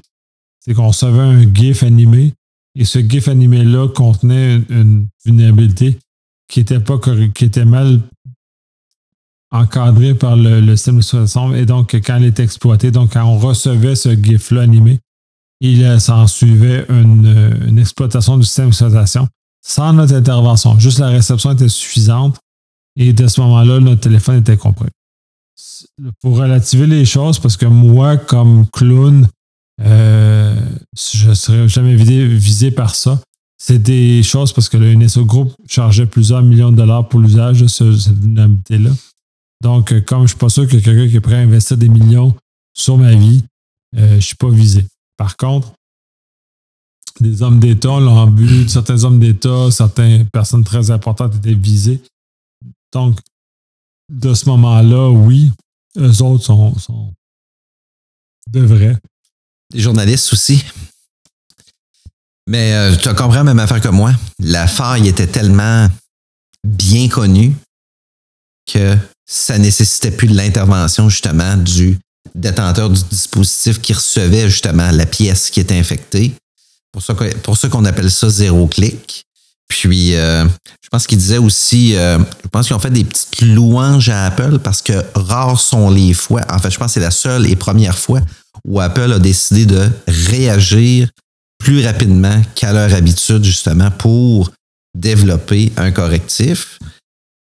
c'est 0.60 0.74
qu'on 0.74 0.88
recevait 0.88 1.20
un 1.20 1.54
GIF 1.54 1.84
animé 1.84 2.34
et 2.76 2.86
ce 2.86 3.00
GIF 3.00 3.28
animé-là 3.28 3.88
contenait 3.90 4.62
une, 4.70 5.08
vulnérabilité 5.26 6.00
qui 6.48 6.60
était, 6.60 6.80
pas 6.80 7.00
qui 7.34 7.46
était 7.46 7.66
mal 7.66 8.02
encadrée 9.52 10.16
par 10.16 10.36
le, 10.36 10.76
système 10.76 10.96
d'exploitation. 10.96 11.54
Et 11.54 11.66
donc, 11.66 11.94
quand 11.94 12.18
elle 12.18 12.26
était 12.26 12.44
exploitée, 12.44 12.92
donc 12.92 13.14
quand 13.14 13.24
on 13.24 13.38
recevait 13.38 13.96
ce 13.96 14.10
GIF-là 14.10 14.62
animé, 14.62 15.00
il 15.62 16.02
s'en 16.02 16.28
suivait 16.28 16.86
une, 16.90 17.78
exploitation 17.78 18.38
du 18.38 18.44
système 18.44 18.68
d'exploitation 18.68 19.28
sans 19.62 19.94
notre 19.94 20.14
intervention. 20.14 20.78
Juste 20.78 21.00
la 21.00 21.08
réception 21.08 21.52
était 21.52 21.70
suffisante. 21.70 22.38
Et 22.96 23.14
de 23.14 23.28
ce 23.28 23.42
moment-là, 23.42 23.80
notre 23.80 24.02
téléphone 24.02 24.40
était 24.40 24.58
compris. 24.58 24.90
Pour 26.22 26.38
relativer 26.38 26.86
les 26.86 27.06
choses, 27.06 27.40
parce 27.40 27.58
que 27.58 27.66
moi, 27.66 28.18
comme 28.18 28.68
clown, 28.68 29.28
euh, 29.82 30.33
je 30.98 31.30
ne 31.30 31.34
serais 31.34 31.68
jamais 31.68 31.96
visé, 31.96 32.72
par 32.72 32.96
ça. 32.96 33.22
C'est 33.58 33.82
des 33.82 34.24
choses 34.24 34.52
parce 34.52 34.68
que 34.68 34.78
le 34.78 34.94
NSO 34.94 35.26
Group 35.26 35.54
chargeait 35.68 36.06
plusieurs 36.06 36.42
millions 36.42 36.72
de 36.72 36.76
dollars 36.76 37.08
pour 37.08 37.20
l'usage 37.20 37.62
de 37.62 37.68
cette 37.68 38.18
vulnérabilité-là. 38.18 38.92
Donc, 39.62 39.94
euh, 39.94 40.02
comme 40.02 40.20
je 40.20 40.24
ne 40.24 40.28
suis 40.28 40.38
pas 40.38 40.50
sûr 40.50 40.68
que 40.68 40.76
quelqu'un 40.76 41.08
qui 41.08 41.16
est 41.16 41.22
prêt 41.22 41.36
à 41.36 41.40
investir 41.40 41.78
des 41.78 41.88
millions 41.88 42.36
sur 42.74 42.98
ma 42.98 43.14
vie, 43.16 43.44
euh, 43.96 44.10
je 44.10 44.16
ne 44.16 44.20
suis 44.20 44.36
pas 44.36 44.50
visé. 44.50 44.86
Par 45.16 45.38
contre, 45.38 45.72
des 47.22 47.42
hommes 47.42 47.60
d'État 47.60 48.00
l'ont 48.00 48.36
certains 48.68 49.04
hommes 49.06 49.20
d'État, 49.20 49.72
certaines 49.72 50.28
personnes 50.30 50.64
très 50.64 50.92
importantes 50.92 51.36
étaient 51.36 51.54
visées. 51.54 52.02
Donc, 52.92 53.20
de 54.12 54.34
ce 54.34 54.50
moment-là, 54.50 55.10
oui, 55.10 55.52
eux 55.98 56.22
autres 56.22 56.44
sont, 56.44 56.78
sont 56.78 57.14
devraient 58.52 58.98
les 59.74 59.82
journalistes 59.82 60.32
aussi. 60.34 60.64
Mais 62.48 62.74
euh, 62.74 62.96
tu 62.96 63.08
as 63.08 63.14
compris 63.14 63.38
la 63.38 63.44
même 63.44 63.60
affaire 63.60 63.82
que 63.82 63.90
moi. 63.90 64.14
La 64.40 64.68
faille 64.68 65.08
était 65.08 65.28
tellement 65.28 65.88
bien 66.64 67.08
connue 67.08 67.56
que 68.72 68.98
ça 69.26 69.58
nécessitait 69.58 70.12
plus 70.12 70.28
de 70.28 70.36
l'intervention 70.36 71.10
justement 71.10 71.58
du 71.58 71.98
détenteur 72.36 72.90
du 72.90 73.02
dispositif 73.04 73.82
qui 73.82 73.94
recevait 73.94 74.50
justement 74.50 74.92
la 74.92 75.06
pièce 75.06 75.50
qui 75.50 75.60
était 75.60 75.78
infectée. 75.78 76.34
Pour 76.92 77.02
ça, 77.58 77.70
qu'on 77.70 77.86
appelle 77.86 78.12
ça 78.12 78.30
zéro 78.30 78.68
clic. 78.68 79.26
Puis, 79.68 80.16
euh, 80.16 80.46
je 80.84 80.90
pense 80.90 81.08
qu'il 81.08 81.18
disait 81.18 81.40
aussi, 81.40 81.96
euh, 81.96 82.20
je 82.44 82.50
pense 82.50 82.68
qu'ils 82.68 82.76
ont 82.76 82.80
fait 82.80 82.92
des 82.92 83.04
petites 83.04 83.42
louanges 83.42 84.10
à 84.10 84.26
Apple 84.26 84.60
parce 84.60 84.82
que 84.82 85.04
rares 85.16 85.60
sont 85.60 85.90
les 85.90 86.14
fois, 86.14 86.42
en 86.50 86.60
fait, 86.60 86.70
je 86.70 86.78
pense 86.78 86.88
que 86.88 86.94
c'est 86.94 87.00
la 87.00 87.12
seule 87.12 87.50
et 87.50 87.56
première 87.56 87.98
fois 87.98 88.20
où 88.68 88.80
Apple 88.80 89.12
a 89.12 89.20
décidé 89.20 89.66
de 89.66 89.90
réagir 90.08 91.10
plus 91.60 91.86
rapidement 91.86 92.42
qu'à 92.56 92.74
leur 92.74 92.94
habitude, 92.94 93.44
justement, 93.44 93.92
pour 93.92 94.52
développer 94.96 95.72
un 95.78 95.92
correctif. 95.92 96.80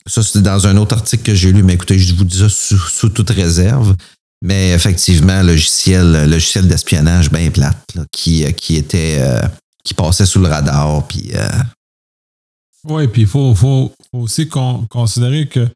Ça, 0.06 0.22
c'était 0.22 0.42
dans 0.42 0.68
un 0.68 0.78
autre 0.78 0.96
article 0.96 1.24
que 1.24 1.36
j'ai 1.36 1.52
lu, 1.52 1.64
mais 1.64 1.74
écoutez, 1.74 1.98
je 1.98 2.14
vous 2.14 2.26
dis 2.26 2.40
ça 2.40 2.50
sous, 2.50 3.10
toute 3.10 3.30
réserve. 3.30 3.96
Mais 4.42 4.72
effectivement, 4.72 5.42
logiciel, 5.42 6.30
logiciel 6.30 6.68
d'espionnage 6.68 7.32
bien 7.32 7.50
plate, 7.50 7.96
était 8.76 9.18
euh, 9.20 9.40
qui 9.86 9.94
passait 9.94 10.26
sous 10.26 10.40
le 10.40 10.48
radar. 10.48 11.08
Euh, 11.34 11.50
Oui, 12.84 13.08
puis 13.08 13.22
il 13.22 13.28
faut, 13.28 13.94
aussi 14.12 14.50
considérer 14.50 15.48
que 15.48 15.70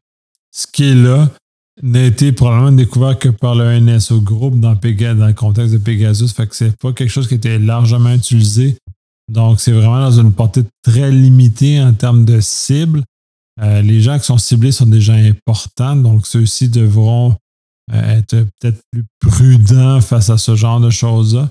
ce 0.50 0.66
qui 0.70 0.90
est 0.90 0.94
là, 0.94 1.30
n'a 1.82 2.04
été 2.04 2.32
probablement 2.32 2.72
découvert 2.72 3.18
que 3.18 3.28
par 3.28 3.54
le 3.54 3.78
NSO 3.78 4.20
Group 4.20 4.58
dans, 4.58 4.74
dans 4.74 5.26
le 5.26 5.32
contexte 5.32 5.72
de 5.72 5.78
Pegasus. 5.78 6.28
Fait 6.28 6.46
que 6.46 6.56
c'est 6.56 6.76
pas 6.76 6.92
quelque 6.92 7.10
chose 7.10 7.28
qui 7.28 7.34
était 7.34 7.58
largement 7.58 8.12
utilisé. 8.12 8.76
Donc, 9.30 9.60
c'est 9.60 9.72
vraiment 9.72 10.00
dans 10.00 10.20
une 10.20 10.32
portée 10.32 10.64
très 10.82 11.10
limitée 11.10 11.80
en 11.82 11.92
termes 11.92 12.24
de 12.24 12.40
cible. 12.40 13.02
Euh, 13.60 13.82
les 13.82 14.00
gens 14.00 14.18
qui 14.18 14.24
sont 14.24 14.38
ciblés 14.38 14.72
sont 14.72 14.86
des 14.86 15.00
gens 15.00 15.14
importants, 15.14 15.96
donc 15.96 16.26
ceux-ci 16.26 16.68
devront 16.68 17.36
euh, 17.92 18.18
être 18.18 18.46
peut-être 18.60 18.80
plus 18.90 19.04
prudents 19.20 20.00
face 20.00 20.30
à 20.30 20.38
ce 20.38 20.54
genre 20.54 20.80
de 20.80 20.90
choses-là. 20.90 21.48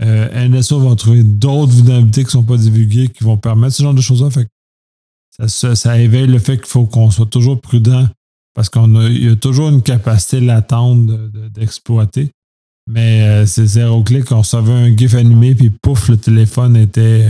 Euh, 0.00 0.48
NSO 0.48 0.78
va 0.78 0.94
trouver 0.94 1.24
d'autres 1.24 1.72
vulnérabilités 1.72 2.22
qui 2.22 2.28
ne 2.28 2.32
sont 2.32 2.44
pas 2.44 2.56
divulguées 2.56 3.08
qui 3.08 3.24
vont 3.24 3.36
permettre 3.36 3.74
ce 3.74 3.82
genre 3.82 3.94
de 3.94 4.00
choses-là. 4.00 4.28
ça, 5.48 5.74
ça 5.74 5.98
éveille 5.98 6.28
le 6.28 6.38
fait 6.38 6.56
qu'il 6.56 6.68
faut 6.68 6.86
qu'on 6.86 7.10
soit 7.10 7.26
toujours 7.26 7.60
prudent 7.60 8.06
parce 8.58 8.70
qu'il 8.70 9.24
y 9.24 9.28
a 9.28 9.36
toujours 9.36 9.68
une 9.68 9.82
capacité 9.82 10.40
latente 10.40 11.06
d'exploiter. 11.54 12.32
Mais 12.90 13.22
euh, 13.22 13.46
c'est 13.46 13.64
zéro 13.64 14.02
clic, 14.02 14.32
on 14.32 14.38
recevait 14.38 14.72
un 14.72 14.96
GIF 14.96 15.14
animé, 15.14 15.54
puis 15.54 15.70
pouf, 15.70 16.08
le 16.08 16.16
téléphone 16.16 16.76
était 16.76 17.28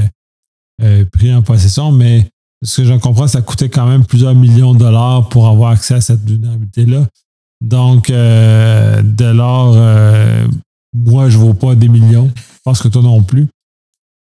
euh, 0.83 1.05
pris 1.13 1.35
en 1.35 1.43
possession. 1.43 1.93
Mais 1.93 2.27
ce 2.65 2.81
que 2.81 2.89
j'en 2.89 2.99
comprends, 2.99 3.27
ça 3.27 3.43
coûtait 3.43 3.69
quand 3.69 3.87
même 3.87 4.07
plusieurs 4.07 4.35
millions 4.35 4.73
de 4.73 4.79
dollars 4.79 5.29
pour 5.29 5.49
avoir 5.49 5.73
accès 5.73 5.97
à 5.97 6.01
cette 6.01 6.25
vulnérabilité-là. 6.25 7.07
Donc, 7.61 8.09
euh, 8.09 9.03
dès 9.05 9.35
lors, 9.35 9.75
moi, 10.95 11.29
je 11.29 11.37
ne 11.37 11.43
vaux 11.43 11.53
pas 11.53 11.75
des 11.75 11.89
millions. 11.89 12.33
Je 12.35 12.61
pense 12.65 12.81
que 12.81 12.89
toi 12.89 13.03
non 13.03 13.23
plus 13.23 13.49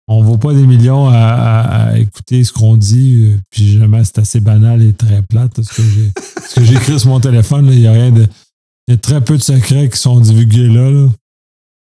on 0.09 0.23
ne 0.23 0.27
vaut 0.27 0.39
pas 0.39 0.55
des 0.55 0.67
millions 0.67 1.09
à, 1.09 1.93
écouter 1.97 2.45
ce 2.45 2.53
qu'on 2.53 2.77
dit. 2.77 3.33
Euh, 3.33 3.41
puis 3.51 3.79
jamais 3.79 4.05
c'est 4.05 4.19
assez 4.19 4.41
banal 4.41 4.83
et 4.83 4.93
très 4.93 5.23
plate. 5.23 5.61
Ce 5.63 6.55
que 6.55 6.65
j'ai 6.65 6.75
écrit 6.77 6.99
sur 6.99 7.09
mon 7.09 7.21
téléphone, 7.21 7.69
il 7.73 7.81
y 7.81 7.87
a 7.87 7.93
rien 7.93 8.11
de. 8.11 8.27
Il 8.89 8.93
y 8.93 8.95
a 8.95 8.99
très 8.99 9.21
peu 9.21 9.37
de 9.37 9.43
secrets 9.43 9.89
qui 9.89 9.99
sont 9.99 10.21
divulgués 10.21 10.69
là. 10.69 11.09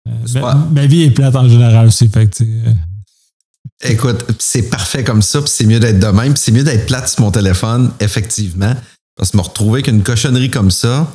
Euh, 0.08 0.64
ma, 0.70 0.86
vie 0.86 1.02
est 1.02 1.10
plate 1.10 1.34
en 1.34 1.48
général 1.48 1.88
aussi. 1.88 2.08
Fait 2.08 2.40
euh. 2.40 2.72
Écoute, 3.82 4.24
c'est 4.38 4.68
parfait 4.70 5.02
comme 5.02 5.22
ça, 5.22 5.40
puis 5.40 5.50
c'est 5.50 5.66
mieux 5.66 5.80
d'être 5.80 5.98
de 5.98 6.06
même, 6.06 6.34
puis 6.34 6.42
c'est 6.42 6.52
mieux 6.52 6.62
d'être 6.62 6.86
plate 6.86 7.08
sur 7.08 7.22
mon 7.22 7.32
téléphone, 7.32 7.92
effectivement. 7.98 8.74
Parce 9.16 9.32
que 9.32 9.36
me 9.36 9.42
retrouver 9.42 9.80
avec 9.80 9.88
une 9.88 10.02
cochonnerie 10.02 10.50
comme 10.50 10.70
ça, 10.70 11.12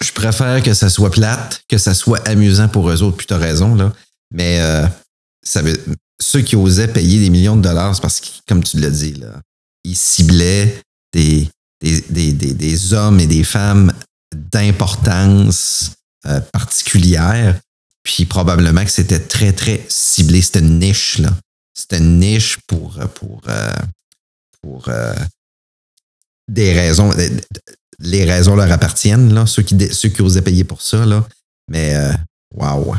je 0.00 0.12
préfère 0.12 0.62
que 0.62 0.72
ça 0.72 0.88
soit 0.88 1.10
plate, 1.10 1.62
que 1.68 1.78
ça 1.78 1.94
soit 1.94 2.26
amusant 2.28 2.68
pour 2.68 2.88
eux 2.90 3.02
autres, 3.02 3.16
puis 3.16 3.26
t'as 3.26 3.38
raison, 3.38 3.74
là. 3.74 3.92
Mais 4.32 4.60
euh, 4.60 4.86
ça 5.44 5.62
veut, 5.62 5.78
ceux 6.20 6.40
qui 6.40 6.56
osaient 6.56 6.88
payer 6.88 7.20
des 7.20 7.30
millions 7.30 7.56
de 7.56 7.62
dollars, 7.62 7.94
c'est 7.94 8.02
parce 8.02 8.20
que, 8.20 8.26
comme 8.48 8.62
tu 8.64 8.78
l'as 8.78 8.90
dit, 8.90 9.14
là, 9.14 9.40
ils 9.84 9.96
ciblaient 9.96 10.80
des, 11.12 11.48
des, 11.80 12.00
des, 12.32 12.32
des 12.32 12.92
hommes 12.92 13.20
et 13.20 13.26
des 13.26 13.44
femmes 13.44 13.92
d'importance 14.34 15.92
euh, 16.26 16.40
particulière. 16.40 17.60
Puis 18.02 18.26
probablement 18.26 18.84
que 18.84 18.90
c'était 18.90 19.20
très, 19.20 19.52
très 19.52 19.84
ciblé. 19.88 20.42
C'était 20.42 20.60
une 20.60 20.78
niche, 20.78 21.18
là. 21.18 21.30
C'était 21.74 21.98
une 21.98 22.18
niche 22.18 22.58
pour, 22.66 22.98
pour, 23.14 23.42
euh, 23.48 23.72
pour 24.60 24.88
des 26.48 26.72
raisons. 26.72 27.12
Les 27.98 28.24
raisons 28.24 28.56
leur 28.56 28.70
appartiennent, 28.70 29.32
là, 29.32 29.46
ceux 29.46 29.62
qui, 29.62 29.76
ceux 29.92 30.08
qui 30.10 30.22
osaient 30.22 30.42
payer 30.42 30.64
pour 30.64 30.82
ça, 30.82 31.06
là. 31.06 31.26
Mais, 31.70 31.96
waouh. 32.54 32.94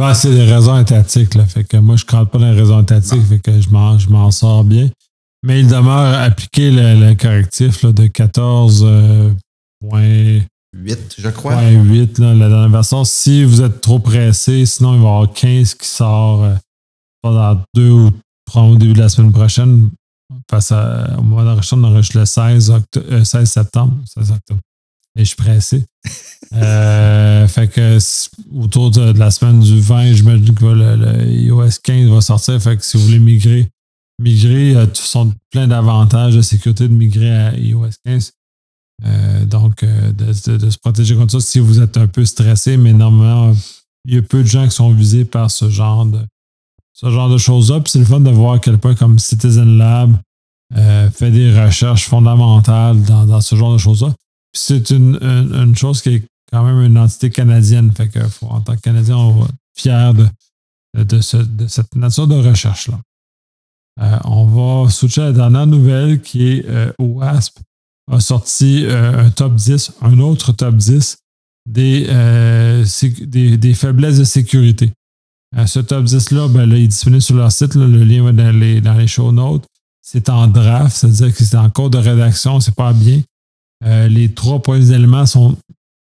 Ben, 0.00 0.14
c'est 0.14 0.30
des 0.30 0.50
raisons 0.50 0.80
étatiques, 0.80 1.34
là. 1.34 1.44
Fait 1.44 1.62
que 1.62 1.76
moi, 1.76 1.94
je 1.94 2.06
ne 2.06 2.24
pas 2.24 2.38
dans 2.38 2.50
les 2.50 2.58
raisons 2.58 2.80
étatiques, 2.80 3.20
fait 3.20 3.38
que 3.38 3.60
je 3.60 3.68
m'en, 3.68 3.98
je 3.98 4.08
m'en 4.08 4.30
sors 4.30 4.64
bien. 4.64 4.88
Mais 5.42 5.60
il 5.60 5.68
demeure 5.68 6.18
appliquer 6.18 6.70
le, 6.70 7.12
correctif 7.12 7.82
là, 7.82 7.92
de 7.92 8.06
14. 8.06 8.82
Euh, 8.82 9.30
8, 9.84 11.16
je 11.18 11.28
crois. 11.28 11.68
8, 11.68 12.18
là, 12.18 12.32
la 12.32 12.48
dernière 12.48 12.70
version. 12.70 13.04
Si 13.04 13.44
vous 13.44 13.60
êtes 13.60 13.82
trop 13.82 13.98
pressé, 13.98 14.64
sinon 14.64 14.94
il 14.94 15.00
va 15.00 15.04
y 15.04 15.10
avoir 15.10 15.32
15 15.34 15.74
qui 15.74 15.86
sort 15.86 16.44
euh, 16.44 16.54
dans 17.22 17.62
deux 17.74 17.90
ou 17.90 18.10
trois 18.46 18.62
au 18.62 18.76
début 18.76 18.94
de 18.94 19.00
la 19.00 19.10
semaine 19.10 19.32
prochaine. 19.32 19.90
Face 20.50 20.72
à, 20.72 21.14
au 21.18 21.22
mois 21.22 21.44
d'enregistrement, 21.44 21.88
on 21.88 21.90
enregistre 21.90 22.20
le 22.20 22.24
16, 22.24 22.72
16 23.24 23.50
septembre. 23.50 23.98
16 24.06 24.30
octobre. 24.30 24.60
Et 25.16 25.20
je 25.20 25.28
suis 25.28 25.36
pressé. 25.36 25.84
Euh, 26.52 27.46
fait 27.46 27.68
que 27.68 27.98
autour 28.52 28.90
de, 28.90 29.12
la 29.16 29.30
semaine 29.30 29.60
du 29.60 29.78
20, 29.78 30.14
je 30.14 30.24
me 30.24 30.36
dis 30.36 30.52
que 30.52 30.64
le, 30.64 31.24
iOS 31.28 31.78
15 31.80 32.08
va 32.08 32.20
sortir. 32.20 32.60
Fait 32.60 32.76
que 32.76 32.84
si 32.84 32.96
vous 32.96 33.04
voulez 33.04 33.20
migrer, 33.20 33.70
migrer, 34.20 34.74
euh, 34.74 34.86
sont 34.94 35.32
plein 35.52 35.68
d'avantages 35.68 36.34
de 36.34 36.42
sécurité 36.42 36.88
de 36.88 36.92
migrer 36.92 37.30
à 37.30 37.56
iOS 37.56 37.90
15. 38.04 38.32
Euh, 39.04 39.44
donc, 39.44 39.84
de, 39.84 40.32
se 40.32 40.78
protéger 40.78 41.14
contre 41.14 41.38
ça 41.38 41.40
si 41.40 41.60
vous 41.60 41.80
êtes 41.80 41.96
un 41.98 42.08
peu 42.08 42.24
stressé, 42.24 42.76
mais 42.76 42.92
normalement, 42.92 43.54
il 44.06 44.14
y 44.14 44.18
a 44.18 44.22
peu 44.22 44.42
de 44.42 44.48
gens 44.48 44.64
qui 44.64 44.74
sont 44.74 44.90
visés 44.90 45.24
par 45.24 45.52
ce 45.52 45.70
genre 45.70 46.04
de, 46.04 46.18
ce 46.94 47.10
genre 47.10 47.30
de 47.30 47.38
choses-là. 47.38 47.78
Puis 47.78 47.92
c'est 47.92 48.00
le 48.00 48.06
fun 48.06 48.18
de 48.18 48.30
voir 48.30 48.54
à 48.54 48.58
quel 48.58 48.78
point, 48.78 48.96
comme 48.96 49.20
Citizen 49.20 49.78
Lab, 49.78 50.16
fait 51.12 51.30
des 51.30 51.56
recherches 51.56 52.06
fondamentales 52.06 53.00
dans, 53.02 53.24
dans 53.24 53.40
ce 53.40 53.54
genre 53.54 53.72
de 53.72 53.78
choses-là. 53.78 54.12
C'est 54.52 54.90
une, 54.90 55.16
une, 55.22 55.76
chose 55.76 56.02
qui 56.02 56.08
est 56.10 56.24
quand 56.50 56.64
même 56.64 56.80
une 56.80 56.98
entité 56.98 57.30
canadienne. 57.30 57.92
Fait 57.92 58.08
que 58.08 58.18
en 58.42 58.60
tant 58.60 58.74
que 58.74 58.80
Canadien, 58.80 59.16
on 59.16 59.40
va 59.40 59.44
être 59.46 59.54
fier 59.76 60.14
de, 60.14 60.26
de, 60.94 61.20
cette 61.20 61.94
nature 61.94 62.26
de 62.26 62.34
recherche-là. 62.34 62.98
Euh, 64.00 64.18
on 64.24 64.46
va 64.46 64.90
switcher 64.90 65.22
à 65.22 65.26
la 65.26 65.32
dernière 65.32 65.66
nouvelle 65.66 66.20
qui 66.20 66.46
est 66.48 66.66
euh, 66.66 66.92
OASP 66.98 67.58
a 68.10 68.18
sorti 68.18 68.84
euh, 68.86 69.26
un 69.26 69.30
top 69.30 69.54
10, 69.54 69.92
un 70.02 70.18
autre 70.18 70.52
top 70.52 70.74
10 70.74 71.18
des, 71.68 72.06
des, 73.20 73.56
des, 73.56 73.74
faiblesses 73.74 74.18
de 74.18 74.24
sécurité. 74.24 74.90
ce 75.66 75.78
top 75.78 76.06
10-là, 76.06 76.48
ben, 76.48 76.66
là, 76.68 76.76
il 76.76 76.84
est 76.84 76.88
disponible 76.88 77.22
sur 77.22 77.36
leur 77.36 77.52
site. 77.52 77.76
le 77.76 78.02
lien 78.02 78.24
va 78.24 78.32
dans 78.32 78.50
les, 78.50 78.80
dans 78.80 78.94
les 78.94 79.06
show 79.06 79.30
notes. 79.30 79.64
C'est 80.02 80.28
en 80.28 80.48
draft, 80.48 80.96
c'est-à-dire 80.96 81.32
que 81.32 81.44
c'est 81.44 81.56
en 81.56 81.70
cours 81.70 81.90
de 81.90 81.98
rédaction, 81.98 82.58
c'est 82.58 82.74
pas 82.74 82.92
bien. 82.92 83.20
Euh, 83.84 84.08
les 84.08 84.32
trois 84.32 84.60
points 84.60 84.80
d'éléments 84.80 85.26
sont 85.26 85.56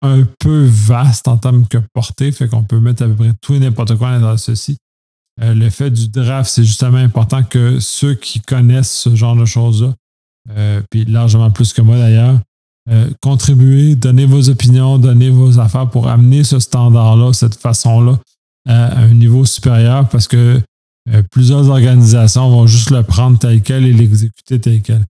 un 0.03 0.25
peu 0.39 0.67
vastes 0.69 1.29
en 1.29 1.39
termes 1.39 1.67
que 1.67 1.79
portée, 1.93 2.31
fait 2.31 2.49
qu'on 2.49 2.63
peut 2.63 2.81
mettre 2.81 3.03
à 3.03 3.07
peu 3.07 3.15
près 3.15 3.33
tout 3.41 3.55
et 3.55 3.59
n'importe 3.59 3.97
quoi 3.97 4.19
dans 4.19 4.37
ceci. 4.37 4.77
Euh, 5.43 5.55
le 5.55 5.71
fait 5.71 5.91
du 5.91 6.09
draft, 6.09 6.49
c'est 6.49 6.65
justement 6.65 6.99
important 6.99 7.43
que 7.43 7.81
ceux 7.81 8.15
qui 8.15 8.41
connaissent 8.41 8.93
ce 8.93 9.17
genre 9.17 9.35
de 9.35 9.45
choses-là, 9.45 9.95
euh, 10.51 10.81
puis 10.91 11.05
largement 11.05 11.51
plus 11.51 11.73
que 11.73 11.83
moi 11.83 11.97
d'ailleurs, 11.97 12.39
contribuez, 13.23 13.95
donnez 13.97 14.27
vos 14.27 14.51
opinions, 14.51 14.99
donnez 14.99 15.31
vos 15.31 15.59
affaires 15.59 15.89
pour 15.89 16.07
amener 16.07 16.45
ce 16.45 16.59
standard-là, 16.59 17.33
cette 17.33 17.55
façon-là, 17.55 18.19
à 18.69 18.99
un 18.99 19.15
niveau 19.15 19.47
supérieur 19.47 20.07
parce 20.11 20.29
que 20.29 20.61
plusieurs 21.31 21.71
organisations 21.71 22.51
vont 22.51 22.67
juste 22.67 22.91
le 22.91 23.03
prendre 23.03 23.39
tel 23.39 23.63
quel 23.63 23.87
et 23.87 23.93
l'exécuter 23.95 24.61
tel 24.61 24.83
quel 24.83 25.07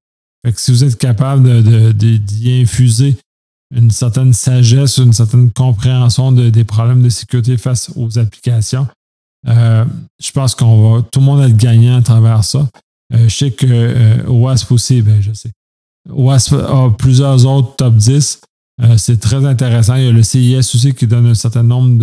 si 0.54 0.70
vous 0.70 0.84
êtes 0.84 0.96
capable 0.96 1.62
d'y 1.94 2.60
infuser 2.62 3.16
une 3.74 3.90
certaine 3.90 4.32
sagesse, 4.32 4.98
une 4.98 5.12
certaine 5.12 5.50
compréhension 5.50 6.32
des 6.32 6.64
problèmes 6.64 7.02
de 7.02 7.08
sécurité 7.08 7.56
face 7.56 7.90
aux 7.96 8.18
applications, 8.18 8.86
euh, 9.48 9.84
je 10.22 10.30
pense 10.32 10.54
qu'on 10.54 10.94
va 10.94 11.02
tout 11.02 11.20
le 11.20 11.26
monde 11.26 11.42
être 11.42 11.56
gagnant 11.56 11.98
à 11.98 12.02
travers 12.02 12.44
ça. 12.44 12.68
Euh, 13.12 13.28
je 13.28 13.34
sais 13.34 13.50
que 13.50 13.66
euh, 13.68 14.26
OWASP 14.26 14.72
aussi, 14.72 15.02
ben, 15.02 15.20
je 15.20 15.32
sais. 15.32 15.50
OWASP 16.10 16.54
a 16.54 16.90
plusieurs 16.96 17.44
autres 17.46 17.76
top 17.76 17.96
10. 17.96 18.40
c'est 18.96 19.20
très 19.20 19.44
intéressant. 19.44 19.96
Il 19.96 20.04
y 20.04 20.08
a 20.08 20.12
le 20.12 20.22
CIS 20.22 20.74
aussi 20.74 20.94
qui 20.94 21.06
donne 21.06 21.26
un 21.26 21.34
certain 21.34 21.62
nombre 21.62 21.98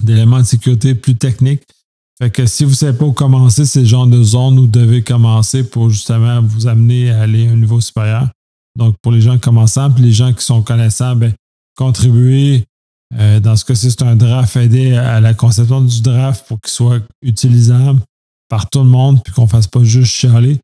d'éléments 0.00 0.36
de, 0.36 0.42
de 0.42 0.46
sécurité 0.46 0.94
plus 0.94 1.16
techniques. 1.16 1.62
Fait 2.18 2.30
que 2.30 2.46
si 2.46 2.64
vous 2.64 2.70
ne 2.70 2.76
savez 2.76 2.96
pas 2.96 3.06
où 3.06 3.12
commencer, 3.12 3.66
c'est 3.66 3.80
le 3.80 3.86
genre 3.86 4.06
de 4.06 4.22
zone 4.22 4.58
où 4.58 4.62
vous 4.62 4.68
devez 4.68 5.02
commencer 5.02 5.68
pour 5.68 5.90
justement 5.90 6.40
vous 6.42 6.68
amener 6.68 7.10
à 7.10 7.22
aller 7.22 7.48
à 7.48 7.52
un 7.52 7.56
niveau 7.56 7.80
supérieur. 7.80 8.28
Donc, 8.76 8.96
pour 9.02 9.12
les 9.12 9.20
gens 9.20 9.38
commençants, 9.38 9.90
puis 9.90 10.04
les 10.04 10.12
gens 10.12 10.32
qui 10.32 10.44
sont 10.44 10.62
connaissants, 10.62 11.16
ben, 11.16 11.32
contribuer. 11.76 12.64
Euh, 13.16 13.38
dans 13.38 13.54
ce 13.56 13.64
cas-ci, 13.64 13.90
c'est 13.90 14.02
un 14.02 14.16
draft, 14.16 14.56
aider 14.56 14.94
à 14.94 15.20
la 15.20 15.34
conception 15.34 15.80
du 15.80 16.02
draft 16.02 16.46
pour 16.48 16.60
qu'il 16.60 16.72
soit 16.72 17.00
utilisable 17.22 18.00
par 18.48 18.68
tout 18.70 18.80
le 18.80 18.88
monde, 18.88 19.22
puis 19.22 19.32
qu'on 19.32 19.42
ne 19.42 19.48
fasse 19.48 19.66
pas 19.66 19.82
juste 19.82 20.12
chialer. 20.12 20.58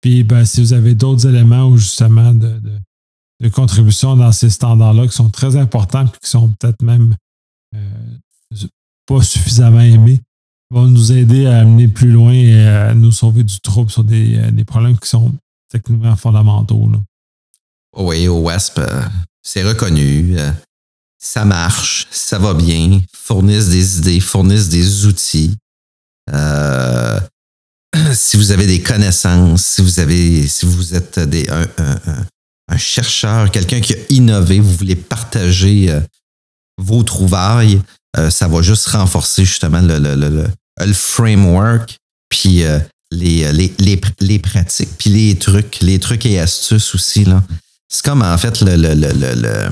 Puis, 0.00 0.22
ben, 0.24 0.44
si 0.44 0.60
vous 0.60 0.72
avez 0.72 0.94
d'autres 0.94 1.26
éléments 1.26 1.66
ou 1.66 1.76
justement 1.76 2.32
de, 2.32 2.60
contribution 3.52 4.16
dans 4.16 4.32
ces 4.32 4.50
standards-là 4.50 5.06
qui 5.06 5.14
sont 5.14 5.30
très 5.30 5.56
importants, 5.56 6.06
puis 6.06 6.18
qui 6.22 6.30
sont 6.30 6.48
peut-être 6.58 6.82
même 6.82 7.14
euh, 7.74 8.66
pas 9.06 9.22
suffisamment 9.22 9.80
aimés, 9.80 10.20
va 10.70 10.82
nous 10.82 11.12
aider 11.12 11.46
à 11.46 11.60
amener 11.60 11.88
plus 11.88 12.10
loin 12.10 12.32
et 12.32 12.66
à 12.66 12.94
nous 12.94 13.12
sauver 13.12 13.44
du 13.44 13.60
trouble 13.60 13.90
sur 13.90 14.04
des, 14.04 14.36
euh, 14.36 14.64
problèmes 14.64 14.98
qui 14.98 15.08
sont 15.08 15.34
techniquement 15.70 16.16
fondamentaux. 16.16 16.90
Oui, 17.96 18.28
au 18.28 18.40
WASP, 18.40 18.78
euh, 18.78 19.02
c'est 19.42 19.62
reconnu. 19.62 20.38
Euh, 20.38 20.50
ça 21.18 21.44
marche, 21.44 22.08
ça 22.10 22.38
va 22.38 22.54
bien, 22.54 23.00
fournissent 23.12 23.68
des 23.68 23.98
idées, 23.98 24.20
fournissent 24.20 24.68
des 24.68 25.06
outils. 25.06 25.56
si 28.12 28.36
vous 28.36 28.50
avez 28.50 28.66
des 28.66 28.82
connaissances, 28.82 29.64
si 29.64 29.82
vous 29.82 30.00
avez, 30.00 30.46
si 30.48 30.66
vous 30.66 30.94
êtes 30.94 31.20
des, 31.20 31.48
un, 31.48 32.76
chercheur, 32.76 33.50
quelqu'un 33.50 33.80
qui 33.80 33.94
a 33.94 33.96
innové, 34.10 34.60
vous 34.60 34.74
voulez 34.74 34.96
partager 34.96 35.96
vos 36.76 37.02
trouvailles, 37.02 37.80
euh, 38.18 38.30
ça 38.30 38.48
va 38.48 38.62
juste 38.62 38.86
renforcer 38.88 39.44
justement 39.44 39.80
le, 39.80 39.98
le, 39.98 40.14
le, 40.14 40.46
le 40.84 40.92
framework, 40.92 41.96
puis 42.28 42.64
euh, 42.64 42.78
les, 43.10 43.52
les, 43.52 43.72
les, 43.78 44.00
les, 44.20 44.38
pratiques, 44.38 44.90
puis 44.98 45.10
les 45.10 45.36
trucs, 45.36 45.78
les 45.80 45.98
trucs 45.98 46.26
et 46.26 46.40
astuces 46.40 46.94
aussi. 46.94 47.24
Là. 47.24 47.42
C'est 47.88 48.04
comme 48.04 48.22
en 48.22 48.36
fait 48.38 48.60
le, 48.60 48.76
le, 48.76 48.94
le, 48.94 49.68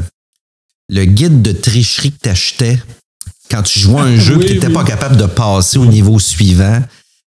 le, 0.88 1.04
guide 1.04 1.42
de 1.42 1.52
tricherie 1.52 2.12
que 2.12 2.20
tu 2.22 2.28
achetais 2.28 2.80
quand 3.50 3.62
tu 3.62 3.80
jouais 3.80 4.00
un 4.00 4.16
jeu 4.20 4.38
que 4.38 4.46
tu 4.46 4.54
n'étais 4.54 4.70
pas 4.70 4.84
capable 4.84 5.16
de 5.16 5.26
passer 5.26 5.78
au 5.78 5.86
niveau 5.86 6.18
suivant. 6.18 6.82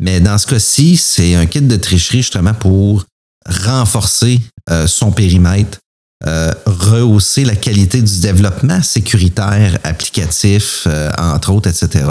Mais 0.01 0.21
dans 0.21 0.37
ce 0.37 0.47
cas-ci, 0.47 0.95
c'est 0.95 1.35
un 1.35 1.45
kit 1.45 1.61
de 1.61 1.75
tricherie 1.75 2.21
justement 2.21 2.53
pour 2.53 3.05
renforcer 3.45 4.39
euh, 4.69 4.87
son 4.87 5.11
périmètre, 5.11 5.79
euh, 6.27 6.51
rehausser 6.65 7.45
la 7.45 7.55
qualité 7.55 8.01
du 8.01 8.19
développement 8.19 8.83
sécuritaire 8.83 9.79
applicatif, 9.85 10.83
euh, 10.85 11.09
entre 11.17 11.53
autres, 11.53 11.69
etc. 11.69 12.09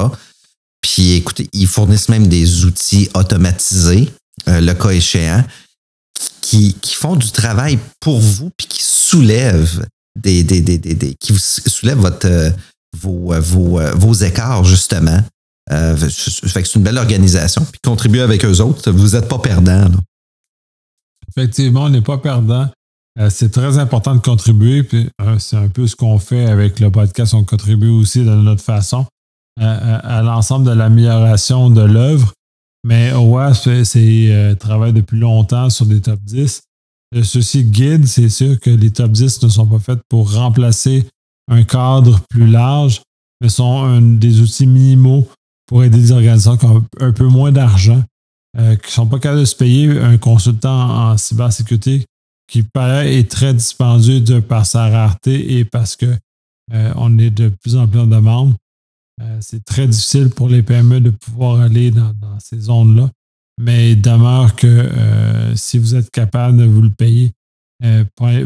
Puis 0.81 1.13
écoutez, 1.13 1.47
ils 1.53 1.67
fournissent 1.67 2.09
même 2.09 2.27
des 2.27 2.65
outils 2.65 3.11
automatisés, 3.13 4.11
euh, 4.49 4.63
le 4.63 4.73
cas 4.73 4.91
échéant, 4.91 5.45
qui, 6.41 6.75
font 6.95 7.17
du 7.17 7.31
travail 7.31 7.79
pour 8.01 8.19
vous, 8.19 8.51
puis 8.57 8.67
qui 8.67 8.83
soulèvent 8.83 9.87
des, 10.19 10.43
des, 10.43 10.63
des, 10.63 10.79
des, 10.79 11.15
qui 11.21 11.35
soulèvent 11.37 11.99
votre, 11.99 12.55
vos, 12.99 13.39
vos, 13.39 13.79
vos 13.95 14.15
écarts, 14.15 14.65
justement. 14.65 15.23
fait 15.69 16.63
que 16.63 16.69
c'est 16.69 16.77
une 16.77 16.83
belle 16.83 16.97
organisation. 16.97 17.63
Puis 17.71 17.79
contribuer 17.85 18.23
avec 18.23 18.43
eux 18.47 18.61
autres, 18.63 18.91
vous 18.91 19.11
n'êtes 19.11 19.29
pas 19.29 19.39
perdant. 19.39 19.91
Effectivement, 21.29 21.85
on 21.85 21.91
n'est 21.91 22.01
pas 22.01 22.17
perdant. 22.17 22.71
Euh, 23.19 23.31
c'est 23.31 23.51
très 23.51 23.79
important 23.79 24.15
de 24.15 24.21
contribuer. 24.21 24.83
Puis, 24.83 25.09
euh, 25.21 25.39
c'est 25.39 25.57
un 25.57 25.69
peu 25.69 25.87
ce 25.87 25.97
qu'on 25.97 26.19
fait 26.19 26.47
avec 26.47 26.81
le 26.81 26.91
podcast. 26.91 27.35
On 27.35 27.45
contribue 27.45 27.89
aussi 27.89 28.21
de 28.21 28.35
notre 28.35 28.63
façon 28.63 29.07
à, 29.61 30.23
l'ensemble 30.23 30.67
de 30.67 30.71
l'amélioration 30.71 31.69
de 31.69 31.83
l'œuvre. 31.83 32.33
Mais 32.85 33.13
OWASP, 33.13 33.83
c'est 33.83 34.57
travaille 34.61 34.93
depuis 34.93 35.19
longtemps 35.19 35.69
sur 35.69 35.85
des 35.85 36.01
top 36.01 36.21
10. 36.23 36.63
Ceci 37.25 37.65
guide, 37.65 38.07
c'est 38.07 38.29
sûr 38.29 38.61
que 38.61 38.71
les 38.71 38.93
top 38.93 39.11
10 39.11 39.43
ne 39.43 39.49
sont 39.49 39.67
pas 39.67 39.81
faits 39.81 39.99
pour 40.09 40.33
remplacer 40.33 41.09
un 41.51 41.65
cadre 41.65 42.21
plus 42.31 42.47
large, 42.47 43.03
mais 43.41 43.49
sont 43.49 44.01
des 44.01 44.41
outils 44.41 44.69
minimaux 44.69 45.27
pour 45.67 45.83
aider 45.83 45.99
des 45.99 46.13
organisations 46.13 46.57
qui 46.57 46.67
ont 46.67 46.85
un 47.01 47.11
peu 47.11 47.27
moins 47.27 47.51
d'argent, 47.51 48.01
qui 48.57 48.63
ne 48.63 48.77
sont 48.87 49.09
pas 49.09 49.19
capables 49.19 49.41
de 49.41 49.45
se 49.45 49.57
payer 49.57 49.99
un 49.99 50.19
consultant 50.19 51.11
en 51.11 51.17
cybersécurité 51.17 52.05
qui 52.49 52.63
paraît 52.63 53.19
est 53.19 53.31
très 53.31 53.55
dispendieux 53.55 54.41
par 54.41 54.67
sa 54.67 54.89
rareté 54.89 55.59
et 55.59 55.65
parce 55.65 55.95
que 55.95 56.07
euh, 56.73 56.93
on 56.97 57.19
est 57.19 57.31
de 57.31 57.49
plus 57.49 57.77
en 57.77 57.87
plus 57.87 58.01
en 58.01 58.07
demande. 58.07 58.55
Euh, 59.21 59.39
c'est 59.41 59.65
très 59.65 59.87
difficile 59.87 60.31
pour 60.31 60.49
les 60.49 60.63
PME 60.63 61.01
de 61.01 61.11
pouvoir 61.11 61.61
aller 61.61 61.91
dans, 61.91 62.15
ces 62.41 62.59
zones-là. 62.59 63.11
Mais 63.61 63.93
il 63.93 64.01
demeure 64.01 64.55
que 64.57 64.67
euh, 64.67 65.55
si 65.57 65.79
vous 65.79 65.95
êtes 65.95 66.11
capable 66.11 66.59
de 66.59 66.65
vous 66.65 66.83
le 66.83 66.91
payer, 66.91 67.33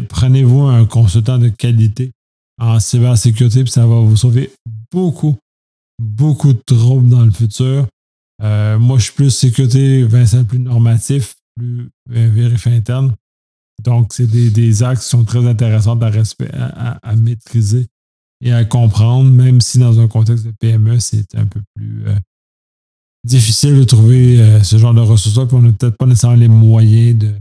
prenez-vous 0.09 0.61
un 0.61 0.85
consultant 0.85 1.39
de 1.39 1.49
qualité 1.49 2.11
en 2.59 2.79
cybersécurité, 2.79 3.63
puis 3.63 3.71
ça 3.71 3.87
va 3.87 3.99
vous 3.99 4.15
sauver 4.15 4.51
beaucoup, 4.91 5.35
beaucoup 5.99 6.53
de 6.53 6.61
troubles 6.65 7.09
dans 7.09 7.25
le 7.25 7.31
futur. 7.31 7.87
moi, 8.39 8.97
je 8.97 9.03
suis 9.03 9.13
plus 9.13 9.31
sécurité, 9.31 10.03
Vincent, 10.03 10.43
plus 10.43 10.59
normatif, 10.59 11.35
plus 11.55 11.89
vérif 12.07 12.67
interne. 12.67 13.15
Donc, 13.81 14.13
c'est 14.13 14.27
des, 14.27 14.83
axes 14.83 15.03
qui 15.03 15.09
sont 15.09 15.23
très 15.23 15.45
intéressants 15.47 15.99
à, 15.99 17.15
maîtriser 17.15 17.87
et 18.41 18.53
à 18.53 18.65
comprendre, 18.65 19.29
même 19.31 19.61
si 19.61 19.79
dans 19.79 19.99
un 19.99 20.07
contexte 20.07 20.45
de 20.45 20.51
PME, 20.51 20.99
c'est 20.99 21.35
un 21.35 21.45
peu 21.45 21.61
plus 21.75 22.07
euh, 22.07 22.15
difficile 23.25 23.77
de 23.77 23.83
trouver 23.83 24.41
euh, 24.41 24.63
ce 24.63 24.77
genre 24.77 24.93
de 24.93 25.01
ressources-là, 25.01 25.45
puis 25.45 25.55
on 25.55 25.61
n'a 25.61 25.71
peut-être 25.71 25.97
pas 25.97 26.05
nécessairement 26.05 26.37
les 26.37 26.47
moyens 26.47 27.17
de, 27.17 27.33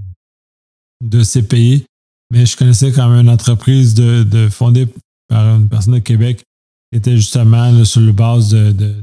de 1.02 1.22
ces 1.22 1.42
pays. 1.42 1.84
Mais 2.32 2.46
je 2.46 2.56
connaissais 2.56 2.92
quand 2.92 3.08
même 3.08 3.26
une 3.26 3.30
entreprise 3.30 3.94
de, 3.94 4.48
fondée 4.48 4.88
par 5.28 5.56
une 5.56 5.68
personne 5.68 5.94
de 5.94 5.98
Québec 5.98 6.44
qui 6.90 6.98
était 6.98 7.16
justement 7.16 7.84
sur 7.84 8.00
le 8.00 8.12
base 8.12 8.50
de, 8.50 8.94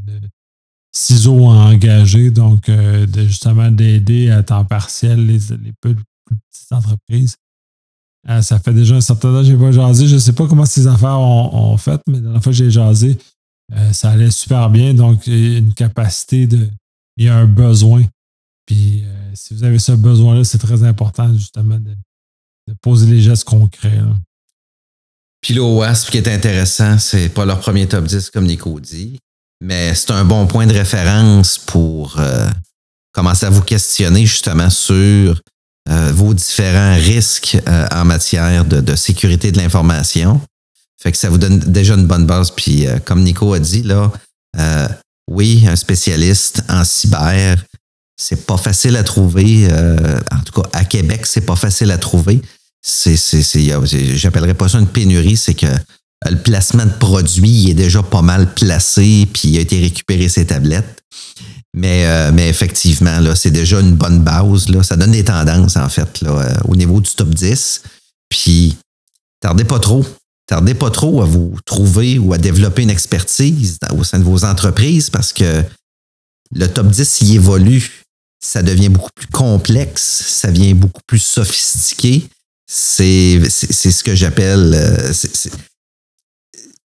ciseaux 0.91 1.45
engagés, 1.45 2.31
donc 2.31 2.67
euh, 2.67 3.05
justement 3.15 3.69
d'aider 3.69 4.31
à 4.31 4.41
temps 4.41 4.65
partiel 4.65 5.27
les, 5.27 5.37
les, 5.63 5.73
entreprises. 6.71 7.35
Euh, 8.27 8.41
ça 8.41 8.59
fait 8.59 8.73
déjà 8.73 8.95
un 8.95 9.01
certain 9.01 9.31
temps 9.31 9.39
que 9.39 9.47
je 9.47 9.53
n'ai 9.53 9.59
pas 9.59 9.71
jasé. 9.71 10.07
Je 10.07 10.15
ne 10.15 10.19
sais 10.19 10.33
pas 10.33 10.47
comment 10.47 10.65
ces 10.65 10.87
affaires 10.87 11.19
ont, 11.19 11.77
fait, 11.77 12.01
mais 12.07 12.19
la 12.19 12.41
fois 12.41 12.51
que 12.51 12.57
j'ai 12.57 12.69
jasé, 12.69 13.17
euh, 13.73 13.93
ça 13.93 14.11
allait 14.11 14.31
super 14.31 14.69
bien. 14.69 14.93
Donc, 14.93 15.25
il 15.27 15.53
y 15.53 15.55
a 15.55 15.59
une 15.59 15.73
capacité 15.73 16.47
de. 16.47 16.69
Il 17.17 17.25
y 17.25 17.29
a 17.29 17.35
un 17.35 17.45
besoin. 17.45 18.03
Puis, 18.65 19.03
euh, 19.03 19.31
si 19.33 19.53
vous 19.53 19.63
avez 19.63 19.79
ce 19.79 19.93
besoin-là, 19.93 20.43
c'est 20.43 20.57
très 20.57 20.83
important, 20.83 21.33
justement, 21.33 21.77
de, 21.77 21.95
poser 22.81 23.07
les 23.07 23.21
gestes 23.21 23.45
concrets. 23.45 23.99
Puis, 25.41 25.53
l'OWASP, 25.53 26.05
ce 26.05 26.11
qui 26.11 26.17
est 26.17 26.27
intéressant, 26.27 26.97
c'est 26.99 27.29
pas 27.29 27.45
leur 27.45 27.59
premier 27.59 27.87
top 27.87 28.05
10, 28.05 28.29
comme 28.29 28.45
Nico 28.45 28.79
dit, 28.79 29.17
mais 29.59 29.95
c'est 29.95 30.11
un 30.11 30.23
bon 30.23 30.45
point 30.45 30.67
de 30.67 30.73
référence 30.73 31.57
pour 31.57 32.21
commencer 33.11 33.47
à 33.47 33.49
vous 33.49 33.63
questionner, 33.63 34.25
justement, 34.25 34.69
sur 34.69 35.41
vos 36.11 36.33
différents 36.33 36.95
risques 36.95 37.57
euh, 37.67 37.87
en 37.91 38.05
matière 38.05 38.65
de, 38.65 38.95
sécurité 38.95 39.51
de 39.51 39.57
l'information. 39.57 40.39
Fait 41.01 41.11
que 41.11 41.17
ça 41.17 41.29
vous 41.29 41.37
donne 41.37 41.59
déjà 41.59 41.95
une 41.95 42.05
bonne 42.05 42.25
base. 42.25 42.51
Puis, 42.51 42.85
euh, 42.85 42.99
comme 43.03 43.23
Nico 43.23 43.53
a 43.53 43.59
dit, 43.59 43.83
là, 43.83 44.11
oui, 45.27 45.65
un 45.67 45.75
spécialiste 45.75 46.63
en 46.69 46.83
cyber, 46.83 47.63
c'est 48.19 48.45
pas 48.45 48.57
facile 48.57 48.97
à 48.97 49.03
trouver. 49.03 49.67
en 49.71 50.39
tout 50.43 50.61
cas, 50.61 50.69
à 50.73 50.83
Québec, 50.83 51.25
c'est 51.25 51.41
pas 51.41 51.55
facile 51.55 51.91
à 51.91 51.97
trouver. 51.97 52.41
J'appellerais 52.83 54.55
pas 54.55 54.67
ça 54.67 54.79
une 54.79 54.87
pénurie, 54.87 55.37
c'est 55.37 55.53
que 55.53 55.67
le 56.27 56.37
placement 56.37 56.85
de 56.85 56.91
produits 56.91 57.69
est 57.69 57.75
déjà 57.75 58.03
pas 58.03 58.23
mal 58.23 58.53
placé, 58.53 59.27
puis 59.31 59.49
il 59.49 59.57
a 59.57 59.61
été 59.61 59.79
récupéré 59.79 60.27
ses 60.27 60.47
tablettes. 60.47 61.03
Mais, 61.75 62.05
euh, 62.05 62.31
mais 62.33 62.49
effectivement, 62.49 63.19
là, 63.19 63.35
c'est 63.35 63.51
déjà 63.51 63.79
une 63.79 63.95
bonne 63.95 64.19
base. 64.19 64.69
Là. 64.69 64.83
Ça 64.83 64.95
donne 64.95 65.11
des 65.11 65.23
tendances, 65.23 65.77
en 65.77 65.89
fait, 65.89 66.21
là, 66.21 66.31
euh, 66.31 66.55
au 66.67 66.75
niveau 66.75 66.99
du 66.99 67.11
top 67.11 67.29
10. 67.29 67.83
Puis, 68.29 68.77
tardez 69.39 69.63
pas 69.63 69.79
trop. 69.79 70.05
Tardez 70.47 70.73
pas 70.73 70.89
trop 70.89 71.21
à 71.21 71.25
vous 71.25 71.55
trouver 71.65 72.17
ou 72.17 72.33
à 72.33 72.39
développer 72.39 72.81
une 72.81 72.89
expertise 72.89 73.77
au 73.95 74.03
sein 74.03 74.17
de 74.17 74.23
vos 74.23 74.45
entreprises 74.45 75.11
parce 75.11 75.31
que 75.31 75.63
le 76.55 76.67
top 76.67 76.87
10 76.87 77.21
y 77.21 77.35
évolue. 77.35 78.03
Ça 78.41 78.63
devient 78.63 78.87
beaucoup 78.87 79.11
plus 79.13 79.27
complexe, 79.27 80.01
ça 80.01 80.49
devient 80.49 80.73
beaucoup 80.73 81.01
plus 81.05 81.19
sophistiqué. 81.19 82.25
C'est 82.65 83.49
ce 83.49 84.03
que 84.03 84.15
j'appelle. 84.15 84.71
Euh, 84.73 85.13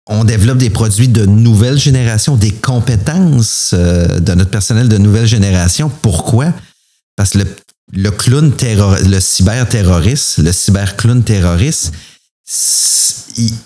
on 0.08 0.24
développe 0.24 0.58
des 0.58 0.70
produits 0.70 1.08
de 1.08 1.26
nouvelle 1.26 1.78
génération, 1.78 2.36
des 2.36 2.50
compétences 2.50 3.72
euh, 3.74 4.18
de 4.18 4.34
notre 4.34 4.50
personnel 4.50 4.88
de 4.88 4.96
nouvelle 4.96 5.26
génération. 5.26 5.90
Pourquoi? 6.02 6.52
Parce 7.16 7.30
que 7.30 7.38
le, 7.92 8.10
clown 8.10 8.52
terroriste, 8.52 9.06
le 9.06 9.20
cyber-terroriste, 9.20 10.38
le 10.38 10.52
cyber-clown 10.52 11.22
terroriste, 11.22 11.92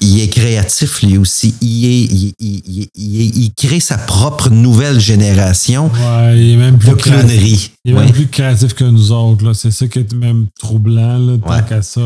il, 0.01 0.20
est 0.20 0.28
créatif 0.28 1.03
lui 1.03 1.16
aussi. 1.16 1.55
Il, 1.61 2.34
il, 2.40 3.53
crée 3.57 3.78
sa 3.78 3.97
propre 3.97 4.51
nouvelle 4.51 4.99
génération 4.99 5.88
il 6.34 6.55
est 6.55 6.57
même 6.57 6.78
plus 6.78 6.90
de 6.90 6.95
clownerie. 6.95 7.70
Il 7.84 7.93
est 7.93 7.95
même 7.95 8.11
plus 8.11 8.26
créatif 8.26 8.74
que 8.74 8.82
nous 8.82 9.12
autres. 9.12 9.53
C'est 9.53 9.70
ça 9.70 9.86
qui 9.86 10.01
est 10.01 10.12
même 10.14 10.47
troublant, 10.59 11.18
là, 11.18 11.38
tant 11.38 11.62
qu'à 11.62 11.82
ça. 11.82 12.01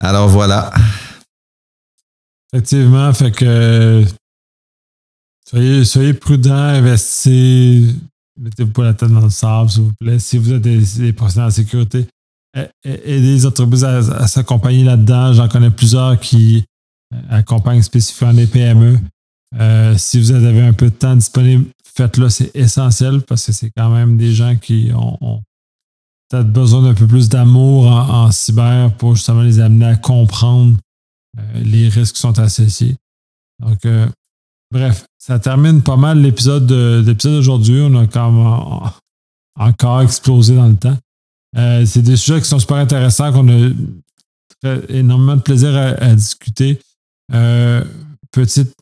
Alors 0.00 0.28
voilà. 0.28 0.72
Effectivement, 2.52 3.12
fait 3.12 3.30
que 3.30 4.04
soyez, 5.84 6.14
prudents, 6.14 6.54
investissez, 6.54 7.94
mettez-vous 8.38 8.72
pas 8.72 8.84
la 8.84 8.94
tête 8.94 9.10
dans 9.10 9.20
le 9.20 9.30
sable, 9.30 9.70
s'il 9.70 9.82
vous 9.82 9.92
plaît. 10.00 10.18
Si 10.18 10.38
vous 10.38 10.52
êtes 10.52 10.62
des, 10.62 11.12
professionnels 11.12 11.50
de 11.50 11.54
sécurité, 11.54 12.06
aidez 12.84 13.20
les 13.20 13.46
entreprises 13.46 13.84
à, 13.84 14.26
s'accompagner 14.26 14.84
là-dedans. 14.84 15.32
J'en 15.32 15.48
connais 15.48 15.70
plusieurs 15.70 16.18
qui 16.18 16.64
euh, 17.14 17.18
accompagnent 17.30 17.82
spécifiquement 17.82 18.32
les 18.32 18.46
PME. 18.46 18.98
Euh, 19.58 19.96
si 19.96 20.20
vous 20.20 20.32
avez 20.32 20.62
un 20.62 20.72
peu 20.72 20.86
de 20.86 20.94
temps 20.94 21.16
disponible, 21.16 21.66
faites-le, 21.96 22.28
c'est 22.28 22.54
essentiel 22.54 23.22
parce 23.22 23.46
que 23.46 23.52
c'est 23.52 23.70
quand 23.76 23.90
même 23.90 24.16
des 24.16 24.32
gens 24.32 24.56
qui 24.56 24.90
ont, 24.94 25.42
peut-être 26.28 26.52
besoin 26.52 26.82
d'un 26.82 26.94
peu 26.94 27.06
plus 27.06 27.28
d'amour 27.28 27.86
en, 27.86 28.30
cyber 28.30 28.92
pour 28.96 29.16
justement 29.16 29.42
les 29.42 29.60
amener 29.60 29.86
à 29.86 29.96
comprendre 29.96 30.76
les 31.54 31.88
risques 31.88 32.16
sont 32.16 32.38
associés. 32.38 32.96
Donc, 33.60 33.84
euh, 33.84 34.06
bref, 34.70 35.06
ça 35.18 35.38
termine 35.38 35.82
pas 35.82 35.96
mal 35.96 36.20
l'épisode 36.20 36.66
d'aujourd'hui. 36.66 37.80
On 37.82 37.94
a 37.96 38.06
quand 38.06 38.30
même 38.30 38.90
encore 39.58 40.02
explosé 40.02 40.54
dans 40.56 40.68
le 40.68 40.76
temps. 40.76 40.96
Euh, 41.56 41.84
c'est 41.86 42.02
des 42.02 42.16
sujets 42.16 42.40
qui 42.40 42.48
sont 42.48 42.58
super 42.58 42.76
intéressants, 42.76 43.32
qu'on 43.32 43.48
a 43.48 43.70
énormément 44.88 45.36
de 45.36 45.42
plaisir 45.42 45.74
à, 45.76 46.14
discuter. 46.14 46.78
petite 48.30 48.74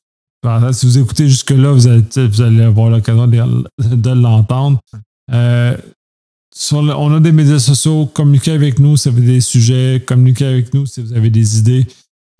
si 0.72 0.86
vous 0.86 0.99
écoutez 0.99 1.28
jusque-là, 1.28 1.72
vous 1.72 1.88
allez, 1.88 2.62
avoir 2.62 2.90
l'occasion 2.90 3.26
de, 3.26 4.11
l'entendre. 4.11 4.78
on 5.28 7.14
a 7.14 7.20
des 7.20 7.32
médias 7.32 7.59
sociaux, 7.59 8.07
communiquez 8.07 8.53
avec 8.53 8.78
nous 8.78 8.97
si 8.97 9.09
vous 9.09 9.18
avez 9.18 9.26
des 9.26 9.40
sujets, 9.40 10.05
communiquez 10.07 10.47
avec 10.47 10.72
nous 10.72 10.86
si 10.86 11.03
vous 11.03 11.12
avez 11.14 11.30
des 11.30 11.59
idées. 11.59 11.84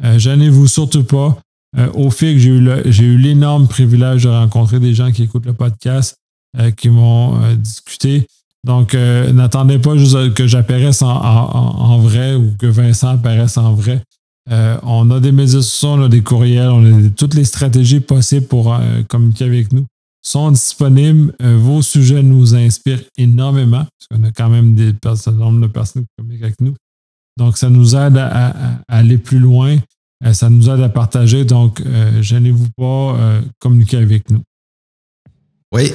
Euh, 0.05 0.19
gênez-vous 0.19 0.67
surtout 0.67 1.05
pas. 1.05 1.39
Euh, 1.79 1.91
au 1.93 2.09
que 2.09 2.39
j'ai 2.39 3.05
eu 3.05 3.19
l'énorme 3.19 3.69
privilège 3.69 4.25
de 4.25 4.29
rencontrer 4.29 4.81
des 4.81 4.95
gens 4.95 5.13
qui 5.13 5.25
écoutent 5.25 5.47
le 5.47 5.53
podcast, 5.53 6.17
euh, 6.59 6.71
qui 6.71 6.89
m'ont 6.89 7.39
discuté. 7.57 8.27
Donc, 8.65 8.95
n'attendez 8.95 9.79
pas 9.79 9.97
juste 9.97 10.35
que 10.35 10.49
j'apparaisse 10.49 11.01
en, 11.03 11.99
vrai 11.99 12.35
ou 12.35 12.53
que 12.59 12.67
Vincent 12.67 13.11
apparaisse 13.11 13.57
en 13.59 13.75
vrai. 13.75 14.03
on 14.51 15.09
a 15.13 15.21
des 15.21 15.31
médias 15.31 15.63
sociaux, 15.63 15.91
on 15.91 16.03
a 16.03 16.09
des 16.09 16.23
courriels, 16.23 16.71
on 16.71 16.85
a 16.85 17.09
toutes 17.11 17.35
les 17.35 17.45
stratégies 17.45 18.01
possibles 18.01 18.47
pour 18.47 18.77
communiquer 19.09 19.45
avec 19.45 19.73
nous 19.73 19.87
sont 20.21 20.51
disponibles. 20.51 21.33
vos 21.41 21.81
sujets 21.81 22.25
nous 22.25 22.57
inspirent 22.57 23.05
énormément, 23.17 23.85
parce 23.85 24.09
qu'on 24.11 24.27
a 24.27 24.33
quand 24.33 24.49
même 24.49 24.75
des 24.75 24.93
un 25.05 25.33
nombre 25.33 25.61
de 25.61 25.67
personnes 25.69 26.03
qui 26.03 26.15
communiquent 26.19 26.43
avec 26.43 26.61
nous. 26.61 26.75
Donc, 27.37 27.59
ça 27.59 27.69
nous 27.69 27.95
aide 27.95 28.17
à, 28.17 28.55
aller 28.89 29.19
plus 29.19 29.39
loin. 29.39 29.77
Euh, 30.25 30.33
ça 30.33 30.49
nous 30.49 30.71
aide 30.71 30.81
à 30.81 30.89
partager. 30.89 31.45
Donc, 31.45 31.83
euh, 31.85 32.23
gênez-vous 32.23 32.69
pas, 32.77 33.17
euh, 33.19 33.41
communiquez 33.59 33.99
avec 33.99 34.31
nous. 34.31 34.43
Oui, 35.73 35.93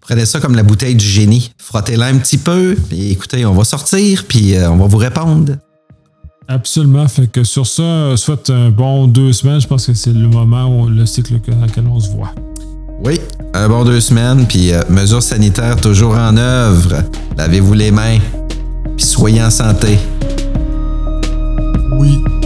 prenez 0.00 0.26
ça 0.26 0.40
comme 0.40 0.54
la 0.54 0.62
bouteille 0.62 0.94
du 0.94 1.06
génie. 1.06 1.52
Frottez-la 1.58 2.06
un 2.06 2.18
petit 2.18 2.38
peu, 2.38 2.76
et 2.90 3.12
écoutez, 3.12 3.46
on 3.46 3.54
va 3.54 3.64
sortir, 3.64 4.24
puis 4.26 4.54
on 4.58 4.76
va 4.76 4.86
vous 4.86 4.98
répondre. 4.98 5.56
Absolument. 6.48 7.08
Fait 7.08 7.26
que 7.26 7.42
sur 7.42 7.66
ça, 7.66 8.16
soit 8.16 8.50
un 8.50 8.70
bon 8.70 9.06
deux 9.06 9.32
semaines, 9.32 9.60
je 9.60 9.66
pense 9.66 9.86
que 9.86 9.94
c'est 9.94 10.12
le 10.12 10.28
moment 10.28 10.66
où 10.66 10.88
le 10.88 11.06
cycle 11.06 11.40
dans 11.48 11.64
lequel 11.64 11.86
on 11.86 12.00
se 12.00 12.10
voit. 12.10 12.34
Oui, 13.02 13.20
un 13.52 13.68
bon 13.68 13.84
deux 13.84 14.00
semaines, 14.00 14.46
puis 14.46 14.72
euh, 14.72 14.82
mesures 14.88 15.22
sanitaires 15.22 15.80
toujours 15.80 16.16
en 16.16 16.36
œuvre. 16.36 17.02
Lavez-vous 17.36 17.74
les 17.74 17.90
mains, 17.90 18.18
puis 18.96 19.04
soyez 19.04 19.42
en 19.42 19.50
santé. 19.50 19.98
week. 21.94 22.43